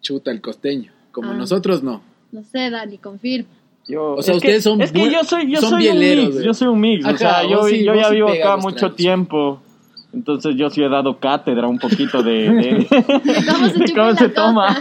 Chuta 0.00 0.30
el 0.32 0.40
costeño. 0.40 0.90
Como 1.12 1.30
Ah. 1.30 1.34
nosotros 1.34 1.82
no. 1.84 2.02
No 2.32 2.42
sé, 2.42 2.68
Dani, 2.70 2.98
confirma. 2.98 3.48
Yo- 3.88 4.14
O 4.14 4.22
sea, 4.22 4.32
es 4.32 4.36
ustedes 4.38 4.56
que, 4.56 4.62
son 4.62 4.80
Es 4.80 4.92
que 4.92 4.98
muy- 4.98 5.10
yo 5.12 5.24
soy, 5.24 5.50
yo 5.50 5.60
son 5.60 5.70
soy 5.70 5.88
un 5.88 5.98
bieleros, 5.98 6.24
mix. 6.24 6.34
güey. 6.34 6.46
Yo 6.46 6.54
soy 6.54 6.68
un 6.68 6.80
mix. 6.80 7.04
o 7.06 7.16
sea, 7.16 7.42
yo, 7.48 7.64
sí- 7.66 7.84
yo 7.84 7.94
ya 7.94 8.04
sí 8.04 8.14
vivo 8.14 8.28
acá 8.28 8.54
los 8.54 8.62
mucho 8.64 8.76
tragos. 8.78 8.96
tiempo. 8.96 9.62
Entonces 10.14 10.54
yo 10.56 10.68
sí 10.68 10.82
he 10.82 10.88
dado 10.90 11.18
cátedra 11.18 11.66
un 11.66 11.78
poquito 11.78 12.22
de, 12.22 12.32
de- 12.50 12.86
¿Cómo 13.50 13.68
se 13.70 13.78
de 13.78 13.92
cómo 13.94 14.10
la 14.10 14.16
se 14.16 14.28
toma. 14.28 14.76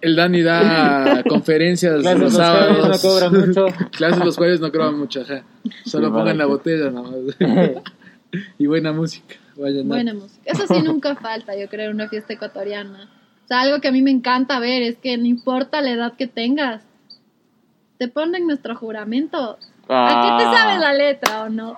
El 0.00 0.16
Dani 0.16 0.40
da 0.42 1.22
conferencias 1.28 2.00
Clases 2.00 2.20
los 2.20 2.32
los 2.32 2.42
jueves 2.42 2.78
sábados. 2.78 3.02
no 3.02 3.08
cobran 3.10 3.46
mucho. 3.48 3.66
Clases 3.92 4.24
los 4.24 4.36
jueves 4.36 4.60
no 4.60 4.72
cobran 4.72 4.98
mucho, 4.98 5.20
ajá. 5.20 5.42
Solo 5.84 6.06
Sí, 6.08 6.12
pongan 6.12 6.38
la 6.38 6.46
barato. 6.46 6.48
botella 6.48 6.90
nada 6.90 7.10
más. 7.10 7.82
y 8.58 8.66
buena 8.66 8.92
música. 8.92 9.34
Vayan 9.56 9.88
Buena 9.88 10.14
música. 10.14 10.40
Eso 10.44 10.66
sí 10.66 10.82
nunca 10.82 11.14
falta, 11.16 11.56
yo 11.56 11.68
creo, 11.68 11.90
en 11.90 11.96
una 11.96 12.08
fiesta 12.08 12.32
ecuatoriana. 12.32 13.08
O 13.44 13.48
sea, 13.48 13.60
algo 13.60 13.80
que 13.80 13.88
a 13.88 13.92
mí 13.92 14.02
me 14.02 14.10
encanta 14.10 14.58
ver 14.58 14.82
es 14.82 14.96
que 14.96 15.16
no 15.16 15.26
importa 15.26 15.80
la 15.80 15.92
edad 15.92 16.12
que 16.14 16.26
tengas, 16.26 16.82
te 17.98 18.08
ponen 18.08 18.46
nuestro 18.46 18.74
juramento. 18.76 19.58
¿A 19.88 20.36
qué 20.38 20.42
te 20.44 20.48
Ah. 20.50 20.54
sabes 20.56 20.80
la 20.80 20.92
letra 20.94 21.44
o 21.44 21.48
no? 21.48 21.76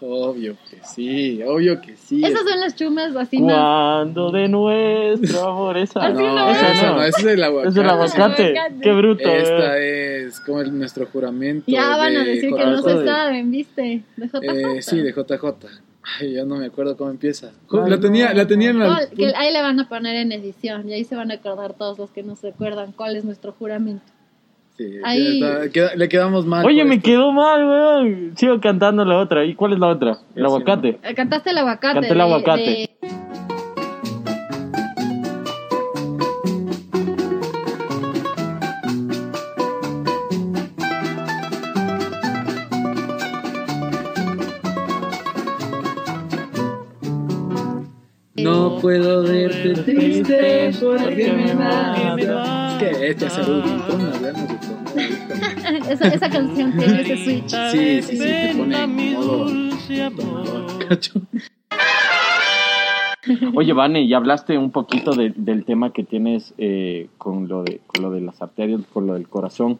Obvio 0.00 0.56
que 0.68 0.78
sí, 0.84 1.40
obvio 1.46 1.80
que 1.80 1.96
sí. 1.96 2.24
Esas 2.24 2.42
son 2.42 2.58
las 2.58 2.74
chumas 2.74 3.14
así. 3.14 3.38
Cuando 3.38 4.32
de 4.32 4.48
nuestro 4.48 5.48
amor 5.50 5.76
esa. 5.76 6.00
Así 6.06 6.14
no, 6.14 6.34
no 6.34 6.50
esa 6.50 6.72
es. 6.72 6.82
no, 6.82 7.02
ese 7.04 7.20
es 7.20 7.26
el 7.26 7.42
aguacate. 7.44 7.68
Es 7.70 7.76
el 7.76 7.88
aguacate. 7.90 8.20
aguacate. 8.58 8.80
Qué 8.82 8.92
bruto. 8.92 9.28
Esta 9.28 9.78
eh. 9.78 10.24
es 10.26 10.40
como 10.40 10.60
el- 10.62 10.76
nuestro 10.76 11.06
juramento. 11.06 11.64
Ya 11.68 11.96
van 11.96 12.16
a 12.16 12.24
de 12.24 12.30
decir 12.34 12.52
que 12.54 12.64
no 12.66 12.82
se 12.82 13.04
saben, 13.06 13.50
¿viste? 13.52 14.02
De 14.16 14.26
JJ. 14.26 14.76
Eh, 14.78 14.82
sí, 14.82 15.00
de 15.00 15.12
JJ. 15.12 15.68
Ay, 16.20 16.32
ya 16.34 16.44
no 16.44 16.56
me 16.56 16.66
acuerdo 16.66 16.96
cómo 16.96 17.10
empieza. 17.10 17.52
la 17.70 17.98
tenía, 18.00 18.34
la 18.34 18.46
tenía 18.46 18.70
en 18.70 18.78
la. 18.80 19.08
Que 19.16 19.32
ahí 19.34 19.52
le 19.52 19.62
van 19.62 19.78
a 19.80 19.88
poner 19.88 20.16
en 20.16 20.32
edición 20.32 20.88
y 20.88 20.92
ahí 20.92 21.04
se 21.04 21.14
van 21.14 21.30
a 21.30 21.34
acordar 21.34 21.74
todos 21.74 21.98
los 21.98 22.10
que 22.10 22.22
no 22.24 22.34
se 22.36 22.48
acuerdan 22.48 22.90
cuál 22.92 23.14
es 23.16 23.24
nuestro 23.24 23.52
juramento. 23.52 24.04
Sí, 24.76 24.98
ahí- 25.04 25.40
queda- 25.72 25.94
le 25.94 26.08
quedamos 26.08 26.46
mal. 26.46 26.66
Oye, 26.66 26.84
me 26.84 26.96
esto. 26.96 27.06
quedó 27.08 27.30
mal, 27.32 27.64
weón. 27.64 28.32
Sigo 28.36 28.60
cantando 28.60 29.04
la 29.04 29.18
otra. 29.18 29.44
¿Y 29.44 29.54
cuál 29.54 29.72
es 29.74 29.78
la 29.78 29.86
otra? 29.88 30.18
El 30.34 30.44
aguacate. 30.44 30.98
Eh, 31.02 31.14
Cantaste 31.14 31.50
el 31.50 31.58
aguacate. 31.58 31.94
Canté 31.94 32.08
el 32.08 32.14
de- 32.16 32.22
aguacate. 32.22 32.60
de- 32.62 32.90
No 33.02 33.23
puedo 48.84 49.22
verte 49.22 49.72
triste 49.82 50.70
porque 50.78 51.32
me 51.32 51.54
mata. 51.54 52.16
Es 52.18 52.78
que 52.98 53.06
este 53.08 53.30
salud, 53.30 53.62
¿cómo 53.88 54.04
hablamos 54.14 54.46
de 54.46 54.54
todo? 54.58 55.90
esa, 55.90 56.08
esa 56.08 56.28
canción 56.28 56.76
tiene 56.76 57.00
ese 57.00 57.24
switch. 57.24 57.48
Sí, 57.72 58.02
sí, 58.02 58.16
sí, 58.18 58.18
te 58.18 58.54
pone 58.58 58.82
en 58.82 59.14
modo 59.14 59.46
tomador, 60.16 60.66
cacho. 60.88 61.14
Oye, 63.54 63.72
Vane, 63.72 64.06
ya 64.06 64.18
hablaste 64.18 64.58
un 64.58 64.70
poquito 64.70 65.12
de- 65.12 65.32
del 65.34 65.64
tema 65.64 65.94
que 65.94 66.04
tienes 66.04 66.52
eh, 66.58 67.08
con, 67.16 67.48
lo 67.48 67.62
de, 67.62 67.80
con 67.86 68.02
lo 68.02 68.10
de 68.10 68.20
las 68.20 68.42
arterias, 68.42 68.82
con 68.92 69.06
lo 69.06 69.14
del 69.14 69.26
corazón. 69.28 69.78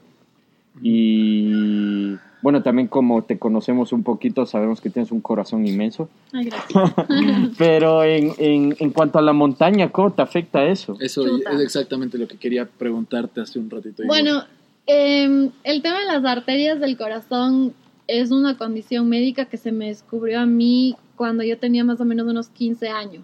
Y 0.83 2.15
bueno, 2.45 2.63
también 2.63 2.89
como 2.89 3.25
te 3.25 3.39
conocemos 3.39 3.91
un 3.95 4.03
poquito, 4.03 4.45
sabemos 4.45 4.83
que 4.83 4.91
tienes 4.91 5.11
un 5.11 5.23
corazón 5.23 5.67
inmenso. 5.67 6.11
Ay, 6.31 6.45
gracias. 6.45 6.93
Pero 7.59 8.05
en, 8.05 8.33
en, 8.37 8.77
en 8.79 8.91
cuanto 8.91 9.19
a 9.19 9.23
la 9.23 9.33
montaña, 9.33 9.91
¿cómo 9.91 10.13
te 10.13 10.21
afecta 10.21 10.63
eso? 10.67 10.95
Eso 11.01 11.25
Chuta. 11.25 11.53
es 11.53 11.61
exactamente 11.63 12.19
lo 12.19 12.29
que 12.29 12.37
quería 12.37 12.67
preguntarte 12.67 13.41
hace 13.41 13.59
un 13.59 13.71
ratito. 13.71 14.03
Bueno, 14.07 14.45
eh, 14.87 15.51
el 15.63 15.81
tema 15.81 16.01
de 16.01 16.05
las 16.05 16.23
arterias 16.27 16.79
del 16.81 16.99
corazón 16.99 17.73
es 18.09 18.31
una 18.31 18.59
condición 18.59 19.09
médica 19.09 19.47
que 19.47 19.57
se 19.57 19.73
me 19.73 19.87
descubrió 19.87 20.41
a 20.41 20.45
mí 20.45 20.97
cuando 21.17 21.45
yo 21.45 21.57
tenía 21.57 21.83
más 21.83 21.99
o 22.03 22.05
menos 22.05 22.27
unos 22.27 22.49
15 22.49 22.89
años. 22.91 23.23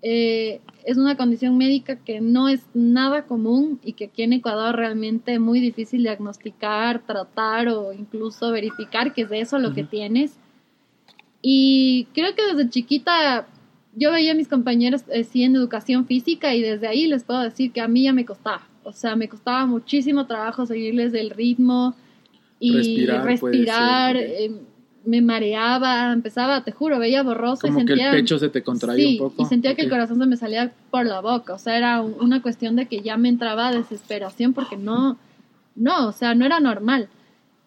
Eh, 0.00 0.60
es 0.84 0.96
una 0.96 1.16
condición 1.16 1.56
médica 1.58 1.96
que 1.96 2.20
no 2.20 2.48
es 2.48 2.66
nada 2.74 3.26
común 3.26 3.80
y 3.84 3.92
que 3.94 4.06
aquí 4.06 4.22
en 4.22 4.32
Ecuador 4.32 4.76
realmente 4.76 5.34
es 5.34 5.40
muy 5.40 5.60
difícil 5.60 6.02
diagnosticar, 6.02 7.02
tratar 7.06 7.68
o 7.68 7.92
incluso 7.92 8.50
verificar 8.50 9.12
que 9.12 9.22
es 9.22 9.30
de 9.30 9.40
eso 9.40 9.58
lo 9.58 9.72
que 9.72 9.84
tienes. 9.84 10.38
Y 11.42 12.06
creo 12.14 12.34
que 12.34 12.54
desde 12.54 12.70
chiquita 12.70 13.46
yo 13.94 14.12
veía 14.12 14.32
a 14.32 14.34
mis 14.34 14.48
compañeros 14.48 15.02
eh, 15.12 15.24
sí 15.24 15.42
en 15.42 15.56
educación 15.56 16.06
física 16.06 16.54
y 16.54 16.62
desde 16.62 16.86
ahí 16.86 17.06
les 17.06 17.24
puedo 17.24 17.40
decir 17.40 17.72
que 17.72 17.80
a 17.80 17.88
mí 17.88 18.04
ya 18.04 18.12
me 18.12 18.24
costaba. 18.24 18.66
O 18.84 18.92
sea, 18.92 19.16
me 19.16 19.28
costaba 19.28 19.66
muchísimo 19.66 20.26
trabajo 20.26 20.66
seguirles 20.66 21.12
el 21.14 21.30
ritmo 21.30 21.94
y 22.58 23.06
Respirar, 23.06 24.16
eh, 24.16 24.52
me 25.04 25.20
mareaba, 25.22 26.12
empezaba, 26.12 26.62
te 26.62 26.72
juro, 26.72 26.98
veía 26.98 27.22
borroso 27.22 27.62
como 27.66 27.80
y 27.80 27.86
que 27.86 27.92
el 27.94 27.98
sentía... 28.00 28.12
pecho 28.12 28.38
se 28.38 28.48
te 28.50 28.62
contraía 28.62 28.96
sí, 29.06 29.12
un 29.12 29.28
poco. 29.30 29.42
y 29.42 29.46
sentía 29.46 29.74
que 29.74 29.82
el 29.82 29.88
corazón 29.90 30.18
se 30.18 30.26
me 30.26 30.36
salía 30.36 30.72
por 30.90 31.06
la 31.06 31.20
boca. 31.20 31.54
O 31.54 31.58
sea, 31.58 31.76
era 31.76 32.00
un- 32.02 32.16
una 32.20 32.42
cuestión 32.42 32.76
de 32.76 32.86
que 32.86 33.00
ya 33.00 33.16
me 33.16 33.28
entraba 33.28 33.72
desesperación 33.72 34.52
porque 34.52 34.76
no, 34.76 35.16
no, 35.74 36.08
o 36.08 36.12
sea, 36.12 36.34
no 36.34 36.44
era 36.44 36.60
normal. 36.60 37.08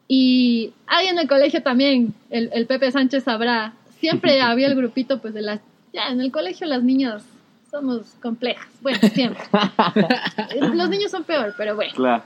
Y 0.08 0.74
ahí 0.86 1.08
en 1.08 1.18
el 1.18 1.28
colegio 1.28 1.64
también, 1.64 2.14
el, 2.30 2.50
el 2.54 2.68
Pepe 2.68 2.92
Sánchez 2.92 3.24
sabrá, 3.24 3.74
siempre 4.00 4.40
había 4.42 4.68
el 4.68 4.76
grupito, 4.76 5.20
pues 5.20 5.34
de 5.34 5.42
las, 5.42 5.60
ya 5.92 6.10
en 6.10 6.22
el 6.22 6.32
colegio 6.32 6.68
las 6.68 6.84
niñas 6.84 7.24
somos 7.72 8.02
complejas, 8.22 8.68
bueno, 8.84 9.00
siempre. 9.12 9.42
Los 10.76 10.90
niños 10.90 11.10
son 11.10 11.24
peor, 11.24 11.56
pero 11.58 11.74
bueno. 11.76 11.92
Claro. 11.96 12.22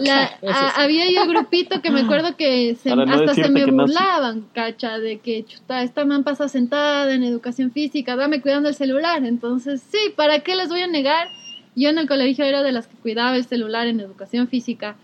La- 0.00 0.38
a- 0.48 0.82
había 0.82 1.10
yo 1.10 1.26
grupito 1.28 1.80
que 1.82 1.90
me 1.90 2.00
acuerdo 2.00 2.36
que 2.36 2.74
se- 2.74 2.94
no 2.94 3.02
hasta 3.02 3.34
se 3.34 3.48
me 3.50 3.66
no- 3.66 3.84
burlaban, 3.84 4.46
cacha, 4.52 4.98
de 4.98 5.18
que 5.18 5.44
chuta, 5.44 5.82
esta 5.82 6.04
man 6.04 6.24
pasa 6.24 6.48
sentada 6.48 7.12
en 7.14 7.22
educación 7.24 7.70
física, 7.72 8.16
dame 8.16 8.40
cuidando 8.40 8.68
el 8.68 8.74
celular. 8.74 9.24
Entonces, 9.24 9.82
sí, 9.82 9.98
¿para 10.16 10.40
qué 10.40 10.56
les 10.56 10.68
voy 10.68 10.80
a 10.82 10.86
negar? 10.86 11.28
Yo 11.76 11.90
en 11.90 11.98
el 11.98 12.08
colegio 12.08 12.44
era 12.44 12.62
de 12.62 12.72
las 12.72 12.86
que 12.88 12.96
cuidaba 12.96 13.36
el 13.36 13.44
celular 13.44 13.86
en 13.86 14.00
educación 14.00 14.48
física, 14.48 14.96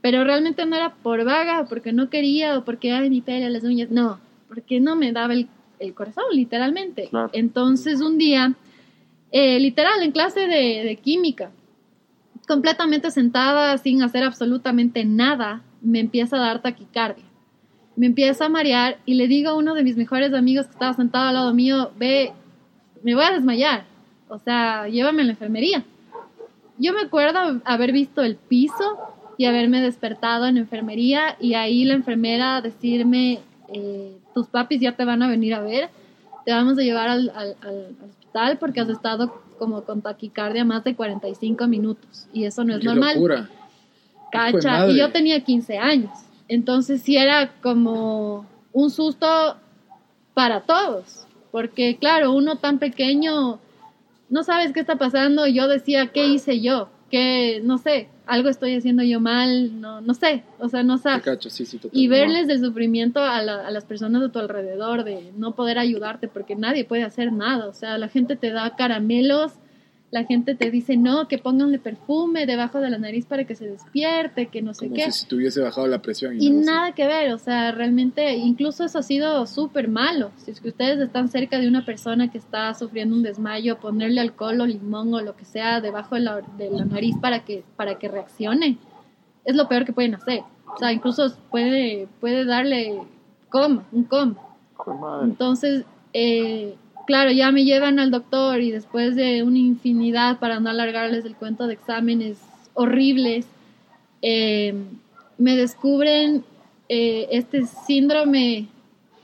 pero 0.00 0.22
realmente 0.22 0.64
no 0.66 0.76
era 0.76 0.90
por 0.94 1.24
vaga, 1.24 1.66
porque 1.68 1.92
no 1.92 2.10
quería 2.10 2.58
o 2.58 2.64
porque, 2.64 2.92
ay, 2.92 3.10
mi 3.10 3.20
pelo, 3.20 3.48
las 3.48 3.64
uñas, 3.64 3.90
no, 3.90 4.20
porque 4.48 4.78
no 4.80 4.94
me 4.96 5.10
daba 5.12 5.32
el, 5.32 5.48
el 5.80 5.94
corazón, 5.94 6.24
literalmente. 6.32 7.08
Claro. 7.08 7.30
Entonces, 7.32 8.00
un 8.00 8.18
día, 8.18 8.52
eh, 9.32 9.58
literal, 9.58 10.02
en 10.02 10.12
clase 10.12 10.40
de, 10.46 10.84
de 10.84 10.96
química, 11.02 11.50
completamente 12.46 13.10
sentada, 13.10 13.76
sin 13.78 14.02
hacer 14.02 14.22
absolutamente 14.24 15.04
nada, 15.04 15.62
me 15.80 16.00
empieza 16.00 16.36
a 16.36 16.40
dar 16.40 16.62
taquicardia. 16.62 17.24
Me 17.96 18.06
empieza 18.06 18.46
a 18.46 18.48
marear 18.48 18.98
y 19.06 19.14
le 19.14 19.28
digo 19.28 19.50
a 19.50 19.54
uno 19.54 19.74
de 19.74 19.84
mis 19.84 19.96
mejores 19.96 20.34
amigos 20.34 20.66
que 20.66 20.72
estaba 20.72 20.94
sentado 20.94 21.28
al 21.28 21.34
lado 21.34 21.54
mío, 21.54 21.92
ve, 21.96 22.32
me 23.02 23.14
voy 23.14 23.24
a 23.24 23.30
desmayar. 23.32 23.84
O 24.28 24.38
sea, 24.38 24.88
llévame 24.88 25.22
a 25.22 25.26
la 25.26 25.30
enfermería. 25.32 25.84
Yo 26.78 26.92
me 26.92 27.02
acuerdo 27.02 27.60
haber 27.64 27.92
visto 27.92 28.22
el 28.22 28.34
piso 28.36 28.98
y 29.38 29.44
haberme 29.44 29.80
despertado 29.80 30.46
en 30.46 30.56
enfermería 30.56 31.36
y 31.40 31.54
ahí 31.54 31.84
la 31.84 31.94
enfermera 31.94 32.60
decirme, 32.60 33.40
eh, 33.72 34.16
tus 34.34 34.48
papis 34.48 34.80
ya 34.80 34.92
te 34.92 35.04
van 35.04 35.22
a 35.22 35.28
venir 35.28 35.54
a 35.54 35.60
ver, 35.60 35.88
te 36.44 36.52
vamos 36.52 36.76
a 36.78 36.82
llevar 36.82 37.08
al, 37.08 37.30
al- 37.34 37.56
al 37.62 37.94
hospital 38.08 38.58
porque 38.58 38.80
has 38.80 38.88
estado 38.88 39.40
como 39.58 39.82
con 39.84 40.02
taquicardia 40.02 40.64
más 40.64 40.84
de 40.84 40.94
45 40.94 41.66
minutos 41.66 42.26
y 42.32 42.44
eso 42.44 42.64
no 42.64 42.74
es 42.74 42.80
Qué 42.80 42.86
normal. 42.86 43.14
locura. 43.14 43.48
Cacha, 44.30 44.88
y 44.88 44.98
yo 44.98 45.10
tenía 45.12 45.40
15 45.44 45.78
años. 45.78 46.10
Entonces 46.48 47.02
sí 47.02 47.16
era 47.16 47.52
como 47.62 48.46
un 48.72 48.90
susto 48.90 49.56
para 50.34 50.62
todos. 50.62 51.26
Porque 51.52 51.96
claro, 51.96 52.32
uno 52.32 52.56
tan 52.56 52.78
pequeño, 52.80 53.60
no 54.28 54.42
sabes 54.42 54.72
qué 54.72 54.80
está 54.80 54.96
pasando. 54.96 55.46
Yo 55.46 55.68
decía, 55.68 56.08
¿qué 56.08 56.26
hice 56.26 56.60
yo? 56.60 56.88
Que, 57.10 57.60
no 57.62 57.78
sé, 57.78 58.08
algo 58.26 58.48
estoy 58.48 58.74
haciendo 58.74 59.02
yo 59.02 59.20
mal, 59.20 59.80
no, 59.80 60.00
no 60.00 60.14
sé. 60.14 60.42
O 60.58 60.68
sea, 60.68 60.82
no 60.82 60.98
sabes. 60.98 61.22
cacho, 61.22 61.50
sí, 61.50 61.66
sí, 61.66 61.78
total. 61.78 61.98
Y 61.98 62.08
verles 62.08 62.48
el 62.48 62.60
sufrimiento 62.60 63.20
a, 63.20 63.42
la- 63.42 63.66
a 63.66 63.70
las 63.70 63.84
personas 63.84 64.22
de 64.22 64.28
tu 64.30 64.38
alrededor, 64.38 65.04
de 65.04 65.32
no 65.36 65.54
poder 65.54 65.78
ayudarte 65.78 66.28
porque 66.28 66.56
nadie 66.56 66.84
puede 66.84 67.02
hacer 67.04 67.32
nada. 67.32 67.66
O 67.66 67.72
sea, 67.74 67.98
la 67.98 68.08
gente 68.08 68.36
te 68.36 68.50
da 68.50 68.76
caramelos, 68.76 69.52
la 70.14 70.22
gente 70.22 70.54
te 70.54 70.70
dice 70.70 70.96
no, 70.96 71.26
que 71.26 71.38
pónganle 71.38 71.80
perfume 71.80 72.46
debajo 72.46 72.78
de 72.78 72.88
la 72.88 72.98
nariz 72.98 73.26
para 73.26 73.42
que 73.48 73.56
se 73.56 73.66
despierte, 73.66 74.46
que 74.46 74.62
no 74.62 74.72
sé 74.72 74.86
Como 74.86 74.94
qué. 74.94 75.10
si 75.10 75.22
se 75.22 75.26
te 75.26 75.34
hubiese 75.34 75.60
bajado 75.60 75.88
la 75.88 76.02
presión. 76.02 76.34
Y 76.40 76.50
así. 76.50 76.50
nada 76.52 76.92
que 76.92 77.04
ver, 77.04 77.32
o 77.32 77.38
sea, 77.38 77.72
realmente 77.72 78.36
incluso 78.36 78.84
eso 78.84 79.00
ha 79.00 79.02
sido 79.02 79.44
súper 79.48 79.88
malo. 79.88 80.30
Si 80.36 80.52
es 80.52 80.60
que 80.60 80.68
ustedes 80.68 81.00
están 81.00 81.26
cerca 81.26 81.58
de 81.58 81.66
una 81.66 81.84
persona 81.84 82.30
que 82.30 82.38
está 82.38 82.72
sufriendo 82.74 83.16
un 83.16 83.24
desmayo, 83.24 83.80
ponerle 83.80 84.20
alcohol 84.20 84.60
o 84.60 84.66
limón 84.66 85.12
o 85.12 85.20
lo 85.20 85.34
que 85.34 85.44
sea 85.44 85.80
debajo 85.80 86.14
de 86.14 86.20
la, 86.20 86.42
de 86.58 86.70
la 86.70 86.84
nariz 86.84 87.16
para 87.20 87.44
que, 87.44 87.64
para 87.74 87.98
que 87.98 88.06
reaccione, 88.06 88.78
es 89.44 89.56
lo 89.56 89.66
peor 89.66 89.84
que 89.84 89.92
pueden 89.92 90.14
hacer. 90.14 90.42
O 90.72 90.78
sea, 90.78 90.92
incluso 90.92 91.26
puede, 91.50 92.06
puede 92.20 92.44
darle 92.44 93.00
coma, 93.48 93.84
un 93.90 94.04
coma. 94.04 94.36
Entonces, 95.24 95.84
eh, 96.12 96.76
claro, 97.06 97.30
ya 97.32 97.50
me 97.52 97.64
llevan 97.64 97.98
al 97.98 98.10
doctor 98.10 98.60
y 98.60 98.70
después 98.70 99.16
de 99.16 99.42
una 99.42 99.58
infinidad, 99.58 100.38
para 100.38 100.60
no 100.60 100.70
alargarles 100.70 101.24
el 101.24 101.34
cuento 101.36 101.66
de 101.66 101.74
exámenes 101.74 102.38
horribles, 102.74 103.46
eh, 104.22 104.74
me 105.38 105.56
descubren 105.56 106.44
eh, 106.88 107.28
este 107.30 107.64
síndrome 107.86 108.66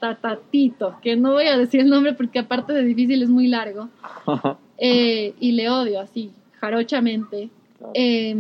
tatatito, 0.01 0.97
que 1.03 1.17
no 1.17 1.33
voy 1.33 1.47
a 1.47 1.57
decir 1.59 1.81
el 1.81 1.91
nombre 1.91 2.15
porque 2.15 2.39
aparte 2.39 2.73
de 2.73 2.83
difícil 2.85 3.23
es 3.23 3.29
muy 3.29 3.49
largo, 3.49 3.89
eh, 4.79 5.35
y 5.41 5.53
le 5.53 5.69
odio 5.71 6.01
así, 6.01 6.31
jarochamente. 6.61 7.51
Eh, 7.95 8.35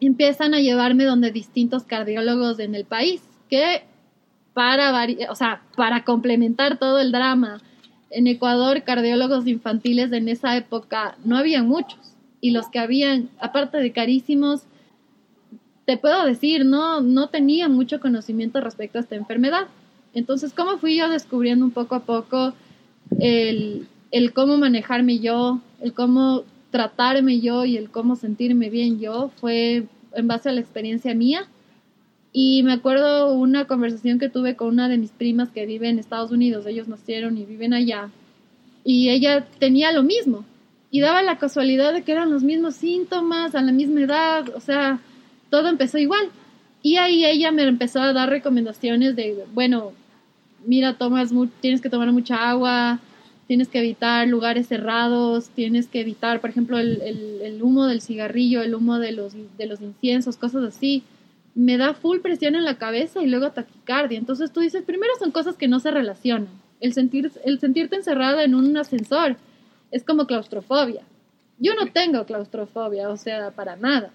empiezan 0.00 0.54
a 0.54 0.60
llevarme 0.60 1.04
donde 1.04 1.30
distintos 1.32 1.84
cardiólogos 1.84 2.58
en 2.58 2.74
el 2.74 2.84
país, 2.84 3.22
que 3.48 3.82
para, 4.52 4.92
vari- 4.92 5.26
o 5.28 5.34
sea, 5.34 5.62
para 5.76 6.04
complementar 6.04 6.78
todo 6.78 7.00
el 7.00 7.12
drama, 7.12 7.60
en 8.10 8.26
Ecuador 8.26 8.82
cardiólogos 8.84 9.46
infantiles 9.46 10.12
en 10.12 10.28
esa 10.28 10.56
época 10.56 11.16
no 11.24 11.36
había 11.36 11.62
muchos, 11.62 11.98
y 12.40 12.50
los 12.50 12.68
que 12.68 12.78
habían, 12.78 13.30
aparte 13.40 13.78
de 13.78 13.92
carísimos, 13.92 14.62
te 15.86 15.96
puedo 15.96 16.24
decir, 16.24 16.64
no, 16.64 17.00
no 17.00 17.28
tenía 17.28 17.68
mucho 17.68 18.00
conocimiento 18.00 18.60
respecto 18.60 18.98
a 18.98 19.02
esta 19.02 19.16
enfermedad. 19.16 19.68
Entonces, 20.14 20.52
¿cómo 20.52 20.78
fui 20.78 20.96
yo 20.96 21.08
descubriendo 21.08 21.64
un 21.64 21.70
poco 21.70 21.94
a 21.94 22.00
poco 22.00 22.54
el, 23.20 23.86
el 24.10 24.32
cómo 24.32 24.58
manejarme 24.58 25.18
yo, 25.20 25.60
el 25.80 25.92
cómo 25.92 26.42
tratarme 26.70 27.40
yo 27.40 27.64
y 27.64 27.76
el 27.76 27.90
cómo 27.90 28.16
sentirme 28.16 28.68
bien 28.68 28.98
yo? 28.98 29.30
Fue 29.36 29.86
en 30.12 30.26
base 30.26 30.48
a 30.48 30.52
la 30.52 30.60
experiencia 30.60 31.14
mía. 31.14 31.46
Y 32.38 32.62
me 32.64 32.74
acuerdo 32.74 33.32
una 33.32 33.64
conversación 33.64 34.18
que 34.18 34.28
tuve 34.28 34.56
con 34.56 34.68
una 34.68 34.90
de 34.90 34.98
mis 34.98 35.10
primas 35.10 35.48
que 35.48 35.64
vive 35.64 35.88
en 35.88 35.98
Estados 35.98 36.30
Unidos, 36.32 36.66
ellos 36.66 36.86
nacieron 36.86 37.38
y 37.38 37.46
viven 37.46 37.72
allá, 37.72 38.10
y 38.84 39.08
ella 39.08 39.46
tenía 39.58 39.90
lo 39.90 40.02
mismo, 40.02 40.44
y 40.90 41.00
daba 41.00 41.22
la 41.22 41.38
casualidad 41.38 41.94
de 41.94 42.02
que 42.02 42.12
eran 42.12 42.30
los 42.30 42.42
mismos 42.42 42.74
síntomas, 42.74 43.54
a 43.54 43.62
la 43.62 43.72
misma 43.72 44.02
edad, 44.02 44.44
o 44.54 44.60
sea, 44.60 45.00
todo 45.48 45.68
empezó 45.68 45.96
igual. 45.96 46.28
Y 46.82 46.98
ahí 46.98 47.24
ella 47.24 47.52
me 47.52 47.62
empezó 47.62 48.02
a 48.02 48.12
dar 48.12 48.28
recomendaciones 48.28 49.16
de, 49.16 49.44
bueno, 49.54 49.92
mira, 50.66 50.92
tomas 50.98 51.32
tienes 51.60 51.80
que 51.80 51.88
tomar 51.88 52.12
mucha 52.12 52.50
agua, 52.50 52.98
tienes 53.46 53.68
que 53.68 53.78
evitar 53.78 54.28
lugares 54.28 54.68
cerrados, 54.68 55.48
tienes 55.54 55.86
que 55.88 56.02
evitar, 56.02 56.42
por 56.42 56.50
ejemplo, 56.50 56.78
el, 56.78 57.00
el- 57.00 57.40
el 57.42 57.62
humo 57.62 57.86
del 57.86 58.02
cigarrillo, 58.02 58.60
el 58.62 58.74
humo 58.74 58.98
de 58.98 59.12
los, 59.12 59.32
de 59.56 59.66
los 59.66 59.80
inciensos, 59.80 60.36
cosas 60.36 60.64
así. 60.64 61.02
Me 61.56 61.78
da 61.78 61.94
full 61.94 62.18
presión 62.20 62.54
en 62.54 62.64
la 62.64 62.76
cabeza 62.78 63.20
y 63.22 63.26
luego 63.26 63.50
taquicardia. 63.50 64.18
Entonces 64.18 64.52
tú 64.52 64.60
dices, 64.60 64.84
primero 64.84 65.12
son 65.18 65.32
cosas 65.32 65.56
que 65.56 65.66
no 65.66 65.80
se 65.80 65.90
relacionan. 65.90 66.48
El, 66.80 66.92
sentir, 66.92 67.32
el 67.44 67.58
sentirte 67.58 67.96
encerrada 67.96 68.44
en 68.44 68.54
un 68.54 68.76
ascensor 68.76 69.36
es 69.90 70.04
como 70.04 70.26
claustrofobia. 70.26 71.02
Yo 71.58 71.74
no 71.74 71.90
tengo 71.90 72.26
claustrofobia, 72.26 73.08
o 73.08 73.16
sea, 73.16 73.50
para 73.52 73.74
nada. 73.76 74.10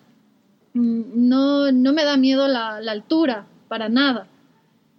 Mm, 0.74 1.28
No, 1.28 1.72
no 1.72 1.94
me 1.94 2.04
da 2.06 2.16
miedo 2.16 2.48
la, 2.48 2.80
la 2.80 2.92
altura, 2.92 3.46
para 3.68 3.90
nada. 3.90 4.28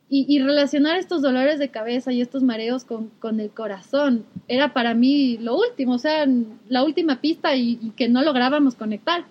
Y, 0.09 0.27
y 0.29 0.41
relacionar 0.41 0.99
estos 0.99 1.23
dolores 1.23 1.59
de 1.59 1.71
cabeza 1.71 2.13
y 2.13 2.21
estos 2.21 2.43
mareos 2.43 2.85
con, 2.85 3.09
con 3.21 3.41
el 3.41 3.49
corazón 3.51 4.27
era 4.47 4.75
para 4.75 4.93
mí 4.93 5.39
lo 5.39 5.57
último, 5.57 5.95
o 5.95 5.99
sea, 5.99 6.27
la 6.69 6.85
última 6.85 7.21
pista 7.23 7.55
y, 7.57 7.79
y 7.81 7.91
que 7.91 8.09
no 8.11 8.21
lográbamos 8.23 8.75
conectar. 8.75 9.25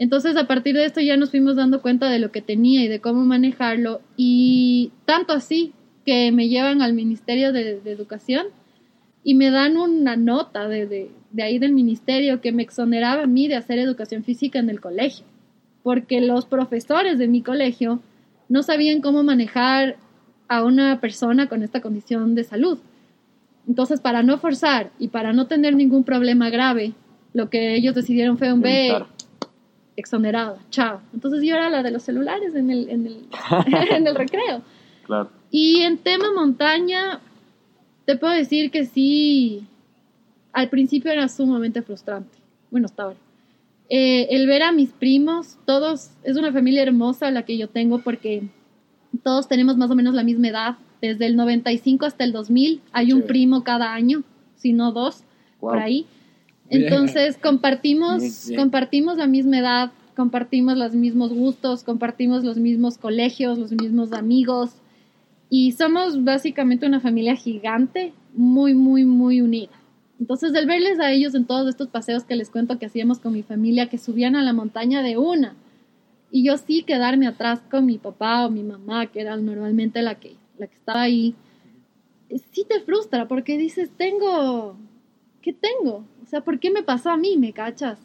Entonces, 0.00 0.34
a 0.38 0.46
partir 0.46 0.74
de 0.74 0.86
esto 0.86 1.02
ya 1.02 1.18
nos 1.18 1.30
fuimos 1.30 1.56
dando 1.56 1.82
cuenta 1.82 2.08
de 2.08 2.18
lo 2.18 2.32
que 2.32 2.40
tenía 2.40 2.82
y 2.82 2.88
de 2.88 3.00
cómo 3.00 3.22
manejarlo. 3.26 4.00
Y 4.16 4.92
tanto 5.04 5.34
así 5.34 5.74
que 6.06 6.32
me 6.32 6.48
llevan 6.48 6.80
al 6.80 6.94
Ministerio 6.94 7.52
de, 7.52 7.82
Educación 7.84 8.46
y 9.22 9.34
me 9.34 9.50
dan 9.50 9.76
una 9.76 10.16
nota 10.16 10.68
de, 10.68 10.86
de, 10.86 11.10
de 11.32 11.42
ahí 11.42 11.58
del 11.58 11.74
ministerio 11.74 12.40
que 12.40 12.50
me 12.50 12.62
exoneraba 12.62 13.24
a 13.24 13.26
mí 13.26 13.46
de 13.46 13.56
hacer 13.56 13.78
educación 13.78 14.24
física 14.24 14.58
en 14.58 14.70
el 14.70 14.80
colegio. 14.80 15.26
Porque 15.82 16.22
los 16.22 16.46
profesores 16.46 17.18
de 17.18 17.28
mi 17.28 17.42
colegio 17.42 18.00
no 18.48 18.62
sabían 18.62 19.02
cómo 19.02 19.22
manejar 19.22 19.96
a 20.48 20.64
una 20.64 20.98
persona 21.02 21.46
con 21.46 21.62
esta 21.62 21.82
condición 21.82 22.34
de 22.34 22.44
salud. 22.44 22.78
Entonces, 23.68 24.00
para 24.00 24.22
no 24.22 24.38
forzar 24.38 24.92
y 24.98 25.08
para 25.08 25.34
no 25.34 25.46
tener 25.46 25.76
ningún 25.76 26.04
problema 26.04 26.48
grave, 26.48 26.94
lo 27.34 27.50
que 27.50 27.74
ellos 27.74 27.94
decidieron 27.94 28.38
fue 28.38 28.50
un 28.50 28.62
B 28.62 28.94
Evitar. 30.00 30.00
exonerado, 30.00 30.58
chao. 30.70 31.00
Entonces 31.12 31.42
yo 31.42 31.54
era 31.54 31.70
la 31.70 31.82
de 31.82 31.90
los 31.90 32.02
celulares 32.02 32.54
en 32.54 32.70
el, 32.70 32.88
en 32.88 33.06
el, 33.06 33.28
en 33.90 34.06
el 34.06 34.14
recreo. 34.14 34.62
Claro. 35.04 35.30
Y 35.50 35.82
en 35.82 35.98
tema 35.98 36.32
montaña, 36.34 37.20
te 38.06 38.16
puedo 38.16 38.32
decir 38.32 38.70
que 38.70 38.86
sí, 38.86 39.66
al 40.52 40.68
principio 40.68 41.10
era 41.10 41.28
sumamente 41.28 41.82
frustrante. 41.82 42.38
Bueno, 42.70 42.86
hasta 42.86 43.04
ahora. 43.04 43.16
Eh, 43.88 44.28
el 44.30 44.46
ver 44.46 44.62
a 44.62 44.70
mis 44.70 44.90
primos, 44.90 45.58
todos, 45.66 46.10
es 46.22 46.36
una 46.36 46.52
familia 46.52 46.82
hermosa 46.82 47.30
la 47.32 47.44
que 47.44 47.58
yo 47.58 47.68
tengo 47.68 47.98
porque 47.98 48.44
todos 49.24 49.48
tenemos 49.48 49.76
más 49.76 49.90
o 49.90 49.96
menos 49.96 50.14
la 50.14 50.22
misma 50.22 50.48
edad. 50.48 50.76
Desde 51.02 51.26
el 51.26 51.34
95 51.34 52.06
hasta 52.06 52.24
el 52.24 52.32
2000 52.32 52.82
hay 52.92 53.12
un 53.12 53.22
primo 53.22 53.64
cada 53.64 53.92
año, 53.92 54.22
si 54.54 54.72
no 54.72 54.92
dos, 54.92 55.24
por 55.58 55.78
ahí. 55.78 56.06
Entonces 56.70 57.36
compartimos, 57.36 58.50
compartimos 58.56 59.18
la 59.18 59.26
misma 59.26 59.58
edad, 59.58 59.92
compartimos 60.16 60.76
los 60.76 60.94
mismos 60.94 61.32
gustos, 61.32 61.82
compartimos 61.82 62.44
los 62.44 62.56
mismos 62.56 62.96
colegios, 62.96 63.58
los 63.58 63.72
mismos 63.72 64.12
amigos 64.12 64.70
y 65.50 65.72
somos 65.72 66.22
básicamente 66.22 66.86
una 66.86 67.00
familia 67.00 67.34
gigante, 67.34 68.12
muy, 68.34 68.72
muy, 68.72 69.04
muy 69.04 69.40
unida. 69.40 69.72
Entonces, 70.20 70.54
el 70.54 70.66
verles 70.66 71.00
a 71.00 71.10
ellos 71.10 71.34
en 71.34 71.44
todos 71.44 71.68
estos 71.68 71.88
paseos 71.88 72.22
que 72.22 72.36
les 72.36 72.50
cuento 72.50 72.78
que 72.78 72.86
hacíamos 72.86 73.18
con 73.18 73.32
mi 73.32 73.42
familia, 73.42 73.88
que 73.88 73.98
subían 73.98 74.36
a 74.36 74.42
la 74.42 74.52
montaña 74.52 75.02
de 75.02 75.18
una, 75.18 75.56
Y 76.30 76.44
yo 76.44 76.56
sí 76.58 76.84
quedarme 76.84 77.26
atrás 77.26 77.60
con 77.68 77.86
mi 77.86 77.98
papá 77.98 78.46
o 78.46 78.50
mi 78.50 78.62
mamá, 78.62 79.06
que 79.06 79.20
era 79.20 79.36
normalmente 79.36 80.00
la 80.00 80.14
que, 80.14 80.36
la 80.58 80.68
que 80.68 80.76
estaba 80.76 81.02
ahí, 81.02 81.34
sí 82.52 82.64
te 82.68 82.78
frustra 82.80 83.26
porque 83.26 83.58
dices, 83.58 83.90
tengo, 83.96 84.76
¿qué 85.42 85.52
tengo? 85.52 86.04
O 86.30 86.34
sea, 86.38 86.42
¿por 86.42 86.60
qué 86.60 86.70
me 86.70 86.84
pasó 86.84 87.10
a 87.10 87.16
mí? 87.16 87.36
¿Me 87.36 87.52
cachas? 87.52 87.98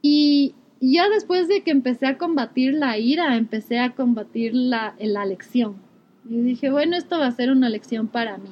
Y 0.00 0.54
ya 0.80 1.10
después 1.10 1.48
de 1.48 1.62
que 1.62 1.70
empecé 1.70 2.06
a 2.06 2.16
combatir 2.16 2.72
la 2.72 2.96
ira, 2.96 3.36
empecé 3.36 3.78
a 3.78 3.94
combatir 3.94 4.54
la, 4.54 4.94
la 4.98 5.26
lección. 5.26 5.76
Y 6.26 6.40
dije, 6.40 6.70
bueno, 6.70 6.96
esto 6.96 7.18
va 7.18 7.26
a 7.26 7.32
ser 7.32 7.50
una 7.50 7.68
lección 7.68 8.08
para 8.08 8.38
mí. 8.38 8.48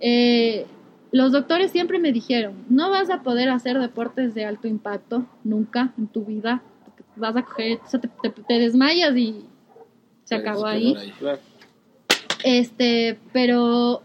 Eh, 0.00 0.64
los 1.12 1.32
doctores 1.32 1.72
siempre 1.72 1.98
me 1.98 2.10
dijeron, 2.10 2.54
no 2.70 2.88
vas 2.88 3.10
a 3.10 3.22
poder 3.22 3.50
hacer 3.50 3.78
deportes 3.78 4.32
de 4.32 4.46
alto 4.46 4.66
impacto 4.66 5.26
nunca 5.44 5.92
en 5.98 6.06
tu 6.06 6.24
vida. 6.24 6.62
Vas 7.16 7.36
a 7.36 7.42
coger, 7.42 7.80
o 7.84 7.86
sea, 7.86 8.00
te, 8.00 8.08
te, 8.08 8.58
desmayas 8.58 9.14
y 9.14 9.44
se 10.24 10.36
acabó 10.36 10.64
ahí. 10.64 10.96
Este, 12.44 13.18
pero 13.34 14.00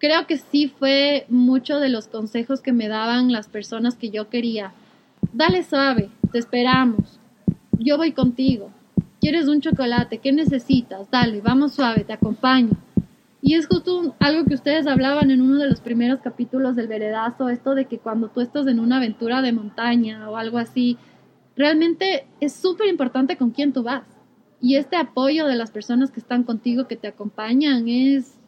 creo 0.00 0.26
que 0.26 0.38
sí 0.38 0.72
fue 0.78 1.26
mucho 1.28 1.78
de 1.78 1.90
los 1.90 2.08
consejos 2.08 2.60
que 2.62 2.72
me 2.72 2.88
daban 2.88 3.30
las 3.30 3.48
personas 3.48 3.94
que 3.94 4.10
yo 4.10 4.28
quería. 4.30 4.72
Dale 5.32 5.62
suave, 5.62 6.08
te 6.32 6.38
esperamos. 6.38 7.20
Yo 7.78 7.98
voy 7.98 8.12
contigo. 8.12 8.70
¿Quieres 9.20 9.46
un 9.46 9.60
chocolate? 9.60 10.18
¿Qué 10.18 10.32
necesitas? 10.32 11.10
Dale, 11.10 11.42
vamos 11.42 11.74
suave, 11.74 12.04
te 12.04 12.14
acompaño. 12.14 12.70
Y 13.42 13.54
es 13.54 13.66
justo 13.66 14.14
algo 14.18 14.46
que 14.46 14.54
ustedes 14.54 14.86
hablaban 14.86 15.30
en 15.30 15.42
uno 15.42 15.58
de 15.58 15.68
los 15.68 15.80
primeros 15.80 16.20
capítulos 16.20 16.76
del 16.76 16.88
Veredazo, 16.88 17.50
esto 17.50 17.74
de 17.74 17.84
que 17.84 17.98
cuando 17.98 18.28
tú 18.28 18.40
estás 18.40 18.66
en 18.66 18.80
una 18.80 18.96
aventura 18.96 19.42
de 19.42 19.52
montaña 19.52 20.28
o 20.30 20.36
algo 20.36 20.58
así, 20.58 20.96
realmente 21.56 22.26
es 22.40 22.54
súper 22.54 22.88
importante 22.88 23.36
con 23.36 23.50
quién 23.50 23.74
tú 23.74 23.82
vas. 23.82 24.04
Y 24.62 24.76
este 24.76 24.96
apoyo 24.96 25.46
de 25.46 25.56
las 25.56 25.70
personas 25.70 26.10
que 26.10 26.20
están 26.20 26.44
contigo, 26.44 26.86
que 26.86 26.96
te 26.96 27.08
acompañan, 27.08 27.88
es, 27.88 28.39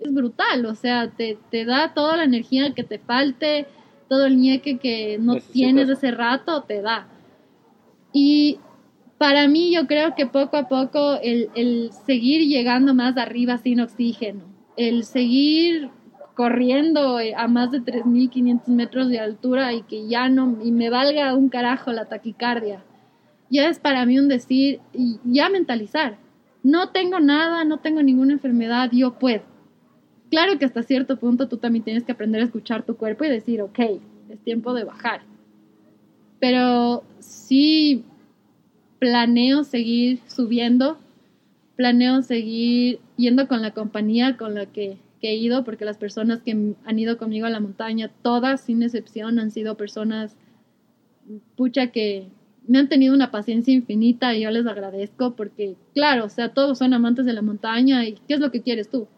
es 0.00 0.12
brutal. 0.12 0.66
O 0.66 0.74
sea, 0.74 1.10
te, 1.10 1.38
te 1.50 1.64
da 1.64 1.94
toda 1.94 2.16
la 2.16 2.24
energía 2.24 2.74
que 2.74 2.84
te 2.84 2.98
falte, 2.98 3.66
todo 4.08 4.26
el 4.26 4.36
ñeque 4.38 4.78
que 4.78 5.18
no 5.18 5.36
tienes 5.36 5.88
ese 5.88 6.10
rato, 6.10 6.62
te 6.62 6.82
da. 6.82 7.08
Y 8.12 8.58
para 9.18 9.48
mí 9.48 9.74
yo 9.74 9.86
creo 9.86 10.14
que 10.14 10.26
poco 10.26 10.56
a 10.56 10.68
poco 10.68 11.18
el, 11.22 11.50
el 11.54 11.90
seguir 12.06 12.46
llegando 12.48 12.94
más 12.94 13.16
arriba 13.16 13.58
sin 13.58 13.80
oxígeno, 13.80 14.42
el 14.76 15.04
seguir 15.04 15.90
corriendo 16.34 17.18
a 17.36 17.48
más 17.48 17.70
de 17.70 17.80
3.500 17.80 18.68
metros 18.68 19.08
de 19.08 19.18
altura 19.18 19.72
y 19.72 19.82
que 19.82 20.06
ya 20.06 20.28
no, 20.28 20.58
y 20.62 20.70
me 20.70 20.90
valga 20.90 21.34
un 21.34 21.48
carajo 21.48 21.92
la 21.92 22.04
taquicardia, 22.04 22.84
ya 23.48 23.68
es 23.68 23.78
para 23.78 24.04
mí 24.04 24.18
un 24.18 24.28
decir, 24.28 24.80
y 24.92 25.18
ya 25.24 25.48
mentalizar, 25.48 26.18
no 26.62 26.90
tengo 26.90 27.20
nada, 27.20 27.64
no 27.64 27.78
tengo 27.78 28.02
ninguna 28.02 28.34
enfermedad, 28.34 28.90
yo 28.92 29.18
puedo. 29.18 29.55
Claro 30.30 30.58
que 30.58 30.64
hasta 30.64 30.82
cierto 30.82 31.18
punto 31.18 31.48
tú 31.48 31.58
también 31.58 31.84
tienes 31.84 32.04
que 32.04 32.12
aprender 32.12 32.40
a 32.40 32.44
escuchar 32.44 32.84
tu 32.84 32.96
cuerpo 32.96 33.24
y 33.24 33.28
decir, 33.28 33.62
ok, 33.62 33.78
es 34.28 34.38
tiempo 34.40 34.74
de 34.74 34.84
bajar. 34.84 35.22
Pero 36.40 37.04
sí 37.20 38.04
planeo 38.98 39.64
seguir 39.64 40.20
subiendo, 40.26 40.98
planeo 41.76 42.22
seguir 42.22 42.98
yendo 43.16 43.46
con 43.46 43.62
la 43.62 43.72
compañía 43.72 44.36
con 44.36 44.54
la 44.54 44.66
que, 44.66 44.98
he 45.22 45.34
ido, 45.34 45.64
porque 45.64 45.84
las 45.84 45.98
personas 45.98 46.40
que 46.42 46.52
han 46.84 46.98
ido 47.00 47.18
conmigo 47.18 47.46
a 47.46 47.50
la 47.50 47.58
montaña, 47.58 48.12
todas 48.22 48.60
sin 48.60 48.84
excepción, 48.84 49.40
han 49.40 49.50
sido 49.50 49.76
personas, 49.76 50.36
pucha, 51.56 51.88
que 51.88 52.28
me 52.68 52.78
han 52.78 52.88
tenido 52.88 53.12
una 53.12 53.32
paciencia 53.32 53.74
infinita 53.74 54.36
y 54.36 54.42
yo 54.42 54.52
les 54.52 54.66
agradezco 54.66 55.34
porque, 55.34 55.74
claro, 55.94 56.26
o 56.26 56.28
sea, 56.28 56.50
todos 56.50 56.78
son 56.78 56.94
amantes 56.94 57.26
de 57.26 57.32
la 57.32 57.42
montaña 57.42 58.06
y 58.06 58.12
¿qué 58.28 58.34
es 58.34 58.40
lo 58.40 58.52
que 58.52 58.62
quieres 58.62 58.88
tú? 58.88 59.08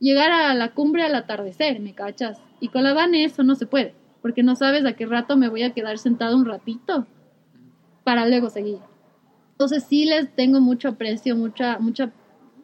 Llegar 0.00 0.30
a 0.30 0.54
la 0.54 0.72
cumbre 0.72 1.04
al 1.04 1.14
atardecer, 1.14 1.80
¿me 1.80 1.94
cachas? 1.94 2.38
Y 2.60 2.68
con 2.68 2.82
la 2.82 2.92
van 2.92 3.14
eso 3.14 3.42
no 3.42 3.54
se 3.54 3.66
puede, 3.66 3.94
porque 4.22 4.42
no 4.42 4.56
sabes 4.56 4.84
a 4.84 4.94
qué 4.94 5.06
rato 5.06 5.36
me 5.36 5.48
voy 5.48 5.62
a 5.62 5.72
quedar 5.72 5.98
sentado 5.98 6.36
un 6.36 6.44
ratito 6.44 7.06
para 8.04 8.26
luego 8.26 8.50
seguir. 8.50 8.78
Entonces 9.52 9.84
sí 9.84 10.04
les 10.04 10.34
tengo 10.34 10.60
mucho 10.60 10.88
aprecio, 10.88 11.36
mucha, 11.36 11.78
mucha, 11.78 12.10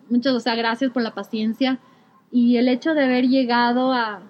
muchas, 0.08 0.34
o 0.34 0.40
sea, 0.40 0.54
gracias 0.54 0.90
por 0.90 1.02
la 1.02 1.14
paciencia 1.14 1.78
y 2.30 2.56
el 2.56 2.68
hecho 2.68 2.94
de 2.94 3.04
haber 3.04 3.28
llegado 3.28 3.92
a, 3.92 4.22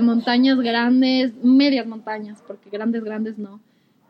montañas 0.00 0.58
grandes, 0.60 1.34
medias 1.44 1.86
montañas, 1.86 2.42
porque 2.46 2.70
grandes, 2.70 3.04
grandes 3.04 3.36
no, 3.36 3.60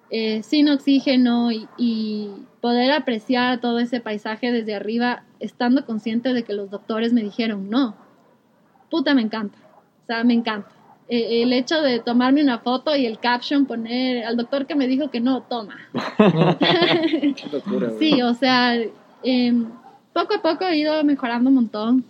eh, 0.09 0.45
sin 0.45 0.69
oxígeno 0.69 1.51
y, 1.51 1.67
y, 1.77 2.31
poder 2.61 2.93
apreciar 2.93 3.61
todo 3.61 3.81
ese 3.81 4.01
paisaje 4.01 4.53
desde 4.53 4.75
arriba, 4.75 5.25
estando 5.41 5.85
consciente 5.85 6.33
de 6.33 6.45
que 6.45 6.53
los 6.53 6.71
doctores 6.71 7.13
me 7.13 7.23
dijeron 7.23 7.69
no. 7.69 7.97
Puta, 8.95 9.13
me 9.13 9.23
encanta. 9.23 9.59
O 10.05 10.07
sea, 10.07 10.23
me 10.23 10.35
encanta. 10.35 10.69
Eh, 11.09 11.43
el 11.43 11.53
hecho 11.53 11.83
de 11.83 11.99
tomarme 11.99 12.45
una 12.45 12.61
foto 12.61 12.95
y 12.95 13.07
el 13.07 13.19
caption 13.19 13.67
poner 13.67 14.25
al 14.25 14.37
doctor 14.37 14.67
que 14.67 14.77
me 14.77 14.87
dijo 14.87 15.11
que 15.11 15.19
no, 15.19 15.43
toma. 15.43 15.75
sí, 17.99 18.23
o 18.23 18.35
sea, 18.35 18.77
em, 19.25 19.67
poco 20.13 20.35
a 20.35 20.43
poco 20.43 20.65
he 20.67 20.77
ido 20.77 21.03
mejorando 21.03 21.49
un 21.49 21.57
montón. 21.57 22.05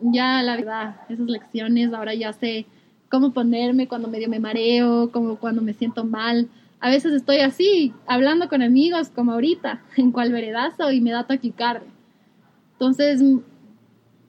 Ya, 0.00 0.44
la 0.44 0.54
verdad, 0.54 0.94
esas 1.08 1.26
lecciones, 1.26 1.92
ahora 1.92 2.14
ya 2.14 2.32
sé 2.32 2.66
cómo 3.08 3.32
ponerme 3.32 3.88
cuando 3.88 4.06
medio 4.06 4.28
me 4.28 4.38
mareo, 4.38 5.10
como 5.10 5.34
cuando 5.34 5.60
me 5.60 5.74
siento 5.74 6.04
mal. 6.04 6.46
A 6.78 6.88
veces 6.88 7.14
estoy 7.14 7.38
así, 7.38 7.92
hablando 8.06 8.48
con 8.48 8.62
amigos, 8.62 9.08
como 9.08 9.32
ahorita, 9.32 9.82
en 9.96 10.12
cual 10.12 10.30
veredazo, 10.30 10.92
y 10.92 11.00
me 11.00 11.10
da 11.10 11.24
taquicardia. 11.24 11.90
Entonces, 12.74 13.20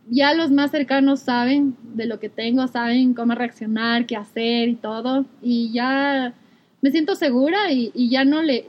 ya 0.10 0.34
los 0.34 0.51
más 0.51 0.72
cercanos 0.72 1.22
saben 1.22 1.76
de 1.93 2.06
lo 2.06 2.20
que 2.20 2.30
tengo, 2.30 2.68
saben 2.68 3.14
cómo 3.14 3.36
reaccionar, 3.36 4.06
qué 4.06 4.16
hacer 4.16 4.70
y 4.70 4.76
todo. 4.76 5.26
Y 5.41 5.72
ya 5.72 6.34
me 6.82 6.91
siento 6.91 7.16
segura 7.16 7.72
y, 7.72 8.10
ya 8.10 8.26
no 8.26 8.41
le, 8.41 8.66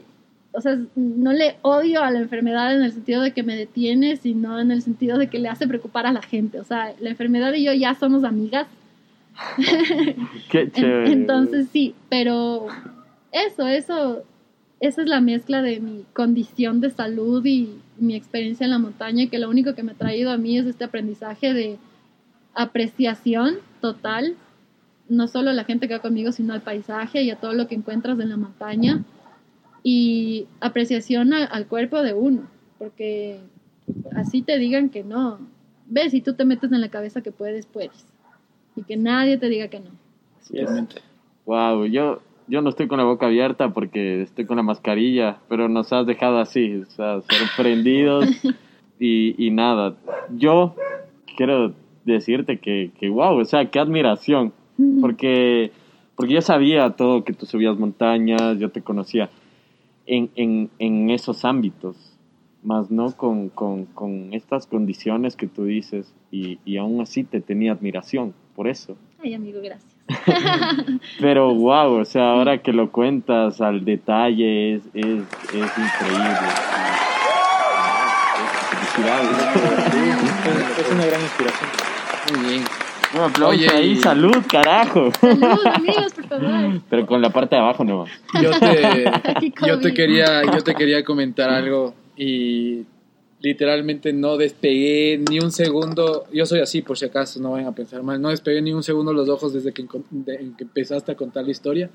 o 0.53 0.61
sea, 0.61 0.77
no 0.95 1.33
le 1.33 1.57
odio 1.61 2.01
a 2.01 2.11
la 2.11 2.19
enfermedad 2.19 2.75
en 2.75 2.83
el 2.83 2.93
sentido 2.93 3.21
de 3.21 3.31
que 3.31 3.43
me 3.43 3.57
detiene, 3.57 4.15
sino 4.15 4.59
en 4.59 4.71
el 4.71 4.81
sentido 4.81 5.17
de 5.17 5.27
que 5.27 5.39
le 5.39 5.49
hace 5.49 5.67
preocupar 5.67 6.05
a 6.05 6.13
la 6.13 6.21
gente. 6.21 6.59
O 6.59 6.63
sea, 6.63 6.93
la 6.99 7.09
enfermedad 7.09 7.53
y 7.53 7.65
yo 7.65 7.73
ya 7.73 7.93
somos 7.95 8.23
amigas. 8.23 8.67
Qué 10.49 10.71
chévere. 10.73 11.11
Entonces 11.11 11.67
sí, 11.73 11.93
pero 12.09 12.67
eso, 13.33 13.67
eso, 13.67 14.23
esa 14.85 15.01
es 15.01 15.09
la 15.09 15.21
mezcla 15.21 15.61
de 15.61 15.79
mi 15.79 16.05
condición 16.13 16.81
de 16.81 16.89
salud 16.89 17.45
y 17.45 17.79
mi 17.97 18.15
experiencia 18.15 18.65
en 18.65 18.71
la 18.71 18.79
montaña, 18.79 19.27
que 19.29 19.39
lo 19.39 19.49
único 19.49 19.73
que 19.73 19.83
me 19.83 19.93
ha 19.93 19.95
traído 19.95 20.31
a 20.31 20.37
mí 20.37 20.57
es 20.57 20.65
este 20.65 20.83
aprendizaje 20.83 21.53
de 21.53 21.77
apreciación 22.53 23.55
total, 23.81 24.35
no 25.09 25.27
solo 25.27 25.49
a 25.49 25.53
la 25.53 25.65
gente 25.65 25.87
que 25.87 25.95
va 25.95 26.01
conmigo, 26.01 26.31
sino 26.31 26.53
al 26.53 26.61
paisaje 26.61 27.23
y 27.23 27.31
a 27.31 27.35
todo 27.37 27.53
lo 27.53 27.67
que 27.67 27.75
encuentras 27.75 28.19
en 28.19 28.29
la 28.29 28.37
montaña, 28.37 29.03
y 29.83 30.47
apreciación 30.61 31.33
al 31.33 31.67
cuerpo 31.67 32.01
de 32.01 32.13
uno, 32.13 32.47
porque 32.79 33.39
así 34.15 34.41
te 34.41 34.57
digan 34.57 34.89
que 34.89 35.03
no, 35.03 35.39
ves, 35.87 36.11
si 36.11 36.21
tú 36.21 36.33
te 36.33 36.45
metes 36.45 36.71
en 36.71 36.81
la 36.81 36.89
cabeza 36.89 37.21
que 37.21 37.31
puedes, 37.31 37.65
puedes, 37.65 38.05
y 38.75 38.83
que 38.83 38.97
nadie 38.97 39.37
te 39.37 39.47
diga 39.47 39.67
que 39.67 39.79
no. 39.79 39.91
Wow, 41.45 41.85
yo 41.85 42.21
yo 42.47 42.61
no 42.61 42.69
estoy 42.69 42.87
con 42.87 42.97
la 42.97 43.03
boca 43.03 43.27
abierta 43.27 43.73
porque 43.73 44.21
estoy 44.21 44.45
con 44.45 44.57
la 44.57 44.63
mascarilla, 44.63 45.37
pero 45.49 45.67
nos 45.69 45.91
has 45.93 46.05
dejado 46.05 46.39
así, 46.39 46.75
o 46.75 46.85
sea, 46.85 47.21
sorprendidos 47.21 48.25
y, 48.99 49.35
y 49.43 49.51
nada. 49.51 49.95
Yo 50.35 50.75
quiero 51.35 51.73
decirte 52.03 52.59
que, 52.59 52.91
que, 52.99 53.09
wow, 53.09 53.39
o 53.39 53.45
sea, 53.45 53.69
qué 53.69 53.79
admiración, 53.79 54.53
porque, 55.01 55.71
porque 56.15 56.33
yo 56.33 56.41
sabía 56.41 56.91
todo 56.91 57.23
que 57.23 57.33
tú 57.33 57.45
subías 57.45 57.77
montañas, 57.77 58.59
yo 58.59 58.69
te 58.69 58.81
conocía 58.81 59.29
en, 60.05 60.29
en, 60.35 60.69
en 60.79 61.09
esos 61.09 61.45
ámbitos, 61.45 62.17
más 62.63 62.91
no 62.91 63.11
con, 63.15 63.49
con, 63.49 63.85
con, 63.85 64.33
estas 64.33 64.67
condiciones 64.67 65.35
que 65.35 65.47
tú 65.47 65.65
dices, 65.65 66.13
y, 66.31 66.59
y 66.65 66.77
aún 66.77 67.01
así 67.01 67.23
te 67.23 67.41
tenía 67.41 67.71
admiración 67.71 68.33
por 68.55 68.67
eso. 68.67 68.95
Ay, 69.23 69.33
amigo, 69.33 69.59
gracias. 69.61 69.94
Pero 71.19 71.53
wow, 71.53 71.99
o 71.99 72.05
sea, 72.05 72.31
ahora 72.31 72.59
que 72.59 72.71
lo 72.73 72.91
cuentas 72.91 73.61
al 73.61 73.85
detalle 73.85 74.75
es, 74.75 74.83
es, 74.93 75.23
es 75.53 75.71
increíble. 75.77 76.39
Es 80.77 80.91
una 80.91 81.05
gran 81.05 81.21
inspiración. 81.21 81.69
Muy 82.31 82.49
bien. 82.49 82.63
Un 83.13 83.21
aplauso 83.21 83.49
Oye, 83.49 83.69
ahí, 83.69 83.91
y... 83.91 83.95
salud, 83.97 84.37
carajo. 84.49 85.11
Salud, 85.19 85.65
amigos, 85.73 86.13
por 86.13 86.27
favor. 86.27 86.81
Pero 86.89 87.05
con 87.05 87.21
la 87.21 87.29
parte 87.29 87.55
de 87.55 87.61
abajo 87.61 87.83
no. 87.83 88.05
Yo 88.41 88.51
te, 88.59 89.05
yo 89.67 89.79
te 89.79 89.93
quería, 89.93 90.43
yo 90.43 90.63
te 90.63 90.75
quería 90.75 91.03
comentar 91.03 91.49
algo 91.49 91.93
y 92.17 92.85
literalmente 93.39 94.13
no 94.13 94.37
despegué 94.37 95.21
ni 95.29 95.39
un 95.39 95.51
segundo, 95.51 96.25
yo 96.31 96.45
soy 96.45 96.59
así 96.59 96.81
por 96.81 96.97
si 96.97 97.05
acaso, 97.05 97.39
no 97.39 97.51
vayan 97.51 97.67
a 97.67 97.75
pensar 97.75 98.01
mal, 98.03 98.21
no 98.21 98.29
despegué 98.29 98.61
ni 98.61 98.73
un 98.73 98.83
segundo 98.83 99.13
los 99.13 99.29
ojos 99.29 99.53
desde 99.53 99.71
que, 99.71 99.85
empezaste 100.59 101.11
a 101.11 101.15
contar 101.15 101.45
la 101.45 101.51
historia. 101.51 101.89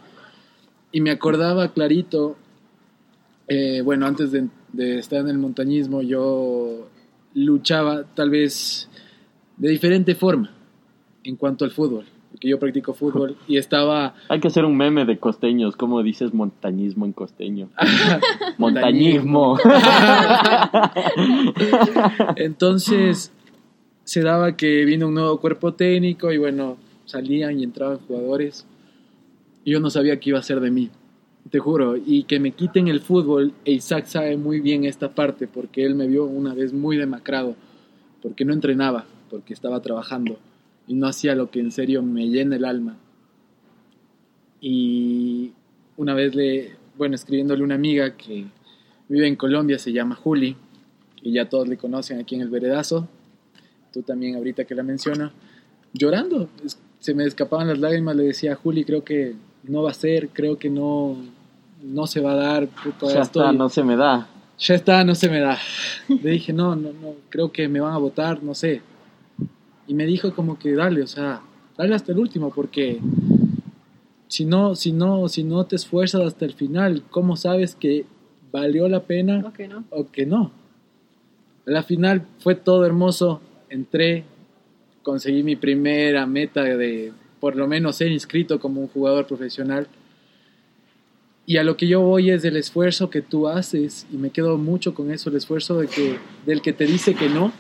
Y 0.93 1.01
me 1.01 1.11
acordaba 1.11 1.73
clarito, 1.73 2.37
eh, 3.49 3.81
bueno, 3.83 4.07
antes 4.07 4.33
de, 4.33 4.49
de 4.73 4.99
estar 4.99 5.21
en 5.21 5.29
el 5.29 5.39
montañismo, 5.39 6.03
yo 6.03 6.89
luchaba 7.35 8.05
tal 8.15 8.31
vez 8.31 8.89
de 9.57 9.69
diferente 9.69 10.15
forma 10.15 10.53
en 11.23 11.37
cuanto 11.37 11.65
al 11.65 11.71
fútbol, 11.71 12.07
porque 12.41 12.49
yo 12.49 12.59
practico 12.59 12.95
fútbol 12.95 13.37
y 13.47 13.59
estaba 13.59 14.15
Hay 14.31 14.41
que 14.41 14.49
hacer 14.49 14.65
un 14.65 14.75
meme 14.75 15.05
de 15.05 15.19
costeños. 15.19 15.77
¿Cómo 15.77 16.03
dices 16.03 16.33
montañismo 16.33 17.05
en 17.05 17.13
costeño? 17.13 17.69
Montañismo. 18.57 19.59
Entonces 22.37 23.31
se 24.05 24.23
daba 24.23 24.57
que 24.57 24.87
vino 24.87 25.09
un 25.09 25.15
nuevo 25.15 25.39
cuerpo 25.39 25.75
técnico 25.75 26.33
y 26.33 26.39
bueno, 26.39 26.79
salían 27.05 27.61
y 27.61 27.65
entraban 27.65 27.99
jugadores. 27.99 28.67
Y 29.63 29.73
yo 29.73 29.81
no 29.81 29.91
sabía 29.91 30.19
qué 30.19 30.31
iba 30.31 30.39
a 30.39 30.43
ser 30.43 30.61
de 30.61 30.71
mí, 30.71 30.89
te 31.51 31.59
juro. 31.59 31.99
Y 31.99 32.23
que 32.23 32.41
me 32.41 32.53
quiten 32.53 32.89
el 32.89 33.01
fútbol, 33.01 33.53
e 33.67 33.73
Isaac 33.73 34.07
sabe 34.07 34.39
muy 34.39 34.61
bien 34.61 34.87
esta 34.87 35.11
parte 35.11 35.47
porque 35.47 35.85
él 35.85 35.95
me 35.95 36.07
vio 36.07 36.25
una 36.25 36.55
vez 36.55 36.73
muy 36.73 36.97
demacrado, 36.97 37.55
porque 38.23 38.47
no 38.47 38.55
entrenaba, 38.55 39.05
porque 39.29 39.53
estaba 39.53 39.83
trabajando 39.83 40.39
y 40.91 40.95
no 40.95 41.07
hacía 41.07 41.37
lo 41.37 41.53
que 41.53 41.61
en 41.61 41.71
serio 41.71 42.03
me 42.03 42.27
llena 42.27 42.57
el 42.57 42.65
alma. 42.65 42.97
Y 44.61 45.53
una 45.97 46.15
vez 46.15 46.35
le, 46.35 46.73
bueno, 46.99 47.15
escribiéndole 47.15 47.63
a 47.63 47.65
una 47.65 47.77
amiga 47.77 48.17
que 48.17 48.47
vive 49.09 49.29
en 49.29 49.37
Colombia, 49.37 49.79
se 49.79 49.93
llama 49.93 50.17
Juli, 50.17 50.57
y 51.23 51.33
ya 51.33 51.49
todos 51.49 51.69
le 51.69 51.77
conocen 51.77 52.19
aquí 52.19 52.35
en 52.35 52.41
el 52.41 52.49
Veredazo, 52.49 53.07
tú 53.93 54.03
también 54.03 54.35
ahorita 54.35 54.65
que 54.65 54.75
la 54.75 54.83
menciona, 54.83 55.33
llorando, 55.93 56.49
se 56.99 57.15
me 57.15 57.25
escapaban 57.25 57.69
las 57.69 57.79
lágrimas, 57.79 58.17
le 58.17 58.25
decía 58.25 58.55
a 58.55 58.57
Juli, 58.57 58.85
creo 58.85 59.05
que 59.05 59.35
no 59.63 59.85
va 59.85 59.93
a 59.93 59.95
ser, 59.95 60.31
creo 60.31 60.59
que 60.59 60.71
no, 60.71 61.17
no 61.85 62.07
se 62.09 62.21
va 62.21 62.33
a 62.33 62.37
dar, 62.37 62.67
puta, 62.67 63.07
ya 63.15 63.21
estoy- 63.23 63.43
está, 63.45 63.53
no 63.53 63.69
se 63.69 63.85
me 63.85 63.95
da. 63.95 64.29
ya 64.59 64.75
está, 64.75 65.05
no 65.05 65.15
se 65.15 65.29
me 65.31 65.39
da. 65.39 65.57
Le 66.09 66.31
dije, 66.31 66.53
no, 66.53 66.75
no, 66.75 66.93
no, 66.93 67.15
creo 67.29 67.53
que 67.53 67.69
me 67.69 67.79
van 67.79 67.95
a 67.95 67.99
votar, 67.99 68.43
no 68.43 68.55
sé. 68.57 68.83
Y 69.91 69.95
me 69.95 70.07
dijo 70.07 70.33
como 70.33 70.57
que 70.57 70.73
dale, 70.73 71.03
o 71.03 71.07
sea, 71.09 71.41
dale 71.77 71.97
hasta 71.97 72.13
el 72.13 72.21
último, 72.21 72.53
porque 72.55 73.01
si 74.29 74.45
no, 74.45 74.77
si 74.77 74.93
no, 74.93 75.29
si 75.29 75.43
no 75.43 75.67
te 75.67 75.75
esfuerzas 75.75 76.21
hasta 76.21 76.45
el 76.45 76.53
final, 76.53 77.03
¿cómo 77.11 77.35
sabes 77.35 77.75
que 77.75 78.05
valió 78.53 78.89
la 78.89 79.01
pena 79.01 79.45
Ok, 79.45 79.59
¿no? 79.69 79.85
o 79.91 80.09
que 80.09 80.27
no? 80.27 80.53
A 81.67 81.71
la 81.73 81.83
final 81.83 82.25
fue 82.39 82.55
todo 82.55 82.87
hermoso, 82.87 83.41
entré, 83.69 84.23
conseguí 85.03 85.43
mi 85.43 85.57
primera 85.57 86.25
meta 86.25 86.63
de 86.63 87.13
por 87.41 87.57
lo 87.57 87.67
menos 87.67 87.97
ser 87.97 88.13
inscrito 88.13 88.61
como 88.61 88.83
un 88.83 88.87
jugador 88.87 89.27
profesional. 89.27 89.89
Y 91.47 91.57
a 91.57 91.65
lo 91.65 91.77
que 91.77 91.89
yo 91.89 92.01
voy 92.01 92.31
es 92.31 92.43
del 92.43 92.57
esfuerzo 92.57 93.11
que 93.11 93.23
tú 93.23 93.49
haces, 93.49 94.07
y 94.13 94.19
me 94.19 94.31
quedo 94.31 94.57
mucho 94.57 94.95
con 94.95 95.11
eso, 95.11 95.31
el 95.31 95.37
esfuerzo 95.37 95.81
de 95.81 95.89
que, 95.89 96.17
del 96.47 96.63
que 96.63 96.73
te 96.73 96.87
dice 96.87 97.17
que 97.17 97.29
no, 97.29 97.53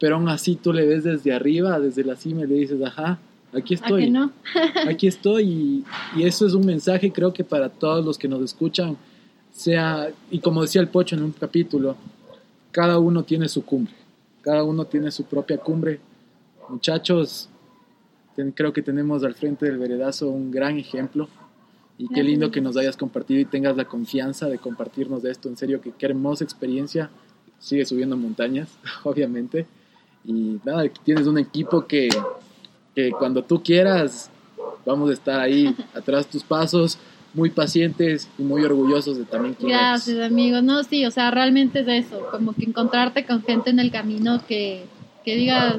pero 0.00 0.16
aún 0.16 0.28
así 0.28 0.56
tú 0.56 0.72
le 0.72 0.86
ves 0.86 1.04
desde 1.04 1.32
arriba, 1.32 1.78
desde 1.80 2.04
la 2.04 2.16
cima, 2.16 2.42
y 2.42 2.46
le 2.46 2.54
dices, 2.56 2.80
ajá, 2.82 3.18
aquí 3.52 3.74
¿A 3.74 3.76
estoy 3.76 4.10
no? 4.10 4.32
aquí 4.88 5.06
estoy 5.06 5.44
y, 5.44 5.84
y 6.20 6.24
eso 6.24 6.46
es 6.46 6.52
un 6.54 6.66
mensaje 6.66 7.10
creo 7.12 7.32
que 7.32 7.44
para 7.44 7.68
todos 7.68 8.04
los 8.04 8.18
que 8.18 8.28
nos 8.28 8.42
escuchan 8.42 8.96
sea 9.52 10.10
y 10.30 10.40
como 10.40 10.60
decía 10.62 10.80
el 10.82 10.88
pocho 10.88 11.16
en 11.16 11.22
un 11.22 11.32
capítulo 11.32 11.96
cada 12.72 12.98
uno 12.98 13.22
tiene 13.22 13.48
su 13.48 13.64
cumbre 13.64 13.94
cada 14.42 14.62
uno 14.62 14.84
tiene 14.84 15.10
su 15.10 15.24
propia 15.24 15.58
cumbre. 15.58 15.98
Muchachos 16.68 17.48
ten- 18.36 18.52
creo 18.52 18.72
que 18.72 18.82
tenemos 18.82 19.24
al 19.24 19.34
frente 19.34 19.66
del 19.66 19.78
veredazo 19.78 20.28
un 20.28 20.50
gran 20.50 20.78
ejemplo 20.78 21.28
y 21.98 22.08
qué 22.08 22.22
lindo 22.22 22.50
que 22.50 22.60
nos 22.60 22.76
hayas 22.76 22.96
compartido 22.96 23.40
y 23.40 23.44
tengas 23.46 23.76
la 23.76 23.86
confianza 23.86 24.48
de 24.48 24.58
compartirnos 24.58 25.22
de 25.22 25.30
esto 25.30 25.48
en 25.48 25.56
serio 25.56 25.80
que 25.80 25.92
qué 25.92 26.06
hermosa 26.06 26.44
experiencia. 26.44 27.10
Sigue 27.58 27.86
subiendo 27.86 28.16
montañas 28.16 28.68
obviamente 29.04 29.66
y 30.26 30.60
nada 30.64 30.84
tienes 31.04 31.26
un 31.26 31.38
equipo 31.38 31.86
que 31.86 32.08
que 32.96 33.10
cuando 33.10 33.44
tú 33.44 33.62
quieras 33.62 34.30
vamos 34.86 35.10
a 35.10 35.12
estar 35.12 35.38
ahí 35.38 35.76
atrás 35.94 36.26
tus 36.26 36.42
pasos, 36.42 36.98
muy 37.34 37.50
pacientes 37.50 38.28
y 38.38 38.42
muy 38.42 38.64
orgullosos 38.64 39.18
de 39.18 39.24
también 39.24 39.54
eres. 39.60 39.68
Gracias, 39.68 40.18
amigos. 40.24 40.62
No, 40.62 40.82
sí, 40.82 41.04
o 41.04 41.10
sea, 41.10 41.30
realmente 41.30 41.80
es 41.80 42.06
eso, 42.06 42.26
como 42.30 42.54
que 42.54 42.64
encontrarte 42.64 43.26
con 43.26 43.42
gente 43.42 43.68
en 43.68 43.78
el 43.78 43.90
camino 43.90 44.40
que, 44.48 44.86
que 45.24 45.36
digas, 45.36 45.74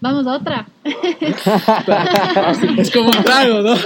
vamos 0.00 0.26
a 0.28 0.36
otra. 0.36 0.68
Es 2.78 2.90
como 2.90 3.06
un 3.06 3.24
trago, 3.24 3.62
¿no? 3.62 3.74
Es 3.74 3.84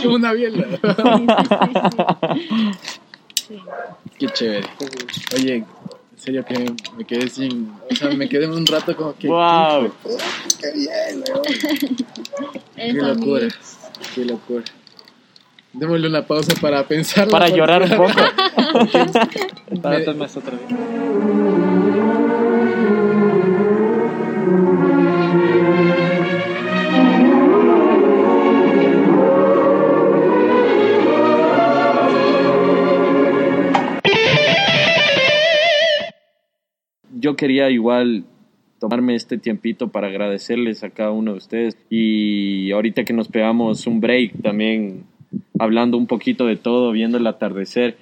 como 0.02 0.16
una 0.16 0.32
biela. 0.32 0.66
Sí, 3.36 3.48
sí. 3.48 3.58
Qué 4.18 4.26
chévere. 4.28 4.66
Oye, 5.34 5.64
serio 6.28 6.44
que 6.44 6.72
me 6.96 7.04
quedé 7.04 7.28
sin, 7.30 7.72
o 7.90 7.94
sea, 7.94 8.10
me 8.10 8.28
quedé 8.28 8.46
un 8.46 8.66
rato 8.66 8.94
como 8.94 9.16
que 9.16 9.28
Wow. 9.28 9.90
qué 10.60 10.72
bien, 10.72 11.24
weón. 11.26 11.42
Qué 12.76 12.92
locura. 12.92 13.44
amigos. 13.44 13.78
Qué 14.14 14.24
locura. 14.26 14.64
Démosle 15.72 16.08
una 16.08 16.26
pausa 16.26 16.54
para 16.60 16.86
pensar. 16.86 17.28
Para 17.28 17.48
llorar 17.48 17.82
un 17.82 17.90
poco. 17.90 18.12
Para 19.82 19.98
otra 20.00 20.12
vez. 20.12 21.47
Yo 37.20 37.36
quería 37.36 37.68
igual 37.70 38.24
tomarme 38.78 39.14
este 39.14 39.38
tiempito 39.38 39.88
para 39.88 40.06
agradecerles 40.06 40.84
a 40.84 40.90
cada 40.90 41.10
uno 41.10 41.32
de 41.32 41.38
ustedes 41.38 41.76
y 41.90 42.70
ahorita 42.70 43.04
que 43.04 43.12
nos 43.12 43.28
pegamos 43.28 43.86
un 43.86 44.00
break 44.00 44.40
también 44.40 45.04
hablando 45.58 45.96
un 45.96 46.06
poquito 46.06 46.46
de 46.46 46.56
todo, 46.56 46.92
viendo 46.92 47.18
el 47.18 47.26
atardecer, 47.26 47.96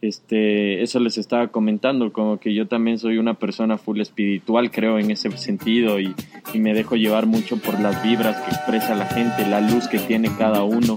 este, 0.00 0.82
eso 0.82 1.00
les 1.00 1.18
estaba 1.18 1.48
comentando, 1.48 2.12
como 2.12 2.38
que 2.38 2.54
yo 2.54 2.68
también 2.68 2.98
soy 2.98 3.18
una 3.18 3.34
persona 3.34 3.78
full 3.78 4.00
espiritual, 4.00 4.70
creo 4.70 4.98
en 4.98 5.10
ese 5.10 5.30
sentido 5.38 5.98
y, 5.98 6.14
y 6.54 6.58
me 6.58 6.72
dejo 6.72 6.94
llevar 6.94 7.26
mucho 7.26 7.56
por 7.56 7.80
las 7.80 8.02
vibras 8.04 8.36
que 8.42 8.50
expresa 8.50 8.94
la 8.94 9.06
gente, 9.06 9.48
la 9.48 9.60
luz 9.60 9.88
que 9.88 9.98
tiene 9.98 10.28
cada 10.38 10.62
uno. 10.62 10.96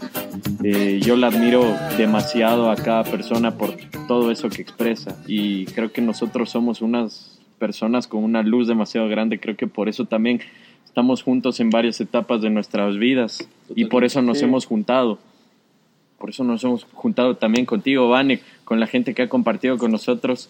Eh, 0.63 0.99
yo 1.01 1.15
la 1.15 1.27
admiro 1.27 1.63
demasiado 1.97 2.69
a 2.69 2.75
cada 2.75 3.03
persona 3.03 3.57
por 3.57 3.75
todo 4.07 4.29
eso 4.29 4.49
que 4.49 4.61
expresa 4.61 5.17
y 5.25 5.65
creo 5.65 5.91
que 5.91 6.01
nosotros 6.01 6.51
somos 6.51 6.81
unas 6.81 7.40
personas 7.61 8.07
con 8.07 8.23
una 8.23 8.41
luz 8.41 8.67
demasiado 8.67 9.07
grande, 9.07 9.39
creo 9.39 9.55
que 9.55 9.67
por 9.67 9.87
eso 9.87 10.05
también 10.05 10.41
estamos 10.83 11.21
juntos 11.21 11.59
en 11.59 11.69
varias 11.69 12.01
etapas 12.01 12.41
de 12.41 12.49
nuestras 12.49 12.97
vidas 12.97 13.47
y 13.75 13.85
por 13.85 14.03
eso 14.03 14.21
nos 14.23 14.39
Sí. 14.39 14.45
hemos 14.45 14.65
juntado. 14.65 15.19
Por 16.17 16.31
eso 16.31 16.43
nos 16.43 16.63
hemos 16.63 16.85
juntado 16.93 17.35
también 17.35 17.65
contigo, 17.67 18.09
Vane, 18.09 18.39
con 18.65 18.79
la 18.79 18.87
gente 18.87 19.13
que 19.13 19.21
ha 19.21 19.29
compartido 19.29 19.77
con 19.77 19.91
nosotros. 19.91 20.49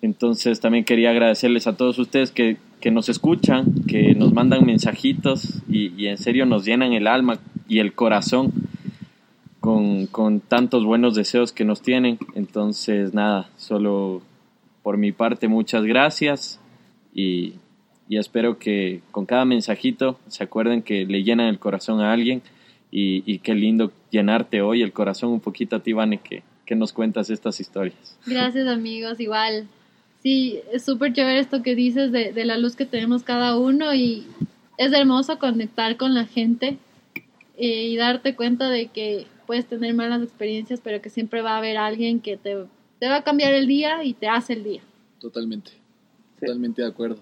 Entonces 0.00 0.60
también 0.60 0.84
quería 0.84 1.10
agradecerles 1.10 1.66
a 1.66 1.76
todos 1.76 1.98
ustedes 1.98 2.30
que, 2.30 2.56
que 2.80 2.90
nos 2.92 3.08
escuchan, 3.08 3.74
que 3.88 4.14
nos 4.14 4.32
mandan 4.32 4.64
mensajitos 4.64 5.62
y, 5.68 5.92
y 6.00 6.06
en 6.06 6.18
serio 6.18 6.46
nos 6.46 6.64
llenan 6.64 6.92
el 6.92 7.06
alma 7.08 7.38
y 7.68 7.78
el 7.80 7.94
corazón 7.94 8.52
con, 9.60 10.06
con 10.06 10.40
tantos 10.40 10.84
buenos 10.84 11.14
deseos 11.14 11.52
que 11.52 11.64
nos 11.64 11.80
tienen. 11.82 12.18
Entonces 12.34 13.12
nada, 13.14 13.48
solo 13.56 14.20
por 14.84 14.98
mi 14.98 15.10
parte 15.10 15.48
muchas 15.48 15.82
gracias 15.82 16.60
y, 17.12 17.54
y 18.08 18.18
espero 18.18 18.58
que 18.58 19.00
con 19.10 19.24
cada 19.24 19.44
mensajito 19.44 20.20
se 20.28 20.44
acuerden 20.44 20.82
que 20.82 21.06
le 21.06 21.24
llenan 21.24 21.46
el 21.46 21.58
corazón 21.58 22.00
a 22.00 22.12
alguien 22.12 22.42
y, 22.92 23.24
y 23.26 23.38
qué 23.38 23.54
lindo 23.54 23.92
llenarte 24.10 24.60
hoy 24.60 24.82
el 24.82 24.92
corazón 24.92 25.30
un 25.30 25.40
poquito 25.40 25.74
a 25.74 25.80
ti, 25.82 25.92
Vane, 25.92 26.20
que, 26.20 26.44
nos 26.76 26.92
cuentas 26.92 27.30
estas 27.30 27.60
historias. 27.60 28.18
Gracias 28.26 28.66
amigos, 28.66 29.20
igual. 29.20 29.68
Sí, 30.22 30.58
es 30.72 30.84
súper 30.84 31.12
chévere 31.12 31.38
esto 31.38 31.62
que 31.62 31.74
dices 31.74 32.10
de, 32.10 32.32
de 32.32 32.44
la 32.44 32.56
luz 32.58 32.74
que 32.74 32.84
tenemos 32.84 33.22
cada 33.22 33.56
uno 33.56 33.94
y 33.94 34.26
es 34.76 34.92
hermoso 34.92 35.38
conectar 35.38 35.96
con 35.96 36.14
la 36.14 36.26
gente 36.26 36.78
eh, 37.56 37.86
y 37.86 37.96
darte 37.96 38.34
cuenta 38.34 38.70
de 38.70 38.88
que 38.88 39.26
puedes 39.46 39.66
tener 39.66 39.94
malas 39.94 40.22
experiencias, 40.22 40.80
pero 40.82 41.00
que 41.00 41.10
siempre 41.10 41.42
va 41.42 41.52
a 41.52 41.58
haber 41.58 41.76
alguien 41.76 42.20
que 42.20 42.36
te, 42.36 42.56
te 43.04 43.10
va 43.10 43.16
a 43.16 43.22
cambiar 43.22 43.52
el 43.52 43.66
día 43.66 44.02
y 44.02 44.14
te 44.14 44.28
hace 44.28 44.54
el 44.54 44.64
día. 44.64 44.80
Totalmente, 45.20 45.72
totalmente 46.40 46.80
de 46.80 46.88
acuerdo. 46.88 47.18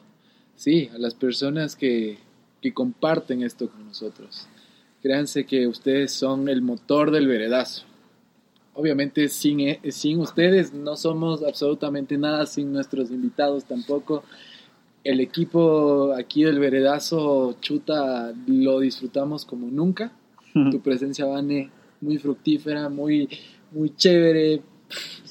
Sí, 0.55 0.89
a 0.95 0.99
las 0.99 1.13
personas 1.13 1.75
que, 1.75 2.19
que 2.61 2.73
comparten 2.73 3.43
esto 3.43 3.69
con 3.69 3.85
nosotros. 3.89 4.47
Créanse 5.03 5.45
que 5.45 5.67
ustedes 5.67 6.13
son 6.13 6.49
el 6.49 6.63
motor 6.63 7.11
del 7.11 7.27
veredazo. 7.27 7.83
Obviamente 8.75 9.27
sin, 9.27 9.59
e- 9.59 9.81
sin 9.91 10.21
ustedes 10.21 10.73
no 10.73 10.95
somos 10.95 11.43
absolutamente 11.43 12.17
nada, 12.17 12.47
sin 12.47 12.73
nuestros 12.73 13.11
invitados 13.11 13.65
tampoco. 13.65 14.23
El 15.03 15.19
equipo 15.19 16.15
aquí 16.17 16.45
del 16.45 16.61
veredazo, 16.61 17.57
chuta, 17.61 18.33
lo 18.47 18.79
disfrutamos 18.79 19.45
como 19.45 19.67
nunca. 19.67 20.13
Tu 20.71 20.81
presencia, 20.81 21.25
Vane, 21.25 21.73
muy 22.01 22.19
fructífera, 22.19 22.89
muy, 22.89 23.29
muy 23.73 23.93
chévere. 23.97 24.63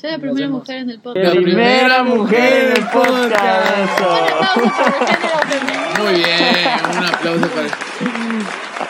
Soy 0.01 0.11
la 0.11 0.17
primera 0.17 0.49
mujer 0.49 0.77
en 0.79 0.89
el 0.89 0.95
La 0.97 1.01
podcast. 1.03 1.35
primera 1.35 2.03
mujer 2.03 2.53
en 2.53 2.77
el 2.77 2.83
podcast. 2.89 4.01
Muy 5.99 6.13
bien, 6.15 6.97
un 6.97 7.05
aplauso 7.05 7.47
para... 7.49 7.67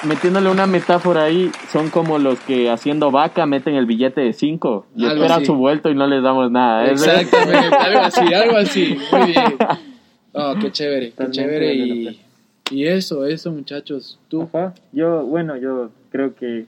Metiéndole 0.08 0.50
una 0.50 0.66
metáfora 0.68 1.24
ahí, 1.24 1.52
son 1.72 1.90
como 1.90 2.18
los 2.18 2.40
que 2.40 2.70
haciendo 2.72 3.12
vaca 3.12 3.46
meten 3.46 3.76
el 3.76 3.86
billete 3.86 4.22
de 4.22 4.32
5 4.34 4.88
y 4.96 5.04
Algo 5.04 5.16
esperan 5.16 5.38
así. 5.40 5.46
su 5.48 5.56
vuelto 5.56 5.90
y 5.90 5.96
no 5.96 6.08
les 6.08 6.24
damos 6.24 6.50
nada. 6.50 6.86
Es- 6.86 7.04
Exactamente, 7.06 7.76
algo 7.76 8.00
así, 8.00 8.34
algo 8.34 8.58
así. 8.58 8.98
Muy 9.12 9.26
bien. 9.32 9.58
Oh, 10.34 10.56
qué 10.62 10.72
chévere, 10.72 11.12
qué 11.12 11.30
chévere. 11.30 11.74
Y, 11.76 12.22
y 12.70 12.88
eso, 12.88 13.26
eso, 13.26 13.52
muchachos. 13.52 14.18
Tú, 14.30 14.48
Ajá. 14.54 14.74
Yo, 14.94 15.26
bueno, 15.26 15.58
yo 15.58 15.90
creo 16.10 16.34
que 16.36 16.64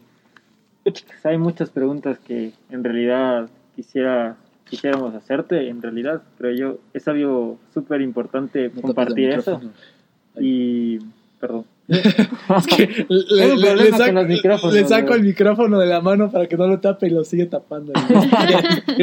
hay 1.23 1.37
muchas 1.37 1.69
preguntas 1.69 2.19
que 2.27 2.51
en 2.69 2.83
realidad 2.83 3.47
quisiera 3.75 4.35
quisiéramos 4.69 5.13
hacerte. 5.13 5.69
En 5.69 5.81
realidad, 5.81 6.23
creo 6.37 6.55
yo, 6.55 6.77
es 6.93 7.07
algo 7.07 7.59
súper 7.73 8.01
importante 8.01 8.71
no 8.73 8.81
compartir 8.81 9.29
eso. 9.31 9.61
Y, 10.39 10.99
perdón. 11.39 11.65
Es 12.57 12.67
que 12.67 12.87
le, 13.09 13.55
le- 13.57 13.75
le 13.75 13.91
saco, 13.91 14.13
los 14.13 14.73
le 14.73 14.85
saco 14.85 15.13
el 15.15 15.23
micrófono 15.23 15.79
de 15.79 15.85
la 15.85 15.99
mano 16.01 16.31
para 16.31 16.47
que 16.47 16.55
no 16.57 16.65
lo 16.67 16.79
tape 16.79 17.07
y 17.07 17.09
lo 17.11 17.23
sigue 17.25 17.45
tapando. 17.45 17.91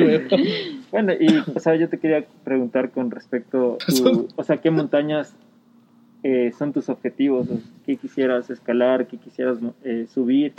Bueno, 0.90 1.12
y, 1.12 1.28
o 1.54 1.60
sea, 1.60 1.76
yo 1.76 1.88
te 1.88 1.98
quería 1.98 2.24
preguntar 2.44 2.90
con 2.90 3.10
respecto, 3.10 3.78
tu- 3.86 4.28
o 4.34 4.42
sea, 4.42 4.56
¿qué 4.56 4.70
montañas 4.70 5.34
eh, 6.22 6.52
son 6.58 6.72
tus 6.72 6.88
objetivos? 6.88 7.46
¿Qué 7.86 7.96
quisieras 7.96 8.50
escalar? 8.50 9.06
¿Qué 9.06 9.18
quisieras 9.18 9.58
eh, 9.84 10.06
subir? 10.12 10.52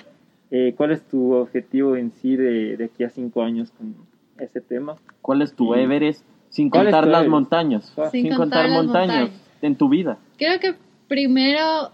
Eh, 0.51 0.73
¿Cuál 0.75 0.91
es 0.91 1.01
tu 1.07 1.31
objetivo 1.33 1.95
en 1.95 2.11
sí 2.11 2.35
de, 2.35 2.75
de 2.77 2.85
aquí 2.85 3.03
a 3.03 3.09
cinco 3.09 3.41
años 3.41 3.71
con 3.71 3.95
ese 4.37 4.59
tema? 4.61 4.97
¿Cuál 5.21 5.41
es 5.41 5.53
tu 5.55 5.73
Y- 5.75 5.79
Everest? 5.79 6.23
Sin 6.49 6.69
¿Cuál 6.69 6.87
es 6.87 6.91
contar 6.91 7.07
las 7.07 7.19
Everest? 7.21 7.31
montañas. 7.31 7.93
Sin 8.11 8.23
Sin, 8.27 8.35
contar 8.35 8.69
montañas, 8.69 8.83
montañas. 8.85 9.41
en 9.61 9.75
tu 9.77 9.87
vida. 9.89 10.17
Creo 10.37 10.59
que 10.59 10.75
primero 11.07 11.91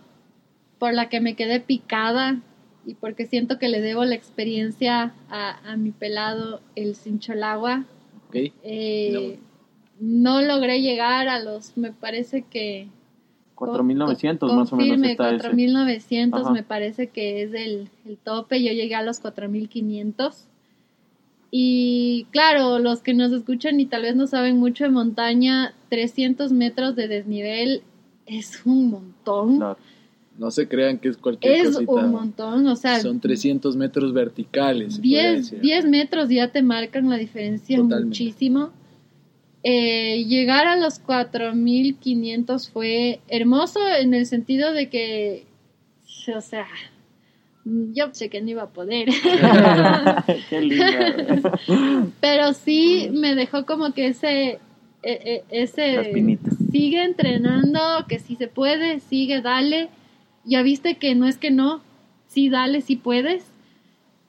por 0.79 0.93
la 0.93 1.09
que 1.09 1.19
me 1.21 1.35
quedé 1.35 1.59
picada 1.59 2.39
y 2.85 2.95
porque 2.95 3.25
siento 3.27 3.59
que 3.59 3.67
le 3.67 3.81
debo 3.81 4.05
la 4.05 4.15
experiencia 4.15 5.13
a, 5.29 5.71
a 5.71 5.77
mi 5.77 5.91
pelado, 5.91 6.61
el 6.75 6.95
Cincholagua. 6.95 7.83
Ok. 8.29 8.35
Eh, 8.63 9.39
no 9.99 10.41
logré 10.41 10.81
llegar 10.81 11.27
a 11.27 11.39
los, 11.39 11.77
me 11.77 11.91
parece 11.91 12.43
que... 12.43 12.87
4.900 13.57 14.53
más 14.55 14.71
o 14.71 14.75
menos 14.77 15.01
está 15.09 15.35
ese. 15.35 15.49
4.900 15.49 16.41
Ajá. 16.41 16.51
me 16.51 16.63
parece 16.63 17.07
que 17.07 17.43
es 17.43 17.53
el, 17.53 17.89
el 18.05 18.17
tope. 18.17 18.63
Yo 18.63 18.71
llegué 18.71 18.95
a 18.95 19.01
los 19.03 19.21
4.500. 19.21 20.33
Y 21.49 22.27
claro, 22.31 22.79
los 22.79 23.01
que 23.01 23.13
nos 23.13 23.31
escuchan 23.31 23.79
y 23.79 23.85
tal 23.85 24.01
vez 24.03 24.15
no 24.15 24.27
saben 24.27 24.57
mucho 24.57 24.83
de 24.83 24.89
montaña, 24.91 25.73
300 25.89 26.51
metros 26.51 26.95
de 26.95 27.07
desnivel 27.07 27.81
es 28.25 28.65
un 28.65 28.89
montón. 28.89 29.57
Claro. 29.57 29.77
No 30.37 30.51
se 30.51 30.67
crean 30.67 30.99
que 30.99 31.09
es 31.09 31.17
cualquier 31.17 31.55
es 31.55 31.73
cosita. 31.73 31.91
un 31.93 32.11
montón, 32.11 32.67
o 32.67 32.75
sea, 32.75 32.99
Son 32.99 33.19
300 33.19 33.75
metros 33.75 34.13
verticales. 34.13 34.93
se 34.95 34.99
podría 34.99 35.31
10, 35.31 35.37
decir. 35.51 35.61
10 35.61 35.85
metros 35.85 36.29
ya 36.29 36.51
te 36.51 36.61
marcan 36.61 37.09
la 37.09 37.17
diferencia 37.17 37.77
Totalmente. 37.77 38.05
muchísimo. 38.05 38.69
Eh, 39.69 40.23
llegar 40.23 40.65
a 40.65 40.77
los 40.77 40.97
4500 40.97 42.69
fue 42.69 43.19
hermoso 43.27 43.81
en 43.99 44.13
el 44.13 44.25
sentido 44.25 44.71
de 44.71 44.87
que, 44.87 45.45
o 46.33 46.39
sea, 46.39 46.67
yo 47.65 48.07
sé 48.13 48.29
que 48.29 48.39
no 48.41 48.49
iba 48.49 48.63
a 48.63 48.69
poder, 48.69 49.09
Qué 50.49 50.61
linda. 50.61 51.53
pero 52.21 52.53
sí 52.53 53.09
me 53.11 53.35
dejó 53.35 53.65
como 53.65 53.93
que 53.93 54.07
ese, 54.07 54.51
e- 54.51 54.61
e- 55.03 55.43
ese, 55.49 56.37
sigue 56.71 57.03
entrenando, 57.03 58.05
que 58.07 58.19
si 58.19 58.37
se 58.37 58.47
puede, 58.47 59.01
sigue, 59.01 59.41
dale. 59.41 59.89
Ya 60.45 60.61
viste 60.61 60.95
que 60.95 61.13
no 61.13 61.27
es 61.27 61.37
que 61.37 61.51
no, 61.51 61.81
sí, 62.29 62.47
dale, 62.47 62.79
sí 62.79 62.95
puedes. 62.95 63.43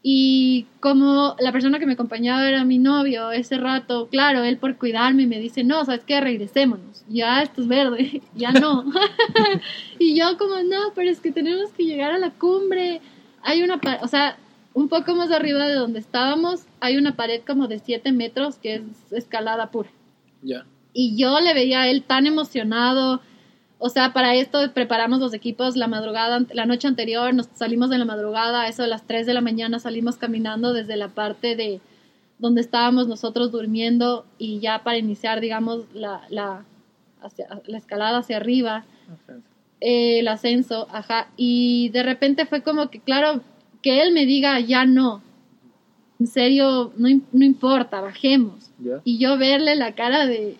Y 0.03 0.67
como 0.81 1.35
la 1.41 1.51
persona 1.51 1.79
que 1.79 1.87
me 1.87 1.95
acompañaba 1.95 2.49
era 2.49 2.65
mi 2.65 2.79
novio 2.79 3.33
ese 3.33 3.59
rato, 3.59 4.09
claro, 4.09 4.45
él 4.45 4.57
por 4.57 4.77
cuidarme 4.77 5.27
me 5.27 5.41
dice, 5.41 5.65
no, 5.65 5.85
sabes 5.85 6.05
qué, 6.05 6.21
regresémonos, 6.21 7.05
ya 7.09 7.43
esto 7.43 7.63
es 7.63 7.69
verde, 7.69 8.23
ya 8.37 8.53
no. 8.53 8.85
y 9.99 10.17
yo 10.17 10.39
como, 10.39 10.63
no, 10.63 10.93
pero 10.95 11.11
es 11.11 11.21
que 11.21 11.33
tenemos 11.33 11.71
que 11.73 11.85
llegar 11.85 12.13
a 12.13 12.19
la 12.19 12.31
cumbre. 12.31 13.01
Hay 13.43 13.63
una, 13.63 13.81
o 14.01 14.09
sea, 14.09 14.37
un 14.73 14.89
poco 14.89 15.15
más 15.17 15.33
arriba 15.33 15.67
de 15.67 15.75
donde 15.75 15.99
estábamos, 15.99 16.63
hay 16.81 16.97
una 16.97 17.17
pared 17.17 17.43
como 17.45 17.67
de 17.67 17.81
7 17.81 18.13
metros 18.13 18.57
que 18.57 18.77
es 18.77 18.83
escalada 19.13 19.71
pura 19.71 19.91
Ya. 20.43 20.65
y 20.93 21.17
yo 21.17 21.41
le 21.41 21.55
veía 21.55 21.81
a 21.83 21.89
él 21.89 22.05
tan 22.05 22.27
emocionado. 22.27 23.21
O 23.81 23.89
sea, 23.91 24.13
para 24.13 24.35
esto 24.35 24.59
preparamos 24.75 25.21
los 25.21 25.33
equipos 25.35 25.77
la 25.77 25.87
madrugada, 25.87 26.41
la 26.53 26.67
noche 26.67 26.89
anterior, 26.89 27.33
nos 27.33 27.47
salimos 27.55 27.91
de 27.91 27.99
la 27.99 28.05
madrugada, 28.05 28.63
a 28.63 28.69
eso 28.69 28.83
de 28.83 28.89
las 28.89 29.07
3 29.07 29.25
de 29.27 29.35
la 29.35 29.41
mañana 29.41 29.79
salimos 29.79 30.17
caminando 30.17 30.73
desde 30.73 30.97
la 30.97 31.09
parte 31.09 31.55
de 31.55 31.81
donde 32.39 32.61
estábamos 32.61 33.07
nosotros 33.09 33.53
durmiendo 33.53 34.25
y 34.37 34.59
ya 34.61 34.83
para 34.83 34.99
iniciar, 34.99 35.41
digamos, 35.41 35.85
la, 35.95 36.23
la, 36.29 36.65
hacia- 37.23 37.49
la 37.67 37.79
escalada 37.79 38.19
hacia 38.19 38.37
arriba, 38.37 38.85
eh, 39.81 40.21
el 40.21 40.29
ascenso, 40.29 40.89
ajá. 40.93 41.29
Y 41.37 41.89
de 41.91 42.03
repente 42.03 42.47
fue 42.47 42.63
como 42.63 42.91
que, 42.91 42.99
claro, 43.01 43.43
que 43.83 44.03
él 44.03 44.13
me 44.13 44.27
diga, 44.27 44.59
ya 44.61 44.85
no, 44.87 45.23
en 46.19 46.27
serio, 46.27 46.93
no, 46.97 47.09
no 47.33 47.45
importa, 47.45 48.01
bajemos 48.01 48.71
¿Ya? 48.81 49.01
y 49.05 49.19
yo 49.19 49.39
verle 49.39 49.77
la 49.77 49.93
cara 49.95 50.27
de, 50.27 50.57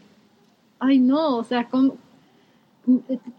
ay 0.79 1.01
no, 1.01 1.37
o 1.37 1.43
sea, 1.45 1.69
¿cómo? 1.69 1.97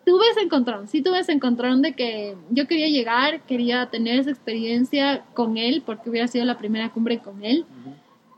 Tuve 0.05 0.29
ese 0.31 0.41
encontrón, 0.41 0.87
sí 0.87 1.01
tuve 1.01 1.19
ese 1.19 1.31
encontrón 1.31 1.81
de 1.81 1.93
que 1.93 2.35
yo 2.51 2.67
quería 2.67 2.87
llegar, 2.87 3.41
quería 3.41 3.87
tener 3.87 4.19
esa 4.19 4.29
experiencia 4.29 5.23
con 5.33 5.57
él, 5.57 5.81
porque 5.85 6.09
hubiera 6.09 6.27
sido 6.27 6.45
la 6.45 6.57
primera 6.57 6.89
cumbre 6.89 7.19
con 7.19 7.43
él. 7.43 7.65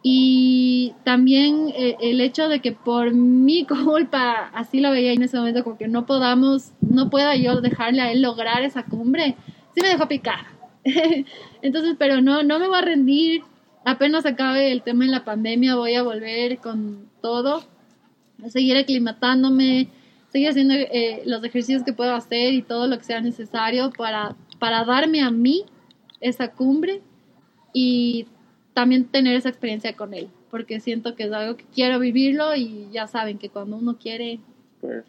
Y 0.03 0.93
también 1.03 1.71
eh, 1.75 1.95
el 2.01 2.21
hecho 2.21 2.49
de 2.49 2.59
que 2.59 2.71
por 2.71 3.13
mi 3.13 3.65
culpa, 3.85 4.49
así 4.53 4.79
lo 4.79 4.91
veía 4.91 5.13
en 5.13 5.21
ese 5.21 5.37
momento, 5.37 5.63
como 5.63 5.77
que 5.77 5.87
no 5.87 6.05
podamos, 6.05 6.71
no 6.81 7.09
pueda 7.09 7.35
yo 7.35 7.61
dejarle 7.61 8.01
a 8.01 8.11
él 8.11 8.21
lograr 8.21 8.63
esa 8.63 8.83
cumbre, 8.83 9.35
sí 9.75 9.81
me 9.81 9.89
dejó 9.89 10.07
picar. 10.07 10.45
Entonces, 11.61 11.95
pero 11.99 12.21
no, 12.21 12.41
no 12.43 12.57
me 12.59 12.67
voy 12.67 12.77
a 12.77 12.81
rendir. 12.81 13.43
Apenas 13.83 14.25
acabe 14.25 14.71
el 14.71 14.81
tema 14.83 15.05
de 15.05 15.11
la 15.11 15.25
pandemia, 15.25 15.75
voy 15.75 15.95
a 15.95 16.03
volver 16.03 16.59
con 16.59 17.09
todo, 17.21 17.63
a 18.43 18.49
seguir 18.49 18.77
aclimatándome, 18.77 19.89
seguir 20.31 20.49
haciendo 20.49 20.73
eh, 20.75 21.23
los 21.25 21.43
ejercicios 21.43 21.83
que 21.83 21.93
puedo 21.93 22.13
hacer 22.15 22.53
y 22.53 22.61
todo 22.61 22.87
lo 22.87 22.97
que 22.97 23.03
sea 23.03 23.21
necesario 23.21 23.91
para, 23.91 24.35
para 24.59 24.83
darme 24.85 25.21
a 25.21 25.29
mí 25.31 25.63
esa 26.21 26.51
cumbre 26.51 27.01
y 27.73 28.25
también 28.73 29.05
tener 29.05 29.35
esa 29.35 29.49
experiencia 29.49 29.95
con 29.95 30.13
él, 30.13 30.29
porque 30.49 30.79
siento 30.79 31.15
que 31.15 31.23
es 31.23 31.31
algo 31.31 31.57
que 31.57 31.65
quiero 31.73 31.99
vivirlo 31.99 32.55
y 32.55 32.87
ya 32.91 33.07
saben 33.07 33.37
que 33.37 33.49
cuando 33.49 33.75
uno 33.77 33.97
quiere, 33.97 34.39
Pues, 34.79 35.03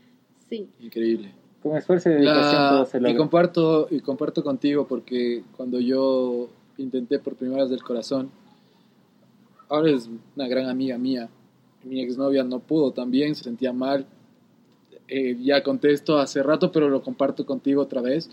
sí. 0.48 0.68
Increíble. 0.80 1.30
con 1.62 1.76
esfuerzo 1.76 2.10
y 2.10 2.14
dedicación 2.14 2.62
La- 2.62 2.68
todo 2.70 2.86
se 2.86 2.98
y 2.98 3.00
logra. 3.02 3.16
comparto 3.18 3.86
y 3.90 4.00
comparto 4.00 4.42
contigo 4.42 4.86
porque 4.88 5.44
cuando 5.56 5.78
yo 5.78 6.48
intenté 6.78 7.20
por 7.20 7.36
primera 7.36 7.62
vez 7.62 7.70
del 7.70 7.82
corazón 7.84 8.30
ahora 9.68 9.90
es 9.90 10.08
una 10.34 10.48
gran 10.48 10.68
amiga 10.68 10.98
mía 10.98 11.28
mi 11.84 12.00
exnovia 12.00 12.42
no 12.42 12.58
pudo 12.58 12.90
también 12.90 13.34
se 13.36 13.44
sentía 13.44 13.72
mal 13.72 14.06
Eh, 15.08 15.36
ya 15.40 15.62
conté 15.62 15.92
esto 15.92 16.18
hace 16.18 16.42
rato 16.42 16.72
pero 16.72 16.88
lo 16.88 17.02
comparto 17.02 17.44
contigo 17.46 17.82
otra 17.82 18.00
vez. 18.00 18.30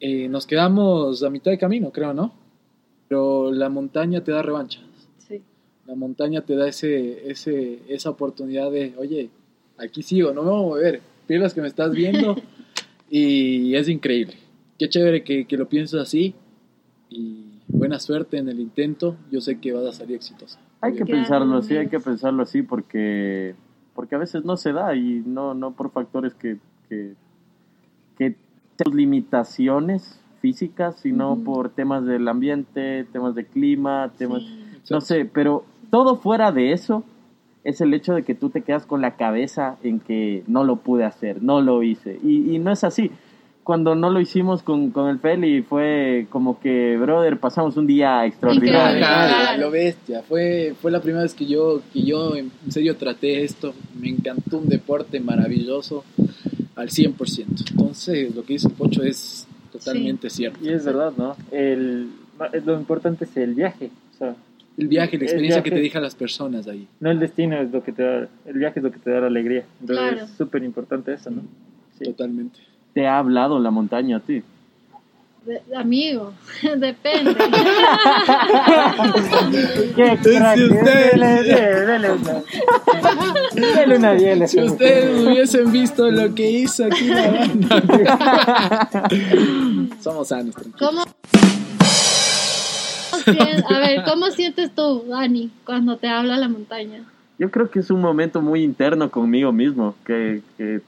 Eh, 0.00 0.28
nos 0.28 0.46
quedamos 0.46 1.22
a 1.22 1.30
mitad 1.30 1.50
de 1.50 1.58
camino 1.58 1.90
creo 1.90 2.14
no 2.14 2.32
pero 3.08 3.50
la 3.50 3.68
montaña 3.68 4.22
te 4.22 4.32
da 4.32 4.42
revancha. 4.42 4.80
Sí. 5.18 5.42
la 5.86 5.94
montaña 5.94 6.42
te 6.42 6.54
da 6.54 6.68
ese, 6.68 7.30
ese, 7.30 7.78
esa 7.88 8.10
oportunidad 8.10 8.70
de, 8.70 8.94
oye, 8.98 9.30
aquí 9.78 10.02
sigo, 10.02 10.32
no 10.32 10.42
me 10.42 10.50
voy 10.50 10.58
a 10.58 10.62
mover, 10.62 11.00
pilas 11.26 11.54
que 11.54 11.62
me 11.62 11.68
estás 11.68 11.92
viendo 11.92 12.36
y 13.10 13.74
es 13.74 13.88
increíble. 13.88 14.34
Qué 14.78 14.88
chévere 14.88 15.24
que, 15.24 15.46
que 15.46 15.56
lo 15.56 15.68
pienses 15.68 16.00
así. 16.00 16.34
Y 17.10 17.46
buena 17.66 17.98
suerte 17.98 18.36
en 18.36 18.48
el 18.48 18.60
intento, 18.60 19.16
yo 19.30 19.40
sé 19.40 19.58
que 19.58 19.72
vas 19.72 19.86
a 19.86 19.92
salir 19.92 20.16
exitosa. 20.16 20.60
Hay 20.80 20.94
que 20.94 21.04
pensarlo 21.04 21.56
así, 21.56 21.76
hay 21.76 21.88
que 21.88 21.98
pensarlo 21.98 22.42
así 22.42 22.62
porque 22.62 23.54
porque 23.98 24.14
a 24.14 24.18
veces 24.18 24.44
no 24.44 24.56
se 24.56 24.72
da 24.72 24.94
y 24.94 25.24
no 25.26 25.54
no 25.54 25.72
por 25.72 25.90
factores 25.90 26.32
que 26.32 26.58
que, 26.88 27.14
que 28.16 28.36
tus 28.76 28.94
limitaciones 28.94 30.20
físicas, 30.40 31.00
sino 31.00 31.36
por 31.44 31.70
temas 31.70 32.04
del 32.04 32.28
ambiente, 32.28 33.08
temas 33.12 33.34
de 33.34 33.44
clima, 33.44 34.12
temas 34.16 34.44
Sí. 34.84 34.94
no 34.94 35.00
sé, 35.00 35.24
pero 35.24 35.64
todo 35.90 36.14
fuera 36.14 36.52
de 36.52 36.70
eso 36.70 37.02
es 37.64 37.80
el 37.80 37.92
hecho 37.92 38.14
de 38.14 38.22
que 38.22 38.36
tú 38.36 38.50
te 38.50 38.62
quedas 38.62 38.86
con 38.86 39.00
la 39.00 39.16
cabeza 39.16 39.78
en 39.82 39.98
que 39.98 40.44
no 40.46 40.62
lo 40.62 40.76
pude 40.76 41.04
hacer, 41.04 41.42
no 41.42 41.60
lo 41.60 41.82
hice 41.82 42.20
y, 42.22 42.54
y 42.54 42.60
no 42.60 42.70
es 42.70 42.84
así. 42.84 43.10
Cuando 43.68 43.94
no 43.94 44.08
lo 44.08 44.18
hicimos 44.18 44.62
con, 44.62 44.92
con 44.92 45.10
el 45.10 45.18
Feli 45.18 45.60
fue 45.60 46.26
como 46.30 46.58
que, 46.58 46.96
brother, 46.96 47.38
pasamos 47.38 47.76
un 47.76 47.86
día 47.86 48.24
extraordinario. 48.24 48.96
Claro. 48.96 49.60
lo 49.60 49.70
bestia. 49.70 50.22
Fue, 50.22 50.72
fue 50.80 50.90
la 50.90 51.02
primera 51.02 51.22
vez 51.24 51.34
que 51.34 51.44
yo, 51.44 51.82
que 51.92 52.02
yo 52.02 52.34
en 52.34 52.50
serio 52.70 52.96
traté 52.96 53.44
esto. 53.44 53.74
Me 54.00 54.08
encantó 54.08 54.56
un 54.56 54.70
deporte 54.70 55.20
maravilloso 55.20 56.02
al 56.76 56.88
100%. 56.88 57.72
Entonces, 57.72 58.34
lo 58.34 58.42
que 58.42 58.54
dice 58.54 58.70
Pocho 58.70 59.02
es 59.02 59.46
totalmente 59.70 60.30
cierto. 60.30 60.60
Y 60.64 60.70
es 60.70 60.86
verdad, 60.86 61.12
¿no? 61.18 61.36
El, 61.52 62.08
lo 62.64 62.72
importante 62.72 63.26
es 63.26 63.36
el 63.36 63.52
viaje. 63.54 63.90
O 64.14 64.16
sea, 64.16 64.34
El 64.78 64.88
viaje, 64.88 65.18
la 65.18 65.24
experiencia 65.24 65.60
viaje. 65.60 65.68
que 65.70 65.76
te 65.76 65.82
dejan 65.82 66.02
las 66.02 66.14
personas 66.14 66.66
ahí. 66.68 66.88
no 67.00 67.10
el 67.10 67.18
destino 67.18 67.60
es 67.60 67.70
lo 67.70 67.82
que 67.84 67.92
te 67.92 68.02
da, 68.02 68.28
el 68.46 68.54
viaje 68.58 68.80
es 68.80 68.82
lo 68.82 68.90
que 68.90 68.98
te 68.98 69.10
da 69.10 69.20
la 69.20 69.26
alegría. 69.26 69.64
Entonces 69.82 70.08
Claro. 70.08 70.24
es 70.24 70.30
súper 70.38 70.62
importante 70.64 71.12
eso, 71.12 71.30
¿no? 71.30 71.42
Sí. 71.98 72.04
Totalmente. 72.04 72.60
Te 72.98 73.06
ha 73.06 73.18
hablado 73.20 73.60
la 73.60 73.70
montaña 73.70 74.16
a 74.16 74.18
ti. 74.18 74.42
De- 75.46 75.62
amigo, 75.76 76.32
depende. 76.78 77.32
¿Qué 79.94 80.18
crack? 80.20 80.56
Si 80.58 80.64
usted- 80.64 80.84
Dele, 81.12 81.26
dele, 81.44 81.86
dele 81.86 82.10
una- 82.18 82.42
dele 83.54 83.96
una 83.98 84.12
biela. 84.14 84.48
Si 84.48 84.60
ustedes 84.60 85.24
hubiesen 85.28 85.70
visto 85.70 86.10
lo 86.10 86.34
que 86.34 86.50
hizo 86.50 86.86
aquí 86.86 87.06
la 87.06 87.30
banda. 87.30 87.82
Somos 90.00 90.26
sanos, 90.26 90.56
tranquilos. 90.56 90.80
¿Cómo? 90.80 91.04
A 93.70 93.78
ver, 93.78 94.02
¿cómo 94.10 94.26
sientes 94.32 94.74
tú, 94.74 95.04
Dani, 95.08 95.52
cuando 95.64 95.98
te 95.98 96.08
habla 96.08 96.36
la 96.36 96.48
montaña? 96.48 97.04
Yo 97.38 97.48
creo 97.52 97.70
que 97.70 97.78
es 97.78 97.90
un 97.92 98.00
momento 98.00 98.40
muy 98.42 98.64
interno 98.64 99.08
conmigo 99.08 99.52
mismo, 99.52 99.94
que, 100.04 100.42
que, 100.56 100.80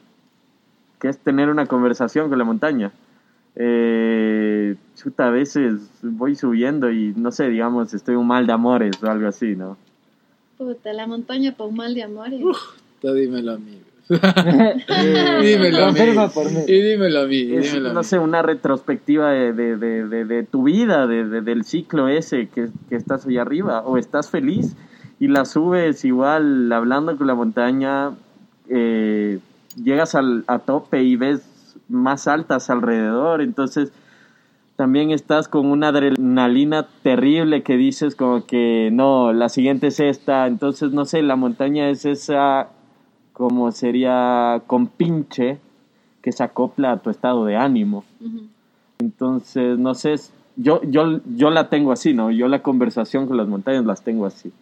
que 1.00 1.08
es 1.08 1.18
tener 1.18 1.48
una 1.48 1.66
conversación 1.66 2.28
con 2.28 2.38
la 2.38 2.44
montaña. 2.44 2.92
Eh, 3.56 4.76
chuta, 4.96 5.26
a 5.26 5.30
veces 5.30 5.80
voy 6.02 6.34
subiendo 6.36 6.90
y 6.90 7.12
no 7.16 7.32
sé, 7.32 7.48
digamos, 7.48 7.92
estoy 7.94 8.14
un 8.14 8.26
mal 8.26 8.46
de 8.46 8.52
amores 8.52 9.02
o 9.02 9.10
algo 9.10 9.26
así, 9.28 9.56
¿no? 9.56 9.76
Puta, 10.56 10.92
la 10.92 11.06
montaña 11.06 11.52
por 11.56 11.68
un 11.68 11.76
mal 11.76 11.94
de 11.94 12.02
amores. 12.02 12.40
Tú 13.00 13.12
dímelo 13.12 13.52
a 13.52 13.58
mí. 13.58 13.80
dímelo 14.10 15.84
a 15.86 15.92
mí. 15.92 15.98
Confirma 15.98 16.28
por 16.28 16.50
mí. 16.50 16.58
Y 16.66 16.80
dímelo 16.82 17.20
a 17.20 17.26
mí. 17.26 17.36
y 17.36 17.54
Es, 17.56 17.72
dímelo 17.72 17.90
a 17.90 17.92
no 17.94 18.00
mí. 18.00 18.04
sé, 18.04 18.18
una 18.18 18.42
retrospectiva 18.42 19.30
de, 19.30 19.52
de, 19.52 19.76
de, 19.76 20.06
de- 20.06 20.24
de 20.24 20.42
tu 20.44 20.64
vida, 20.64 21.06
de, 21.06 21.24
de- 21.28 21.40
del 21.40 21.64
ciclo 21.64 22.08
ese 22.08 22.48
que, 22.48 22.68
que 22.88 22.96
estás 22.96 23.26
ahí 23.26 23.38
arriba, 23.38 23.82
o 23.82 23.96
estás 23.98 24.30
feliz 24.30 24.76
y 25.18 25.28
la 25.28 25.44
subes 25.44 26.04
igual 26.04 26.72
hablando 26.72 27.16
con 27.16 27.26
la 27.26 27.34
montaña, 27.34 28.10
eh, 28.68 29.38
llegas 29.76 30.14
al, 30.14 30.44
a 30.46 30.60
tope 30.60 31.02
y 31.02 31.16
ves 31.16 31.76
más 31.88 32.28
altas 32.28 32.70
alrededor, 32.70 33.40
entonces 33.40 33.92
también 34.76 35.10
estás 35.10 35.48
con 35.48 35.66
una 35.66 35.88
adrenalina 35.88 36.86
terrible 37.02 37.62
que 37.62 37.76
dices 37.76 38.14
como 38.14 38.46
que 38.46 38.88
no, 38.92 39.32
la 39.32 39.48
siguiente 39.48 39.88
es 39.88 40.00
esta, 40.00 40.46
entonces 40.46 40.92
no 40.92 41.04
sé, 41.04 41.22
la 41.22 41.36
montaña 41.36 41.90
es 41.90 42.04
esa 42.06 42.68
como 43.32 43.72
sería 43.72 44.62
compinche 44.66 45.58
que 46.22 46.32
se 46.32 46.42
acopla 46.42 46.92
a 46.92 46.96
tu 46.98 47.10
estado 47.10 47.44
de 47.44 47.56
ánimo. 47.56 48.04
Entonces, 48.98 49.78
no 49.78 49.94
sé, 49.94 50.16
yo, 50.56 50.82
yo, 50.82 51.20
yo 51.24 51.50
la 51.50 51.70
tengo 51.70 51.92
así, 51.92 52.12
¿no? 52.12 52.30
Yo 52.30 52.48
la 52.48 52.62
conversación 52.62 53.26
con 53.26 53.36
las 53.36 53.48
montañas 53.48 53.84
las 53.86 54.02
tengo 54.02 54.26
así. 54.26 54.52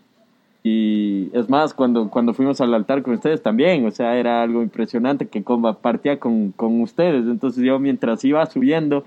Y 0.70 1.30
es 1.32 1.48
más, 1.48 1.72
cuando, 1.72 2.10
cuando 2.10 2.34
fuimos 2.34 2.60
al 2.60 2.74
altar 2.74 3.02
con 3.02 3.14
ustedes 3.14 3.42
también, 3.42 3.86
o 3.86 3.90
sea, 3.90 4.16
era 4.16 4.42
algo 4.42 4.62
impresionante 4.62 5.26
que 5.26 5.42
compartía 5.42 6.18
con, 6.18 6.52
con 6.52 6.80
ustedes. 6.82 7.24
Entonces 7.26 7.64
yo 7.64 7.78
mientras 7.78 8.22
iba 8.24 8.44
subiendo, 8.46 9.04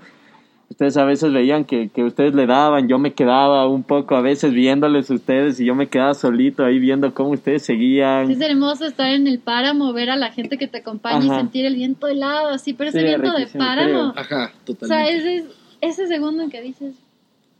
ustedes 0.70 0.96
a 0.96 1.04
veces 1.04 1.32
veían 1.32 1.64
que, 1.64 1.88
que 1.90 2.02
ustedes 2.02 2.34
le 2.34 2.46
daban, 2.46 2.88
yo 2.88 2.98
me 2.98 3.12
quedaba 3.12 3.68
un 3.68 3.82
poco 3.84 4.16
a 4.16 4.20
veces 4.22 4.52
viéndoles 4.52 5.10
a 5.10 5.14
ustedes 5.14 5.60
y 5.60 5.66
yo 5.66 5.74
me 5.74 5.86
quedaba 5.86 6.14
solito 6.14 6.64
ahí 6.64 6.78
viendo 6.78 7.14
cómo 7.14 7.30
ustedes 7.30 7.62
seguían. 7.62 8.30
Es 8.30 8.40
hermoso 8.40 8.84
estar 8.86 9.10
en 9.10 9.26
el 9.28 9.38
páramo, 9.38 9.92
ver 9.92 10.10
a 10.10 10.16
la 10.16 10.32
gente 10.32 10.58
que 10.58 10.66
te 10.66 10.78
acompaña 10.78 11.24
y 11.24 11.28
sentir 11.28 11.64
el 11.66 11.76
viento 11.76 12.08
helado, 12.08 12.48
así, 12.48 12.72
pero 12.72 12.90
ese 12.90 13.00
Sí, 13.00 13.06
viento 13.06 13.32
de 13.32 13.46
páramo. 13.46 14.12
Ajá, 14.16 14.24
O 14.24 14.26
sea, 14.26 14.50
totalmente. 14.64 15.16
ese, 15.18 15.36
es- 15.36 15.44
ese 15.80 16.06
segundo 16.06 16.42
en 16.42 16.50
que 16.50 16.60
dices 16.62 16.94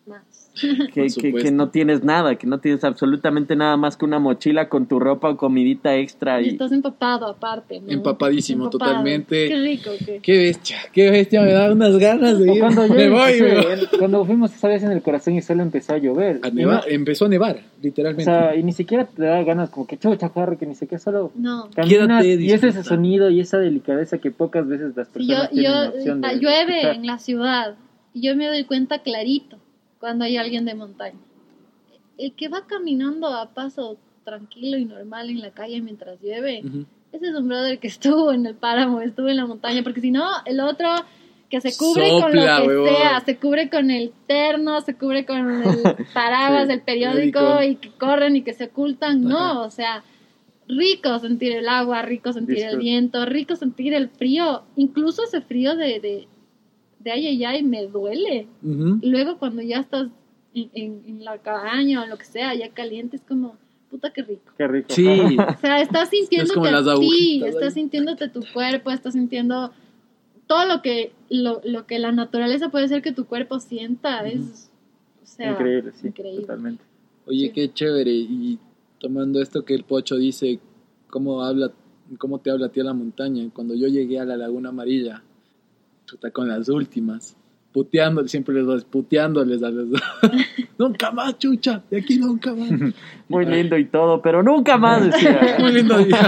más. 0.06 0.41
que, 0.92 1.06
que, 1.08 1.32
que 1.32 1.50
no 1.50 1.70
tienes 1.70 2.04
nada, 2.04 2.34
que 2.36 2.46
no 2.46 2.58
tienes 2.58 2.84
absolutamente 2.84 3.56
nada 3.56 3.76
más 3.76 3.96
que 3.96 4.04
una 4.04 4.18
mochila 4.18 4.68
con 4.68 4.86
tu 4.86 5.00
ropa 5.00 5.30
o 5.30 5.36
comidita 5.36 5.96
extra. 5.96 6.40
Y 6.42 6.46
Y, 6.46 6.48
estás 6.50 6.72
empapado 6.72 7.26
aparte, 7.26 7.80
¿no? 7.80 7.90
Empapadísimo, 7.90 8.68
totalmente. 8.68 9.48
Qué 9.48 9.58
rico, 9.60 9.90
qué. 10.04 10.20
Qué 10.22 10.38
bestia, 10.38 10.76
qué 10.92 11.10
bestia, 11.10 11.40
me 11.42 11.52
da 11.52 11.72
unas 11.72 11.96
ganas 11.98 12.38
de 12.38 12.50
O 12.50 12.54
ir. 12.54 12.60
cuando, 12.60 12.86
me 12.94 13.04
yo- 13.06 13.12
voy, 13.12 13.40
me 13.40 13.54
voy. 13.54 13.86
cuando 13.98 14.24
fuimos 14.26 14.54
esa 14.54 14.68
vez 14.68 14.82
en 14.82 14.92
el 14.92 15.00
corazón 15.02 15.34
y 15.34 15.42
solo 15.42 15.62
empezó 15.62 15.94
a 15.94 15.98
llover. 15.98 16.40
A 16.42 16.50
nevar- 16.50 16.84
no- 16.86 16.92
empezó 16.92 17.24
a 17.24 17.28
nevar, 17.28 17.56
o 17.56 17.82
literalmente. 17.82 18.24
sea, 18.24 18.54
y 18.54 18.62
ni 18.62 18.72
siquiera 18.72 19.06
te 19.06 19.22
da 19.22 19.42
ganas 19.42 19.70
como 19.70 19.86
que 19.86 19.96
chucha, 19.96 20.28
corre, 20.28 20.58
que 20.58 20.66
ni 20.66 20.74
siquiera 20.74 21.02
solo 21.02 21.32
No. 21.34 21.68
caminas 21.74 22.22
Quédate, 22.22 22.34
y 22.42 22.50
es 22.52 22.62
ese 22.62 22.84
sonido 22.84 23.30
y 23.30 23.40
esa 23.40 23.58
delicadeza 23.58 24.18
que 24.18 24.30
pocas 24.30 24.66
veces 24.68 24.94
las 24.96 25.08
Si 25.08 25.26
yo, 25.26 25.34
personas 25.34 25.50
tienen 25.50 25.72
la 25.72 25.84
yo, 25.84 25.88
opción 25.96 26.20
de 26.20 26.28
ah, 26.28 26.32
llueve 26.34 26.72
escuchar. 26.76 26.96
en 26.96 27.06
la 27.06 27.18
ciudad 27.18 27.74
y 28.14 28.20
yo 28.20 28.36
me 28.36 28.46
doy 28.48 28.64
cuenta 28.64 28.98
clarito 28.98 29.56
cuando 30.02 30.24
hay 30.24 30.36
alguien 30.36 30.64
de 30.64 30.74
montaña. 30.74 31.20
El 32.18 32.32
que 32.32 32.48
va 32.48 32.66
caminando 32.66 33.28
a 33.28 33.54
paso 33.54 33.98
tranquilo 34.24 34.76
y 34.76 34.84
normal 34.84 35.30
en 35.30 35.40
la 35.40 35.52
calle 35.52 35.80
mientras 35.80 36.20
llueve, 36.20 36.62
Ujú. 36.64 36.86
ese 37.12 37.28
es 37.28 37.34
un 37.36 37.46
brother 37.46 37.78
que 37.78 37.86
estuvo 37.86 38.32
en 38.32 38.44
el 38.44 38.56
páramo, 38.56 39.00
estuvo 39.00 39.28
en 39.28 39.36
la 39.36 39.46
montaña, 39.46 39.84
porque 39.84 40.00
si 40.00 40.10
no, 40.10 40.26
el 40.44 40.58
otro 40.58 40.88
que 41.48 41.60
se 41.60 41.76
cubre 41.76 42.10
con 42.10 42.22
Sopla, 42.22 42.58
lo 42.58 42.84
que 42.84 42.90
sea, 42.90 43.20
se 43.20 43.36
cubre 43.36 43.70
con 43.70 43.92
el 43.92 44.12
terno, 44.26 44.80
se 44.80 44.96
cubre 44.96 45.24
con 45.24 45.62
el 45.62 45.82
paraguas 46.14 46.62
Sí, 46.62 46.68
del 46.68 46.80
periódico 46.80 47.62
y 47.62 47.76
que 47.76 47.90
corren 47.90 48.34
y 48.34 48.42
que 48.42 48.54
se 48.54 48.64
ocultan, 48.64 49.22
no, 49.22 49.62
o 49.62 49.70
sea, 49.70 50.02
rico 50.66 51.16
sentir 51.20 51.52
el 51.52 51.68
agua, 51.68 52.02
rico 52.02 52.32
sentir 52.32 52.64
el 52.64 52.78
viento, 52.78 53.24
rico 53.24 53.54
sentir 53.54 53.94
el 53.94 54.08
frío, 54.08 54.64
incluso 54.74 55.22
ese 55.22 55.42
frío 55.42 55.76
de, 55.76 56.00
de, 56.00 56.28
de 57.02 57.10
ay, 57.12 57.26
ay, 57.26 57.44
ay, 57.44 57.62
me 57.62 57.86
duele. 57.86 58.46
Luego 58.62 59.38
cuando 59.38 59.62
ya 59.62 59.78
estás 59.80 60.08
en, 60.54 60.70
en, 60.74 61.02
en 61.06 61.24
la 61.24 61.38
cabaña 61.38 62.02
o 62.02 62.06
lo 62.06 62.16
que 62.18 62.24
sea, 62.24 62.54
ya 62.54 62.68
caliente, 62.70 63.16
es 63.16 63.22
como, 63.22 63.56
puta 63.90 64.12
que 64.12 64.22
rico. 64.22 64.52
Qué 64.56 64.66
rico. 64.68 64.88
Sí, 64.90 65.06
O 65.08 65.58
sea, 65.60 65.80
estás 65.80 66.10
sintiéndote 66.10 66.68
a 66.68 66.82
ti, 66.82 66.88
agujitas 66.90 67.48
estás 67.50 67.64
ahí. 67.64 67.70
sintiéndote 67.82 68.28
tu 68.28 68.40
cuerpo, 68.52 68.90
estás 68.90 69.14
sintiendo 69.14 69.72
todo 70.46 70.66
lo 70.66 70.82
que 70.82 71.12
lo, 71.30 71.60
lo 71.64 71.86
que 71.86 71.98
la 71.98 72.12
naturaleza 72.12 72.68
puede 72.70 72.84
hacer 72.86 73.00
que 73.02 73.12
tu 73.12 73.24
cuerpo 73.26 73.58
sienta, 73.60 74.26
es 74.26 74.70
o 75.22 75.26
sea, 75.26 75.52
increíble, 75.52 75.92
sí, 75.94 76.08
increíble. 76.08 76.40
totalmente. 76.42 76.84
Oye, 77.26 77.46
Sí. 77.46 77.52
qué 77.52 77.72
chévere. 77.72 78.10
Y 78.12 78.58
tomando 78.98 79.40
esto 79.40 79.64
que 79.64 79.74
el 79.74 79.84
Pocho 79.84 80.16
dice, 80.16 80.58
cómo 81.08 81.42
habla, 81.42 81.70
cómo 82.18 82.38
te 82.40 82.50
habla 82.50 82.66
a 82.66 82.68
ti 82.68 82.80
a 82.80 82.84
la 82.84 82.92
montaña. 82.92 83.48
Cuando 83.54 83.74
yo 83.74 83.86
llegué 83.88 84.18
a 84.18 84.24
la 84.24 84.36
Laguna 84.36 84.70
Amarilla, 84.70 85.22
chuta, 86.12 86.30
con 86.30 86.48
las 86.48 86.68
últimas, 86.68 87.36
puteando, 87.72 88.26
siempre 88.28 88.54
les 88.54 88.66
doy, 88.66 88.82
puteándoles 88.82 89.62
a 89.62 89.70
los 89.70 89.90
dos. 89.90 90.02
nunca 90.78 91.10
más, 91.10 91.38
chucha, 91.38 91.82
de 91.90 91.98
aquí 92.00 92.18
nunca 92.18 92.54
más. 92.54 92.70
muy 93.28 93.46
lindo 93.46 93.78
y 93.78 93.86
todo, 93.86 94.20
pero 94.20 94.42
nunca 94.42 94.76
más 94.76 95.04
decía. 95.10 95.56
Muy 95.58 95.72
lindo 95.72 95.98
día. 95.98 96.20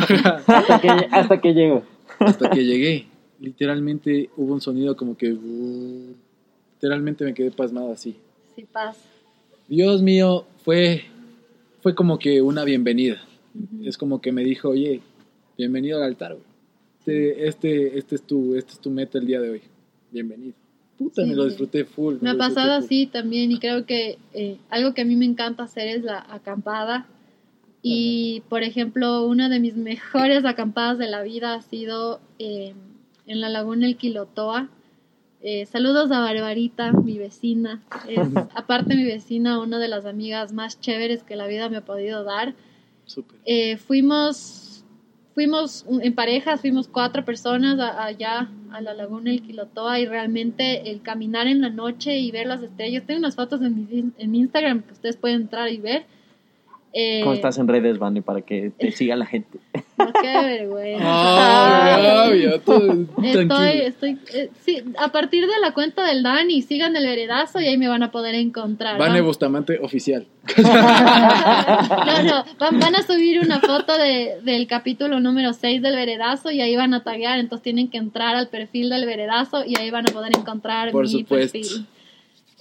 Hasta 0.47 0.81
que, 0.81 0.89
hasta 0.89 1.41
que 1.41 1.53
llego. 1.53 1.83
Hasta 2.19 2.49
que 2.49 2.65
llegué, 2.65 3.07
literalmente 3.41 4.31
hubo 4.37 4.55
un 4.55 4.61
sonido 4.61 4.97
como 4.97 5.17
que... 5.17 5.33
uh, 5.33 6.15
literalmente 6.75 7.25
me 7.25 7.35
quedé 7.35 7.51
pasmado 7.51 7.93
así. 7.93 8.17
Sí 8.57 8.65
pasa. 8.71 9.01
Dios 9.69 10.03
mío, 10.03 10.47
fue, 10.65 11.05
fue 11.83 11.95
como 11.95 12.19
que 12.19 12.41
una 12.41 12.65
bienvenida. 12.65 13.23
Es 13.83 13.99
como 13.99 14.21
que 14.21 14.33
me 14.33 14.45
dijo, 14.45 14.71
oye, 14.71 15.01
bienvenido 15.57 15.99
al 15.99 16.05
altar, 16.05 16.33
güey. 16.33 16.55
Este, 17.07 17.47
este, 17.47 17.99
este, 17.99 18.15
es 18.15 18.23
tu, 18.23 18.55
este 18.55 18.73
es 18.73 18.81
tu 18.81 18.91
meta 18.91 19.19
el 19.19 19.27
día 19.27 19.39
de 19.39 19.51
hoy. 19.51 19.63
Bienvenido. 20.15 20.55
Puta, 20.97 21.23
Sí, 21.23 21.29
me 21.29 21.35
lo 21.35 21.45
disfruté 21.45 21.85
full. 21.85 22.19
Me 22.21 22.31
ha 22.31 22.37
pasado 22.37 22.73
así 22.75 23.07
también 23.07 23.51
y 23.51 23.59
creo 23.59 23.85
que 23.85 24.17
eh, 24.33 24.59
algo 24.71 24.95
que 24.95 25.03
a 25.03 25.05
mí 25.05 25.17
me 25.17 25.25
encanta 25.25 25.65
hacer 25.65 25.89
es 25.89 26.05
la 26.05 26.25
acampada. 26.31 27.09
Y 27.83 28.45
por 28.49 28.63
ejemplo, 28.63 29.27
una 29.27 29.49
de 29.49 29.59
mis 29.59 29.75
mejores 29.91 30.45
acampadas 30.45 30.99
de 30.99 31.09
la 31.09 31.23
vida 31.25 31.55
ha 31.55 31.63
sido 31.63 32.21
eh, 32.39 32.75
en 33.27 33.41
la 33.41 33.49
laguna 33.49 33.87
El 33.87 33.97
Quilotoa. 33.97 34.69
Eh, 35.43 35.67
saludos 35.67 36.13
a 36.13 36.21
Barbarita, 36.21 36.93
mi 36.93 37.19
vecina. 37.19 37.83
Es 38.09 38.21
aparte 38.55 38.95
mi 38.95 39.05
vecina, 39.05 39.59
una 39.59 39.81
de 39.81 39.89
las 39.89 40.07
amigas 40.07 40.53
más 40.53 40.81
chéveres 40.81 41.25
que 41.25 41.35
la 41.35 41.49
vida 41.49 41.69
me 41.69 41.79
ha 41.79 41.85
podido 41.85 42.23
dar. 42.23 42.55
Súper. 43.05 43.41
Eh, 43.47 43.79
fuimos, 43.79 44.64
fuimos 45.35 45.85
en 45.89 46.15
parejas, 46.15 46.61
fuimos 46.61 46.89
cuatro 46.89 47.25
personas 47.25 47.79
allá 47.81 48.49
a 48.71 48.81
la 48.81 48.95
laguna 48.95 49.31
El 49.31 49.43
Quilotoa 49.43 50.01
y 50.01 50.07
realmente 50.07 50.91
el 50.91 51.03
caminar 51.03 51.47
en 51.49 51.61
la 51.61 51.71
noche 51.71 52.19
y 52.19 52.31
ver 52.31 52.47
las 52.47 52.63
estrellas, 52.63 53.05
tengo 53.07 53.19
unas 53.19 53.35
fotos 53.35 53.61
en 53.61 53.75
mi, 53.75 54.13
en 54.17 54.31
mi 54.31 54.39
Instagram 54.39 54.83
que 54.83 54.93
ustedes 54.93 55.17
pueden 55.17 55.43
entrar 55.43 55.71
y 55.71 55.79
ver, 55.79 56.07
Eh, 56.97 57.23
¿Cómo 57.25 57.35
estás 57.35 57.59
en 57.59 57.67
redes, 57.67 57.99
Vane, 57.99 58.23
para 58.23 58.43
que 58.43 58.71
te 58.71 58.93
siga 58.93 59.17
la 59.17 59.27
gente? 59.27 59.59
no, 59.99 60.13
qué 60.13 60.33
vergüenza. 60.33 61.05
Ah, 61.05 62.29
obvio, 62.31 62.61
tú, 62.61 63.09
Estoy, 63.21 63.33
tranquilo. 63.49 63.83
estoy, 63.89 64.19
eh, 64.33 64.51
sí, 64.65 64.81
a 64.97 65.09
partir 65.11 65.43
de 65.49 65.59
la 65.61 65.75
cuenta 65.75 66.07
del 66.07 66.23
Dani, 66.23 66.63
sigan 66.63 66.95
el 66.95 67.05
veredazo 67.05 67.61
y 67.61 67.67
ahí 67.67 67.77
me 67.79 67.89
van 67.89 68.05
a 68.05 68.13
poder 68.13 68.37
encontrar. 68.37 68.97
Vane 68.97 69.15
Van- 69.21 69.27
Bustamante 69.27 69.81
oficial. 69.83 70.29
no, 70.63 72.23
no, 72.23 72.45
van, 72.61 72.79
van 72.79 72.95
a 72.95 73.03
subir 73.03 73.41
una 73.41 73.59
foto 73.61 73.97
de, 73.99 74.37
del 74.45 74.67
capítulo 74.67 75.19
número 75.21 75.53
6 75.53 75.83
del 75.83 75.97
veredazo 75.97 76.51
y 76.51 76.61
ahí 76.61 76.77
van 76.77 76.95
a 76.95 77.03
taguear, 77.03 77.39
entonces 77.41 77.63
tienen 77.65 77.89
que 77.89 77.99
entrar 77.99 78.37
al 78.37 78.49
perfil 78.49 78.91
del 78.91 79.05
veredazo 79.07 79.65
y 79.67 79.77
ahí 79.77 79.91
van 79.91 80.09
a 80.09 80.13
poder 80.13 80.37
encontrar 80.37 80.93
Por 80.93 81.05
mi 81.07 81.11
supuesto. 81.11 81.59
perfil. 81.59 81.87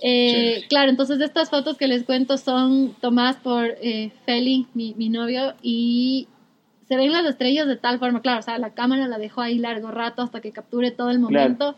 Eh, 0.05 0.65
claro, 0.67 0.89
entonces 0.89 1.21
estas 1.21 1.49
fotos 1.49 1.77
que 1.77 1.87
les 1.87 2.03
cuento 2.03 2.37
son 2.37 2.93
tomadas 2.99 3.37
por 3.37 3.63
eh, 3.81 4.11
Feli, 4.25 4.67
mi, 4.73 4.93
mi 4.95 5.07
novio, 5.07 5.53
y 5.61 6.27
se 6.89 6.97
ven 6.97 7.13
las 7.13 7.25
estrellas 7.25 7.67
de 7.67 7.77
tal 7.77 7.99
forma, 7.99 8.21
claro, 8.21 8.41
o 8.41 8.43
sea, 8.43 8.57
la 8.57 8.73
cámara 8.73 9.07
la 9.07 9.17
dejó 9.17 9.39
ahí 9.39 9.57
largo 9.57 9.91
rato 9.91 10.21
hasta 10.21 10.41
que 10.41 10.51
capture 10.51 10.91
todo 10.91 11.09
el 11.09 11.19
momento. 11.19 11.77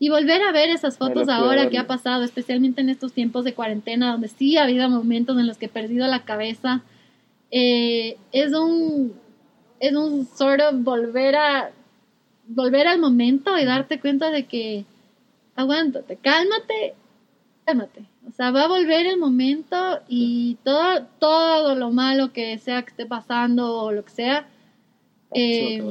Y 0.00 0.08
volver 0.08 0.42
a 0.42 0.50
ver 0.50 0.70
esas 0.70 0.98
fotos 0.98 1.28
ahora 1.28 1.70
que 1.70 1.78
ha 1.78 1.86
pasado, 1.86 2.24
especialmente 2.24 2.80
en 2.80 2.88
estos 2.88 3.12
tiempos 3.12 3.44
de 3.44 3.54
cuarentena, 3.54 4.10
donde 4.10 4.26
sí 4.26 4.56
ha 4.56 4.64
habido 4.64 4.90
momentos 4.90 5.38
en 5.38 5.46
los 5.46 5.56
que 5.56 5.66
he 5.66 5.68
perdido 5.68 6.08
la 6.08 6.24
cabeza, 6.24 6.82
eh, 7.52 8.16
es 8.32 8.52
un 8.54 9.12
es 9.78 9.94
un 9.94 10.26
sort 10.26 10.62
of 10.62 10.82
volver 10.82 11.36
a 11.36 11.70
volver 12.48 12.88
al 12.88 12.98
momento 12.98 13.56
y 13.56 13.64
darte 13.64 14.00
cuenta 14.00 14.30
de 14.30 14.46
que 14.46 14.84
aguántate, 15.54 16.16
cálmate, 16.16 16.94
cálmate. 17.64 18.04
O 18.28 18.32
sea, 18.32 18.50
va 18.50 18.64
a 18.64 18.68
volver 18.68 19.06
el 19.06 19.18
momento 19.18 20.00
y 20.08 20.56
todo, 20.64 21.06
todo 21.18 21.74
lo 21.74 21.90
malo 21.90 22.32
que 22.32 22.58
sea 22.58 22.82
que 22.82 22.90
esté 22.90 23.06
pasando 23.06 23.76
o 23.76 23.92
lo 23.92 24.04
que 24.04 24.10
sea, 24.10 24.46
eh, 25.34 25.82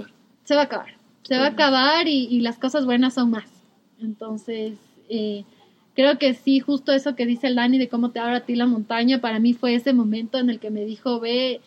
Se 0.44 0.56
va 0.56 0.62
a 0.62 0.66
acabar. 0.66 0.88
se 1.24 1.38
va 1.38 1.44
a 1.44 1.48
acabar. 1.48 1.64
Se 1.64 1.70
va 1.72 1.76
a 1.76 1.88
acabar 1.88 2.08
y, 2.08 2.26
y 2.26 2.42
las 2.42 2.58
cosas 2.58 2.86
buenas 2.86 3.14
son 3.14 3.32
más. 3.32 3.50
Entonces, 4.00 4.78
eh, 5.10 5.44
creo 5.96 6.18
que 6.18 6.34
sí, 6.34 6.60
justo 6.60 6.92
eso 6.92 7.16
que 7.16 7.26
dice 7.26 7.48
el 7.48 7.56
Dani 7.56 7.78
de 7.78 7.90
cómo 7.90 8.12
te 8.12 8.20
abre 8.20 8.38
a 8.38 8.46
ti 8.46 8.56
la 8.56 8.66
montaña, 8.66 9.22
para 9.22 9.40
mí 9.40 9.54
fue 9.54 9.76
ese 9.76 9.94
momento 9.94 10.38
en 10.40 10.50
el 10.50 10.60
que 10.60 10.72
me 10.72 10.86
dijo, 10.86 11.20
ve 11.20 11.62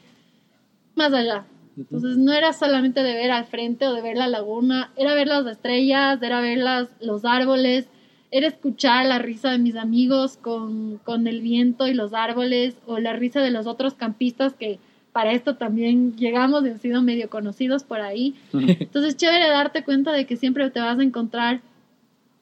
más 0.94 1.12
allá. 1.12 1.46
Entonces, 1.76 2.16
no 2.16 2.32
era 2.32 2.52
solamente 2.52 3.02
de 3.02 3.14
ver 3.14 3.32
al 3.32 3.46
frente 3.46 3.86
o 3.86 3.94
de 3.94 4.02
ver 4.02 4.16
la 4.16 4.28
laguna, 4.28 4.92
era 4.96 5.14
ver 5.14 5.26
las 5.26 5.44
estrellas, 5.46 6.22
era 6.22 6.40
ver 6.40 6.58
las, 6.58 6.88
los 7.00 7.24
árboles, 7.24 7.88
era 8.34 8.48
escuchar 8.48 9.06
la 9.06 9.20
risa 9.20 9.52
de 9.52 9.58
mis 9.58 9.76
amigos 9.76 10.38
con, 10.38 10.98
con 11.04 11.28
el 11.28 11.40
viento 11.40 11.86
y 11.86 11.94
los 11.94 12.12
árboles, 12.14 12.74
o 12.84 12.98
la 12.98 13.12
risa 13.12 13.40
de 13.40 13.52
los 13.52 13.68
otros 13.68 13.94
campistas 13.94 14.54
que 14.54 14.80
para 15.12 15.30
esto 15.30 15.54
también 15.54 16.16
llegamos 16.16 16.66
y 16.66 16.70
han 16.70 16.80
sido 16.80 17.00
medio 17.00 17.30
conocidos 17.30 17.84
por 17.84 18.00
ahí. 18.00 18.34
Entonces, 18.52 19.16
chévere 19.16 19.48
darte 19.48 19.84
cuenta 19.84 20.10
de 20.10 20.26
que 20.26 20.36
siempre 20.36 20.68
te 20.70 20.80
vas 20.80 20.98
a 20.98 21.04
encontrar 21.04 21.60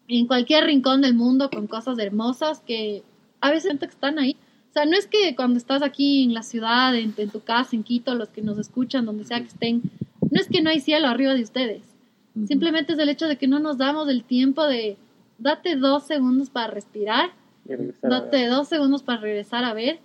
en 0.09 0.26
cualquier 0.26 0.64
rincón 0.64 1.03
del 1.03 1.12
mundo 1.12 1.51
con 1.51 1.66
cosas 1.66 1.99
hermosas 1.99 2.61
que 2.61 3.03
a 3.43 3.51
veces 3.51 3.76
están 3.82 4.18
ahí. 4.18 4.34
O 4.70 4.72
sea, 4.72 4.86
no 4.86 4.97
es 4.97 5.07
que 5.07 5.36
cuando 5.36 5.59
estás 5.59 5.82
aquí 5.82 6.24
en 6.24 6.32
la 6.32 6.43
ciudad, 6.43 6.97
en, 6.97 7.12
en 7.18 7.28
tu 7.28 7.40
casa, 7.40 7.76
en 7.76 7.82
Quito, 7.82 8.14
los 8.14 8.30
que 8.30 8.40
nos 8.40 8.57
escuchan, 8.57 9.05
donde 9.05 9.24
sea 9.24 9.40
que 9.40 9.49
estén, 9.49 9.82
no 10.30 10.40
es 10.40 10.49
que 10.49 10.62
no 10.62 10.70
hay 10.70 10.80
cielo 10.80 11.09
arriba 11.09 11.34
de 11.34 11.43
ustedes. 11.43 11.82
Simplemente 12.47 12.95
es 12.95 12.99
el 12.99 13.11
hecho 13.11 13.28
de 13.28 13.36
que 13.36 13.47
no 13.47 13.59
nos 13.59 13.76
damos 13.76 14.09
el 14.09 14.24
tiempo 14.24 14.64
de 14.66 14.97
date 15.43 15.76
dos 15.76 16.05
segundos 16.05 16.51
para 16.51 16.68
respirar, 16.72 17.30
date 18.03 18.47
dos 18.47 18.68
segundos 18.68 19.03
para 19.03 19.20
regresar 19.20 19.64
a 19.64 19.74
ver. 19.74 19.99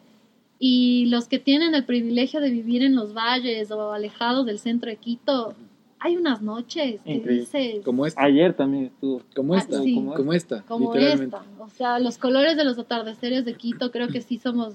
Y 0.60 1.06
los 1.08 1.28
que 1.28 1.38
tienen 1.38 1.76
el 1.76 1.86
privilegio 1.86 2.42
de 2.42 2.50
vivir 2.50 2.82
en 2.82 2.96
los 2.96 3.14
valles 3.14 3.70
o 3.72 3.92
alejados 3.94 4.46
del 4.48 4.58
centro 4.58 4.90
de 4.90 4.96
Quito, 4.98 5.54
hay 6.00 6.16
unas 6.18 6.42
noches 6.42 7.00
que 7.04 7.20
dices 7.20 7.84
Como 7.86 8.06
esta. 8.08 8.24
Ayer 8.24 8.54
también 8.56 8.86
estuvo. 8.86 9.22
Como 9.36 9.54
Ah, 9.54 9.60
esta. 9.60 9.82
sí. 9.84 9.94
Como 9.94 10.34
esta. 10.34 10.64
como 10.64 10.94
literalmente. 10.94 11.36
esta. 11.38 11.64
O 11.64 11.70
sea, 11.70 12.00
los 12.00 12.18
colores 12.18 12.58
de 12.58 12.64
los 12.64 12.80
atardeceres 12.80 13.46
de 13.46 13.54
Quito, 13.54 13.92
creo 13.92 14.08
que 14.08 14.22
sí 14.22 14.40
somos 14.40 14.74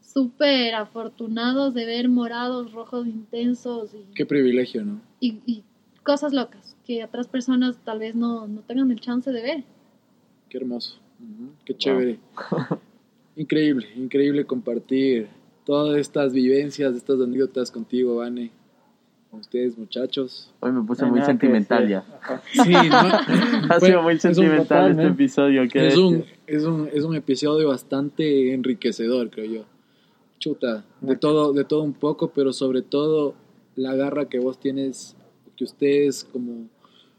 súper 0.00 0.74
afortunados 0.74 1.74
de 1.74 1.86
ver 1.86 2.08
morados, 2.08 2.72
rojos 2.72 3.06
intensos 3.06 3.94
y, 3.94 4.14
Qué 4.14 4.26
privilegio, 4.26 4.84
¿no? 4.84 5.00
y- 5.20 5.40
y 5.46 5.62
cosas 6.04 6.32
locas 6.32 6.76
que 6.86 7.02
otras 7.04 7.26
personas 7.28 7.78
tal 7.84 7.98
vez 7.98 8.14
no, 8.14 8.46
no 8.46 8.60
tengan 8.60 8.90
el 8.90 9.00
chance 9.00 9.30
de 9.32 9.42
ver. 9.42 9.64
Qué 10.54 10.58
hermoso. 10.58 10.94
Qué 11.64 11.76
chévere. 11.76 12.20
increíble, 13.36 13.88
increíble 13.96 14.44
compartir 14.44 15.26
todas 15.64 15.98
estas 15.98 16.32
vivencias, 16.32 16.94
estas 16.94 17.20
anécdotas 17.20 17.72
contigo, 17.72 18.18
Vane. 18.18 18.52
Con 19.32 19.40
ustedes, 19.40 19.76
muchachos. 19.76 20.54
Hoy 20.60 20.70
me 20.70 20.84
puse 20.84 21.02
No 21.02 21.10
muy 21.10 21.22
sentimental 21.22 21.88
ya. 21.88 22.04
Sí, 22.52 22.70
¿no? 22.70 23.68
Ha 23.68 23.80
sido 23.80 24.02
muy 24.04 24.14
es 24.14 24.24
un 24.26 24.34
sentimental 24.36 24.92
este 24.92 25.06
episodio. 25.08 25.68
¿qué 25.68 25.88
Es 25.88 25.96
un, 25.96 26.24
es, 26.46 26.62
un, 26.62 26.88
es 26.92 27.02
un 27.02 27.16
episodio 27.16 27.70
bastante 27.70 28.54
enriquecedor, 28.54 29.30
creo 29.30 29.46
yo. 29.46 29.64
Chuta, 30.38 30.84
de 31.00 31.16
todo, 31.16 31.52
de 31.52 31.64
todo 31.64 31.82
un 31.82 31.94
poco, 31.94 32.30
pero 32.32 32.52
sobre 32.52 32.82
todo 32.82 33.34
la 33.74 33.96
garra 33.96 34.28
que 34.28 34.38
vos 34.38 34.60
tienes, 34.60 35.16
que 35.56 35.64
ustedes 35.64 36.22
como, 36.22 36.68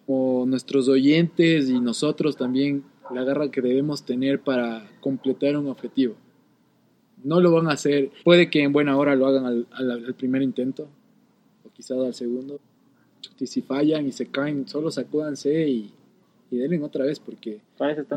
como 0.06 0.46
nuestros 0.46 0.88
oyentes 0.88 1.70
y 1.70 1.82
nosotros 1.82 2.38
también, 2.38 2.95
la 3.12 3.24
garra 3.24 3.50
que 3.52 3.62
debemos 3.62 4.04
tener 4.04 4.40
para 4.42 4.88
completar 5.00 5.56
un 5.58 5.68
objetivo. 5.68 6.16
No 7.24 7.40
lo 7.40 7.52
van 7.52 7.68
a 7.70 7.74
hacer, 7.74 8.12
puede 8.24 8.50
que 8.50 8.62
en 8.64 8.74
buena 8.74 8.98
hora 8.98 9.16
lo 9.16 9.26
hagan 9.28 9.46
al, 9.46 9.68
al- 9.72 9.92
al 10.06 10.14
primer 10.16 10.42
intento, 10.42 10.88
o 11.66 11.70
quizás 11.74 11.98
al 11.98 12.14
segundo. 12.14 12.60
Y 13.40 13.48
si 13.48 13.62
fallan 13.62 14.06
y 14.08 14.12
se 14.12 14.28
caen, 14.28 14.68
solo 14.68 14.92
sacúdanse 14.92 15.68
y, 15.68 15.92
y 16.52 16.58
denle 16.58 16.82
otra 16.84 17.06
vez, 17.06 17.20
porque 17.20 17.60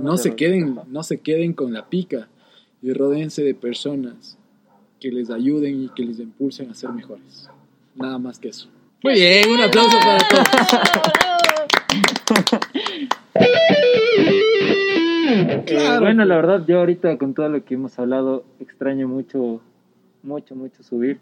no 0.03 0.17
se 0.19 0.37
queden, 0.37 0.79
no 0.89 1.03
se 1.03 1.21
queden 1.21 1.53
con 1.55 1.73
la 1.73 1.89
pica 1.89 2.29
y 2.83 2.93
rodéense 2.93 3.43
de 3.43 3.55
personas 3.55 4.37
que 5.01 5.11
les 5.11 5.31
ayuden 5.31 5.85
y 5.85 5.89
que 5.89 6.05
les 6.05 6.19
impulsen 6.19 6.71
a 6.71 6.75
ser 6.75 6.91
mejores. 6.91 7.49
Nada 7.95 8.19
más 8.19 8.39
que 8.39 8.49
eso. 8.49 8.69
Muy 9.03 9.15
bien, 9.15 9.49
un 9.51 9.61
aplauso 9.61 9.97
para 9.99 10.19
todos. 10.29 10.45
Eh, 15.71 15.99
bueno, 16.01 16.25
la 16.25 16.37
verdad, 16.37 16.65
yo 16.67 16.79
ahorita 16.81 17.17
con 17.19 17.35
todo 17.35 17.49
lo 17.49 17.65
que 17.65 17.75
hemos 17.75 17.99
hablado, 17.99 18.45
extraño 18.61 19.09
mucho, 19.09 19.61
mucho, 20.23 20.55
mucho 20.57 20.83
subir. 20.83 21.21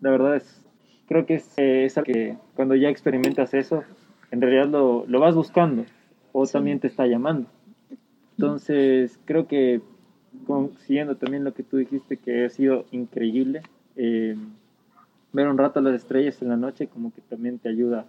La 0.00 0.10
verdad 0.10 0.36
es, 0.36 0.64
creo 1.06 1.26
que 1.26 1.34
es, 1.34 1.58
eh, 1.58 1.84
es 1.84 1.94
que 2.04 2.36
cuando 2.56 2.74
ya 2.74 2.88
experimentas 2.88 3.54
eso, 3.54 3.84
en 4.30 4.40
realidad 4.40 4.68
lo, 4.68 5.04
lo 5.06 5.20
vas 5.20 5.34
buscando 5.34 5.84
o 6.32 6.46
también 6.46 6.80
te 6.80 6.86
está 6.86 7.06
llamando. 7.06 7.48
Entonces, 8.36 9.18
creo 9.26 9.46
que 9.46 9.80
con- 10.46 10.72
siguiendo 10.78 11.16
también 11.16 11.44
lo 11.44 11.52
que 11.52 11.62
tú 11.62 11.76
dijiste, 11.76 12.16
que 12.16 12.46
ha 12.46 12.50
sido 12.50 12.86
increíble, 12.90 13.62
eh, 13.96 14.36
ver 15.32 15.48
un 15.48 15.58
rato 15.58 15.80
las 15.80 15.94
estrellas 15.94 16.40
en 16.42 16.48
la 16.48 16.56
noche 16.56 16.86
como 16.88 17.12
que 17.12 17.20
también 17.22 17.58
te 17.58 17.68
ayuda 17.68 18.06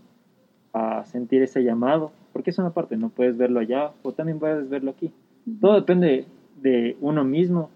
a 0.73 1.05
sentir 1.05 1.43
ese 1.43 1.63
llamado, 1.63 2.11
porque 2.31 2.49
es 2.49 2.57
una 2.57 2.71
parte, 2.71 2.97
no 2.97 3.09
puedes 3.09 3.37
verlo 3.37 3.59
allá 3.59 3.91
o 4.01 4.13
también 4.13 4.39
puedes 4.39 4.69
verlo 4.69 4.91
aquí. 4.91 5.11
Todo 5.59 5.75
depende 5.75 6.25
de 6.61 6.97
uno 7.01 7.23
mismo 7.23 7.69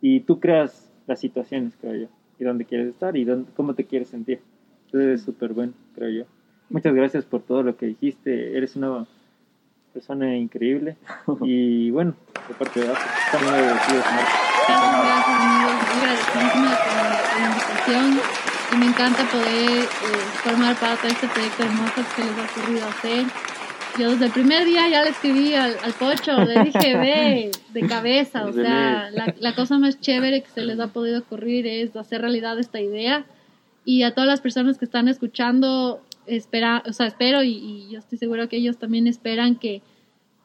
y 0.00 0.20
tú 0.20 0.40
creas 0.40 0.90
las 1.06 1.20
situaciones, 1.20 1.74
creo 1.80 1.94
yo, 1.94 2.08
y 2.38 2.44
dónde 2.44 2.64
quieres 2.64 2.88
estar 2.88 3.16
y 3.16 3.24
dónde, 3.24 3.50
cómo 3.54 3.74
te 3.74 3.84
quieres 3.84 4.08
sentir. 4.08 4.40
Entonces 4.86 5.20
es 5.20 5.22
súper 5.22 5.52
bueno, 5.52 5.72
creo 5.94 6.10
yo. 6.10 6.24
Muchas 6.70 6.94
gracias 6.94 7.24
por 7.24 7.42
todo 7.42 7.62
lo 7.62 7.76
que 7.76 7.86
dijiste, 7.86 8.56
eres 8.56 8.76
una 8.76 9.06
persona 9.92 10.36
increíble 10.36 10.96
y 11.42 11.90
bueno, 11.90 12.14
de 12.48 12.54
parte 12.54 12.80
de 12.80 12.88
Apo, 12.88 13.00
estamos 13.26 13.52
agradecidos, 13.52 14.04
gracias, 14.04 15.36
amigos. 15.40 15.70
La, 16.02 16.76
por 16.76 17.40
la 17.40 17.46
invitación. 17.46 18.20
Y 18.72 18.76
me 18.76 18.86
encanta 18.86 19.24
poder 19.24 19.80
eh, 19.80 19.86
formar 20.44 20.76
parte 20.76 21.08
de 21.08 21.12
este 21.12 21.26
proyecto 21.26 21.64
hermoso 21.64 22.04
que 22.14 22.22
les 22.22 22.38
ha 22.38 22.44
ocurrido 22.44 22.86
hacer. 22.86 23.26
Yo 23.98 24.10
desde 24.10 24.26
el 24.26 24.32
primer 24.32 24.64
día 24.64 24.88
ya 24.88 25.02
le 25.02 25.10
escribí 25.10 25.54
al, 25.54 25.74
al 25.82 25.92
Pocho, 25.92 26.38
le 26.44 26.64
dije, 26.64 26.96
ve, 26.98 27.50
de 27.72 27.86
cabeza. 27.86 28.46
O 28.46 28.52
sea, 28.52 29.10
la, 29.10 29.34
la 29.38 29.54
cosa 29.54 29.78
más 29.78 30.00
chévere 30.00 30.42
que 30.42 30.50
se 30.50 30.62
les 30.62 30.78
ha 30.80 30.88
podido 30.88 31.20
ocurrir 31.20 31.66
es 31.66 31.94
hacer 31.96 32.20
realidad 32.20 32.58
esta 32.58 32.80
idea. 32.80 33.26
Y 33.84 34.02
a 34.02 34.14
todas 34.14 34.28
las 34.28 34.40
personas 34.40 34.78
que 34.78 34.84
están 34.84 35.08
escuchando, 35.08 36.00
espera, 36.26 36.82
o 36.86 36.92
sea, 36.92 37.06
espero 37.06 37.42
y, 37.42 37.50
y 37.50 37.88
yo 37.90 37.98
estoy 37.98 38.18
seguro 38.18 38.48
que 38.48 38.56
ellos 38.56 38.78
también 38.78 39.06
esperan 39.06 39.56
que, 39.56 39.82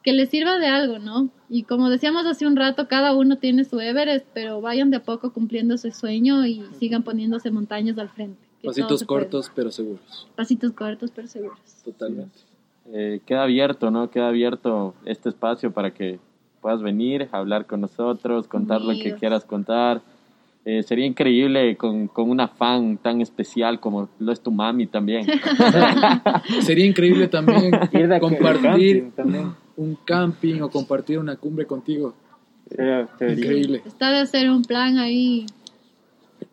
que 0.02 0.12
les 0.12 0.30
sirva 0.30 0.58
de 0.58 0.66
algo, 0.66 0.98
¿no? 0.98 1.30
Y 1.48 1.64
como 1.64 1.90
decíamos 1.90 2.26
hace 2.26 2.46
un 2.46 2.56
rato, 2.56 2.88
cada 2.88 3.14
uno 3.14 3.38
tiene 3.38 3.64
su 3.64 3.80
Everest, 3.80 4.26
pero 4.32 4.60
vayan 4.60 4.90
de 4.90 4.98
a 4.98 5.02
poco 5.02 5.32
cumpliendo 5.32 5.74
ese 5.74 5.92
sueño 5.92 6.46
y 6.46 6.64
sigan 6.78 7.02
poniéndose 7.02 7.50
montañas 7.50 7.98
al 7.98 8.08
frente. 8.08 8.40
Pasitos 8.64 9.04
puede. 9.04 9.20
cortos, 9.20 9.52
pero 9.54 9.70
seguros. 9.70 10.28
Pasitos 10.34 10.72
cortos, 10.72 11.10
pero 11.14 11.28
seguros. 11.28 11.58
Totalmente. 11.84 12.38
Eh, 12.92 13.20
queda 13.26 13.42
abierto, 13.42 13.90
¿no? 13.90 14.10
Queda 14.10 14.28
abierto 14.28 14.94
este 15.04 15.28
espacio 15.28 15.72
para 15.72 15.92
que 15.92 16.18
puedas 16.60 16.82
venir, 16.82 17.28
hablar 17.32 17.66
con 17.66 17.80
nosotros, 17.80 18.46
contar 18.48 18.82
lo 18.82 18.92
que 18.92 19.14
quieras 19.14 19.44
contar. 19.44 20.00
Eh, 20.64 20.82
sería 20.82 21.06
increíble 21.06 21.76
con, 21.76 22.08
con 22.08 22.28
una 22.28 22.48
fan 22.48 22.98
tan 22.98 23.20
especial 23.20 23.78
como 23.78 24.08
lo 24.18 24.32
es 24.32 24.40
tu 24.40 24.50
mami 24.50 24.88
también. 24.88 25.24
Sería 26.60 26.84
increíble 26.84 27.28
también 27.28 27.70
compartir 28.20 28.62
camping 28.62 29.10
también. 29.12 29.54
un 29.76 29.96
camping 30.04 30.62
o 30.62 30.68
compartir 30.68 31.20
una 31.20 31.36
cumbre 31.36 31.66
contigo. 31.66 32.14
Sería. 32.68 33.08
Increíble. 33.20 33.82
Está 33.86 34.10
de 34.10 34.18
hacer 34.18 34.50
un 34.50 34.62
plan 34.62 34.98
ahí 34.98 35.46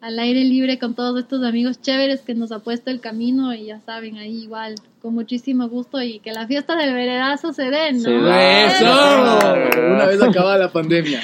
al 0.04 0.20
aire 0.20 0.44
libre 0.44 0.78
con 0.80 0.96
todos 0.96 1.18
estos 1.18 1.42
amigos 1.46 1.82
chéveres 1.82 2.20
que 2.20 2.36
nos 2.36 2.52
ha 2.52 2.60
puesto 2.60 2.92
el 2.92 3.00
camino 3.00 3.54
y 3.54 3.68
ya 3.68 3.80
saben, 3.80 4.18
ahí 4.18 4.44
igual, 4.44 4.76
con 5.02 5.14
muchísimo 5.14 5.70
gusto 5.70 6.02
y 6.02 6.20
que 6.20 6.34
la 6.34 6.46
fiesta 6.46 6.76
del 6.76 6.94
veredazo 6.94 7.54
se 7.54 7.70
dé, 7.70 7.94
¿no? 7.94 8.02
Se 8.02 8.12
da. 8.12 8.66
¡Eso! 8.66 9.82
Una 9.94 10.06
vez 10.08 10.22
acabada 10.22 10.58
la 10.58 10.74
pandemia. 10.74 11.22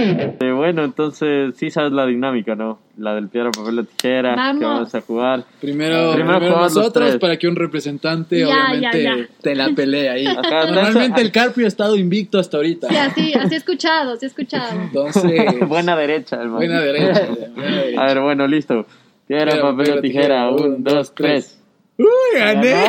Eh, 0.40 0.52
bueno, 0.52 0.84
entonces 0.84 1.54
sí 1.56 1.70
sabes 1.70 1.92
la 1.92 2.06
dinámica, 2.06 2.54
¿no? 2.54 2.78
La 2.96 3.14
del 3.14 3.28
piedra, 3.28 3.50
papel 3.50 3.78
o 3.80 3.84
tijera 3.84 4.34
Vamos. 4.34 4.58
que 4.60 4.64
vamos 4.64 4.94
a 4.94 5.00
jugar. 5.00 5.44
Primero, 5.60 6.12
Primero 6.12 6.38
primero 6.38 6.60
nosotros 6.60 7.16
para 7.18 7.36
que 7.38 7.48
un 7.48 7.56
representante 7.56 8.38
Ya, 8.40 8.46
obviamente 8.46 9.02
ya, 9.02 9.16
ya. 9.16 9.26
te 9.40 9.54
la 9.54 9.70
pelee 9.70 10.08
ahí. 10.08 10.26
Acá, 10.26 10.66
Normalmente 10.66 11.20
el 11.20 11.30
Carpio 11.32 11.64
ha 11.64 11.68
estado 11.68 11.96
invicto 11.96 12.38
hasta 12.38 12.56
ahorita. 12.58 12.88
Sí, 12.88 12.96
así, 12.96 13.34
así 13.34 13.54
he 13.54 13.58
escuchado, 13.58 14.16
sí 14.16 14.26
he 14.26 14.28
escuchado. 14.28 14.80
Entonces, 14.80 15.22
Buena 15.68 15.96
derecha, 15.96 16.36
hermano. 16.36 16.56
buena 16.56 16.80
derecha. 16.80 17.26
buena 17.54 17.76
derecha. 17.82 18.02
A 18.02 18.06
ver, 18.06 18.20
bueno, 18.20 18.46
listo. 18.46 18.86
Piedra, 19.26 19.52
Piedra, 19.52 19.70
papel 19.70 19.98
o 19.98 20.00
tijera. 20.00 20.50
Un, 20.50 20.82
dos, 20.84 21.14
tres. 21.14 21.56
¡Uy, 21.98 22.06
gané! 22.38 22.84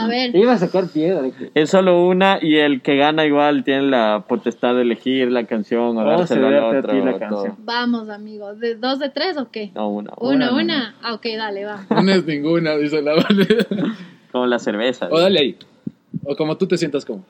A 0.00 0.06
ver, 0.06 0.34
Iba 0.36 0.52
a 0.52 0.58
sacar 0.58 0.88
piedra. 0.88 1.22
Es 1.54 1.70
solo 1.70 2.06
una 2.06 2.38
y 2.40 2.56
el 2.56 2.82
que 2.82 2.96
gana 2.96 3.24
igual 3.24 3.64
tiene 3.64 3.82
la 3.82 4.24
potestad 4.28 4.74
de 4.74 4.82
elegir 4.82 5.30
la 5.30 5.44
canción 5.44 5.96
o 5.96 6.00
Oh, 6.02 6.04
dársela 6.04 6.48
se 6.48 6.56
al 6.56 6.62
darte 6.62 6.76
a 6.76 6.80
otro. 6.80 6.92
ti 6.92 6.98
la 7.04 7.18
canción. 7.18 7.54
vamos 7.64 8.08
amigos, 8.08 8.60
¿de 8.60 8.74
dos 8.76 8.98
de 8.98 9.08
tres 9.10 9.36
o 9.36 9.50
qué? 9.50 9.70
No, 9.74 9.88
una. 9.88 10.12
Una, 10.18 10.50
Una, 10.52 10.54
una. 10.54 10.94
Ah, 11.02 11.14
ok, 11.14 11.26
dale, 11.36 11.64
va. 11.64 11.84
No 12.02 12.12
es 12.12 12.24
ninguna, 12.26 12.76
dice 12.76 13.02
la 13.02 13.14
Vale. 13.14 13.46
Como 14.32 14.46
la 14.46 14.58
cerveza. 14.58 15.08
O 15.10 15.18
dale 15.18 15.40
ahí. 15.40 15.56
O 16.24 16.36
como 16.36 16.56
tú 16.56 16.66
te 16.66 16.76
sientas 16.78 17.04
como. 17.04 17.24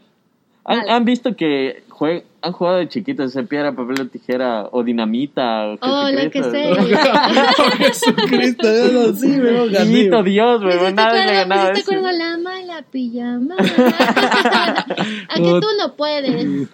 ¿Han, 0.65 0.89
han 0.91 1.05
visto 1.05 1.35
que 1.37 1.83
jue- 1.89 2.25
han 2.41 2.53
jugado 2.53 2.79
de 2.79 2.89
chiquitos 2.89 3.31
ese 3.31 3.43
piedra, 3.45 3.73
papel 3.73 4.01
o 4.01 4.07
tijera 4.07 4.69
o 4.71 4.83
dinamita 4.85 5.67
o 5.69 5.79
Oh, 5.81 6.09
lo 6.11 6.31
que 6.31 6.43
sea. 6.43 6.71
Oh, 6.73 6.77
Jesucristo, 7.79 8.69
eso 8.69 9.15
sí, 9.15 9.27
me 9.29 9.67
Niñito 9.85 10.23
Dios, 10.23 10.61
Me 10.61 10.67
weón, 10.69 10.79
hiciste 10.83 10.95
nadie 10.95 11.27
le 11.27 11.33
ganaba 11.35 11.65
me 11.65 11.71
hiciste 11.73 11.91
eso. 11.91 12.01
acuerdo 12.01 12.19
la 12.19 12.39
mala 12.39 12.83
pijama. 12.91 13.57
A 15.29 15.35
que 15.35 15.43
tú 15.43 15.67
no 15.79 15.95
puedes. 15.97 16.69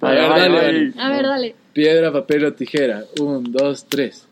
A 0.00 0.10
ver, 0.10 0.28
dale. 0.28 0.92
A 0.98 1.10
ver, 1.10 1.22
dale. 1.26 1.54
Piedra, 1.72 2.12
papel 2.12 2.44
o 2.46 2.52
tijera. 2.52 3.04
Un, 3.20 3.44
dos, 3.52 3.84
tres. 3.88 4.26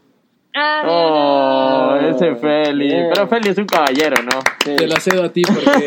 Oh, 0.86 1.98
no. 2.00 2.08
ese 2.08 2.34
Feli. 2.36 2.86
Bien. 2.86 3.06
Pero 3.12 3.28
Feli 3.28 3.48
es 3.48 3.58
un 3.58 3.66
caballero, 3.66 4.22
¿no? 4.22 4.40
Te 4.64 4.86
la 4.86 5.00
cedo 5.00 5.24
a 5.24 5.28
ti 5.32 5.42
porque 5.42 5.86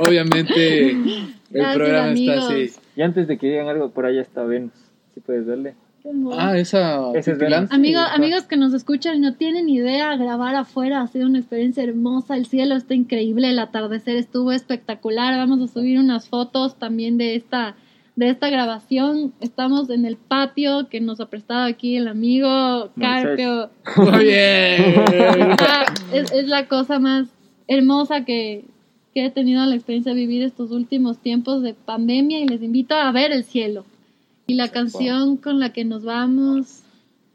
obviamente 0.08 0.90
el 0.90 1.34
Gracias, 1.50 1.74
programa 1.76 2.12
está 2.12 2.32
así. 2.46 2.70
Y 2.96 3.02
antes 3.02 3.26
de 3.28 3.38
que 3.38 3.46
digan 3.48 3.68
algo, 3.68 3.90
por 3.90 4.06
allá 4.06 4.20
está 4.20 4.42
Venus. 4.44 4.72
Si 5.14 5.20
puedes 5.20 5.46
verle. 5.46 5.74
qué 6.02 6.10
hermoso. 6.10 6.36
Ah, 6.40 6.56
esa 6.58 7.10
Ese 7.14 7.32
es 7.32 7.38
Pitilán. 7.38 7.60
Venus. 7.64 7.72
Amigos, 7.74 8.04
Sí, 8.08 8.14
amigos 8.16 8.42
que 8.44 8.56
nos 8.56 8.74
escuchan 8.74 9.16
y 9.16 9.20
no 9.20 9.34
tienen 9.34 9.68
idea, 9.68 10.14
grabar 10.16 10.54
afuera 10.54 11.00
ha 11.00 11.06
sido 11.06 11.26
una 11.26 11.38
experiencia 11.38 11.82
hermosa, 11.82 12.36
el 12.36 12.46
cielo 12.46 12.76
está 12.76 12.94
increíble, 12.94 13.50
el 13.50 13.58
atardecer 13.58 14.16
estuvo 14.16 14.52
espectacular, 14.52 15.36
vamos 15.36 15.60
a 15.60 15.72
subir 15.72 15.98
unas 15.98 16.28
fotos 16.28 16.78
también 16.78 17.18
de 17.18 17.34
esta 17.34 17.74
de 18.18 18.30
esta 18.30 18.50
grabación, 18.50 19.32
estamos 19.40 19.90
en 19.90 20.04
el 20.04 20.16
patio 20.16 20.88
que 20.88 21.00
nos 21.00 21.20
ha 21.20 21.26
prestado 21.26 21.66
aquí 21.66 21.96
el 21.96 22.08
amigo 22.08 22.90
Carpio, 23.00 23.70
Muy 23.96 24.24
bien. 24.24 24.94
Ah, 25.60 25.86
es, 26.12 26.32
es 26.32 26.48
la 26.48 26.66
cosa 26.66 26.98
más 26.98 27.28
hermosa 27.68 28.24
que, 28.24 28.64
que 29.14 29.26
he 29.26 29.30
tenido 29.30 29.64
la 29.66 29.76
experiencia 29.76 30.14
de 30.14 30.18
vivir 30.18 30.42
estos 30.42 30.72
últimos 30.72 31.18
tiempos 31.18 31.62
de 31.62 31.74
pandemia 31.74 32.40
y 32.40 32.48
les 32.48 32.60
invito 32.60 32.96
a 32.96 33.12
ver 33.12 33.30
el 33.30 33.44
cielo. 33.44 33.84
Y 34.48 34.54
la 34.54 34.66
canción 34.68 35.36
con 35.36 35.60
la 35.60 35.72
que 35.72 35.84
nos 35.84 36.02
vamos, 36.04 36.80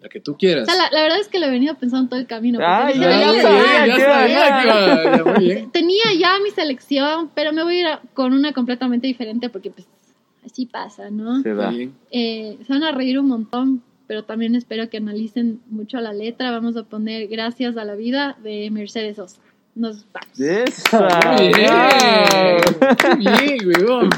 La 0.01 0.09
que 0.09 0.19
tú 0.19 0.36
quieras. 0.38 0.67
o 0.67 0.71
sea, 0.71 0.75
la, 0.75 0.89
la 0.91 1.01
verdad 1.03 1.19
es 1.21 1.29
que 1.29 1.39
lo 1.39 1.45
he 1.45 1.49
venido 1.51 1.75
pensando 1.75 2.09
todo 2.09 2.19
el 2.19 2.27
camino. 2.27 2.59
Ay, 2.61 2.99
ya, 2.99 3.09
Ya, 3.09 3.09
"Oye, 3.09 3.21
ya 3.21 3.31
muy 3.31 3.41
sabía 3.41 3.88
ya 3.88 3.99
sabía 3.99 5.23
ya, 5.23 5.34
bien. 5.39 5.71
Tenía 5.71 6.03
ya 6.19 6.39
mi 6.43 6.49
selección, 6.49 7.29
pero 7.34 7.53
me 7.53 7.63
voy 7.63 7.77
a 7.77 7.79
ir 7.79 7.88
a- 7.88 8.01
con 8.13 8.34
una 8.34 8.51
completamente 8.51 9.07
diferente 9.07 9.47
porque 9.47 9.69
pues 9.71 9.88
así 10.45 10.65
pasa, 10.65 11.09
¿no? 11.09 11.41
Se 11.41 11.53
da. 11.53 11.69
Bien. 11.69 11.93
Eh, 12.11 12.57
se 12.65 12.73
van 12.73 12.83
a 12.83 12.91
reír 12.91 13.19
un 13.19 13.27
montón, 13.27 13.83
pero 14.07 14.23
también 14.23 14.55
espero 14.55 14.89
que 14.89 14.97
analicen 14.97 15.61
mucho 15.69 15.99
la 15.99 16.13
letra. 16.13 16.51
Vamos 16.51 16.77
a 16.77 16.83
poner 16.83 17.27
Gracias 17.27 17.77
a 17.77 17.85
la 17.85 17.95
vida 17.95 18.37
de 18.43 18.69
Mercedes 18.71 19.17
Sosa. 19.17 19.39
Nos 19.75 20.05
vamos. 20.13 20.39
Esa. 20.39 21.35
Bien. 21.37 21.57
Bien, 23.19 23.67
huevón. 23.67 24.09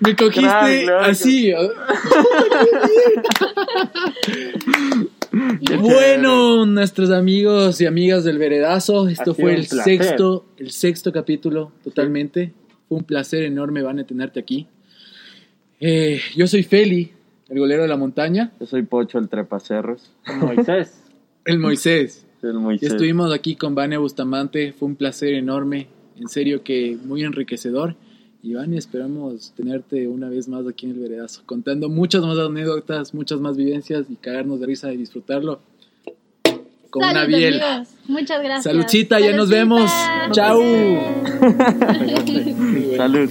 Me 0.00 0.14
cogiste 0.14 0.92
así. 1.00 1.52
Bueno, 5.80 6.64
nuestros 6.66 7.10
amigos 7.10 7.80
y 7.80 7.86
amigas 7.86 8.24
del 8.24 8.38
Veredazo, 8.38 9.08
esto 9.08 9.34
fue 9.34 9.54
el 9.54 9.66
placer. 9.66 9.98
sexto, 9.98 10.44
el 10.58 10.70
sexto 10.70 11.12
capítulo, 11.12 11.72
totalmente. 11.82 12.52
Fue 12.88 12.98
un 12.98 13.04
placer 13.04 13.42
enorme, 13.42 13.82
Van, 13.82 13.98
a 13.98 14.04
tenerte 14.06 14.38
aquí. 14.38 14.68
Eh, 15.86 16.18
yo 16.34 16.46
soy 16.46 16.62
Feli, 16.62 17.12
el 17.50 17.58
golero 17.58 17.82
de 17.82 17.88
la 17.88 17.98
montaña, 17.98 18.52
Yo 18.58 18.64
soy 18.64 18.84
Pocho, 18.84 19.18
el 19.18 19.28
trepacerros. 19.28 20.12
Moisés. 20.40 20.94
el 21.44 21.58
Moisés. 21.58 22.24
El 22.42 22.52
Y 22.52 22.58
Moisés. 22.58 22.92
estuvimos 22.92 23.34
aquí 23.34 23.54
con 23.54 23.74
Vane 23.74 23.98
Bustamante, 23.98 24.72
fue 24.72 24.88
un 24.88 24.96
placer 24.96 25.34
enorme, 25.34 25.88
en 26.18 26.28
serio 26.28 26.62
que 26.62 26.96
muy 27.04 27.22
enriquecedor. 27.22 27.96
Y 28.42 28.54
Vane, 28.54 28.78
esperamos 28.78 29.52
tenerte 29.54 30.08
una 30.08 30.30
vez 30.30 30.48
más 30.48 30.66
aquí 30.66 30.86
en 30.86 30.92
el 30.92 31.00
Veredazo, 31.00 31.42
contando 31.44 31.90
muchas 31.90 32.22
más 32.22 32.38
anécdotas, 32.38 33.12
muchas 33.12 33.40
más 33.40 33.58
vivencias 33.58 34.06
y 34.08 34.16
cagarnos 34.16 34.60
de 34.60 34.66
risa 34.66 34.90
y 34.90 34.96
disfrutarlo 34.96 35.60
con 36.88 37.04
una 37.04 37.26
biel. 37.26 37.60
amigos. 37.60 37.88
Muchas 38.08 38.42
gracias. 38.42 38.64
Saludcita, 38.64 39.20
ya 39.20 39.36
nos 39.36 39.50
vemos. 39.50 39.90
Chau. 40.32 40.62
Salud. 42.96 43.28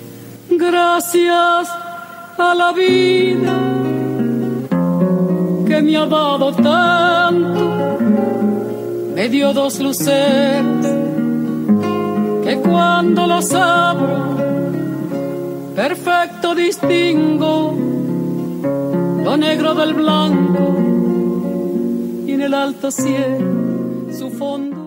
Gracias 0.52 1.68
a 2.38 2.56
la 2.56 2.72
vida 2.72 3.60
que 5.68 5.82
me 5.82 5.98
ha 5.98 6.06
dado 6.06 6.52
tanto, 6.54 7.98
me 9.16 9.30
dio 9.30 9.54
dos 9.54 9.80
luceros 9.80 10.88
que 12.44 12.58
cuando 12.58 13.28
los 13.28 13.54
abro, 13.54 14.36
perfecto 15.76 16.56
distingo 16.56 17.76
lo 19.24 19.38
negro 19.38 19.74
del 19.74 19.94
blanco 19.94 20.76
y 22.28 22.32
en 22.32 22.42
el 22.42 22.54
alto 22.54 22.92
cielo 22.92 24.12
su 24.12 24.30
fondo. 24.30 24.83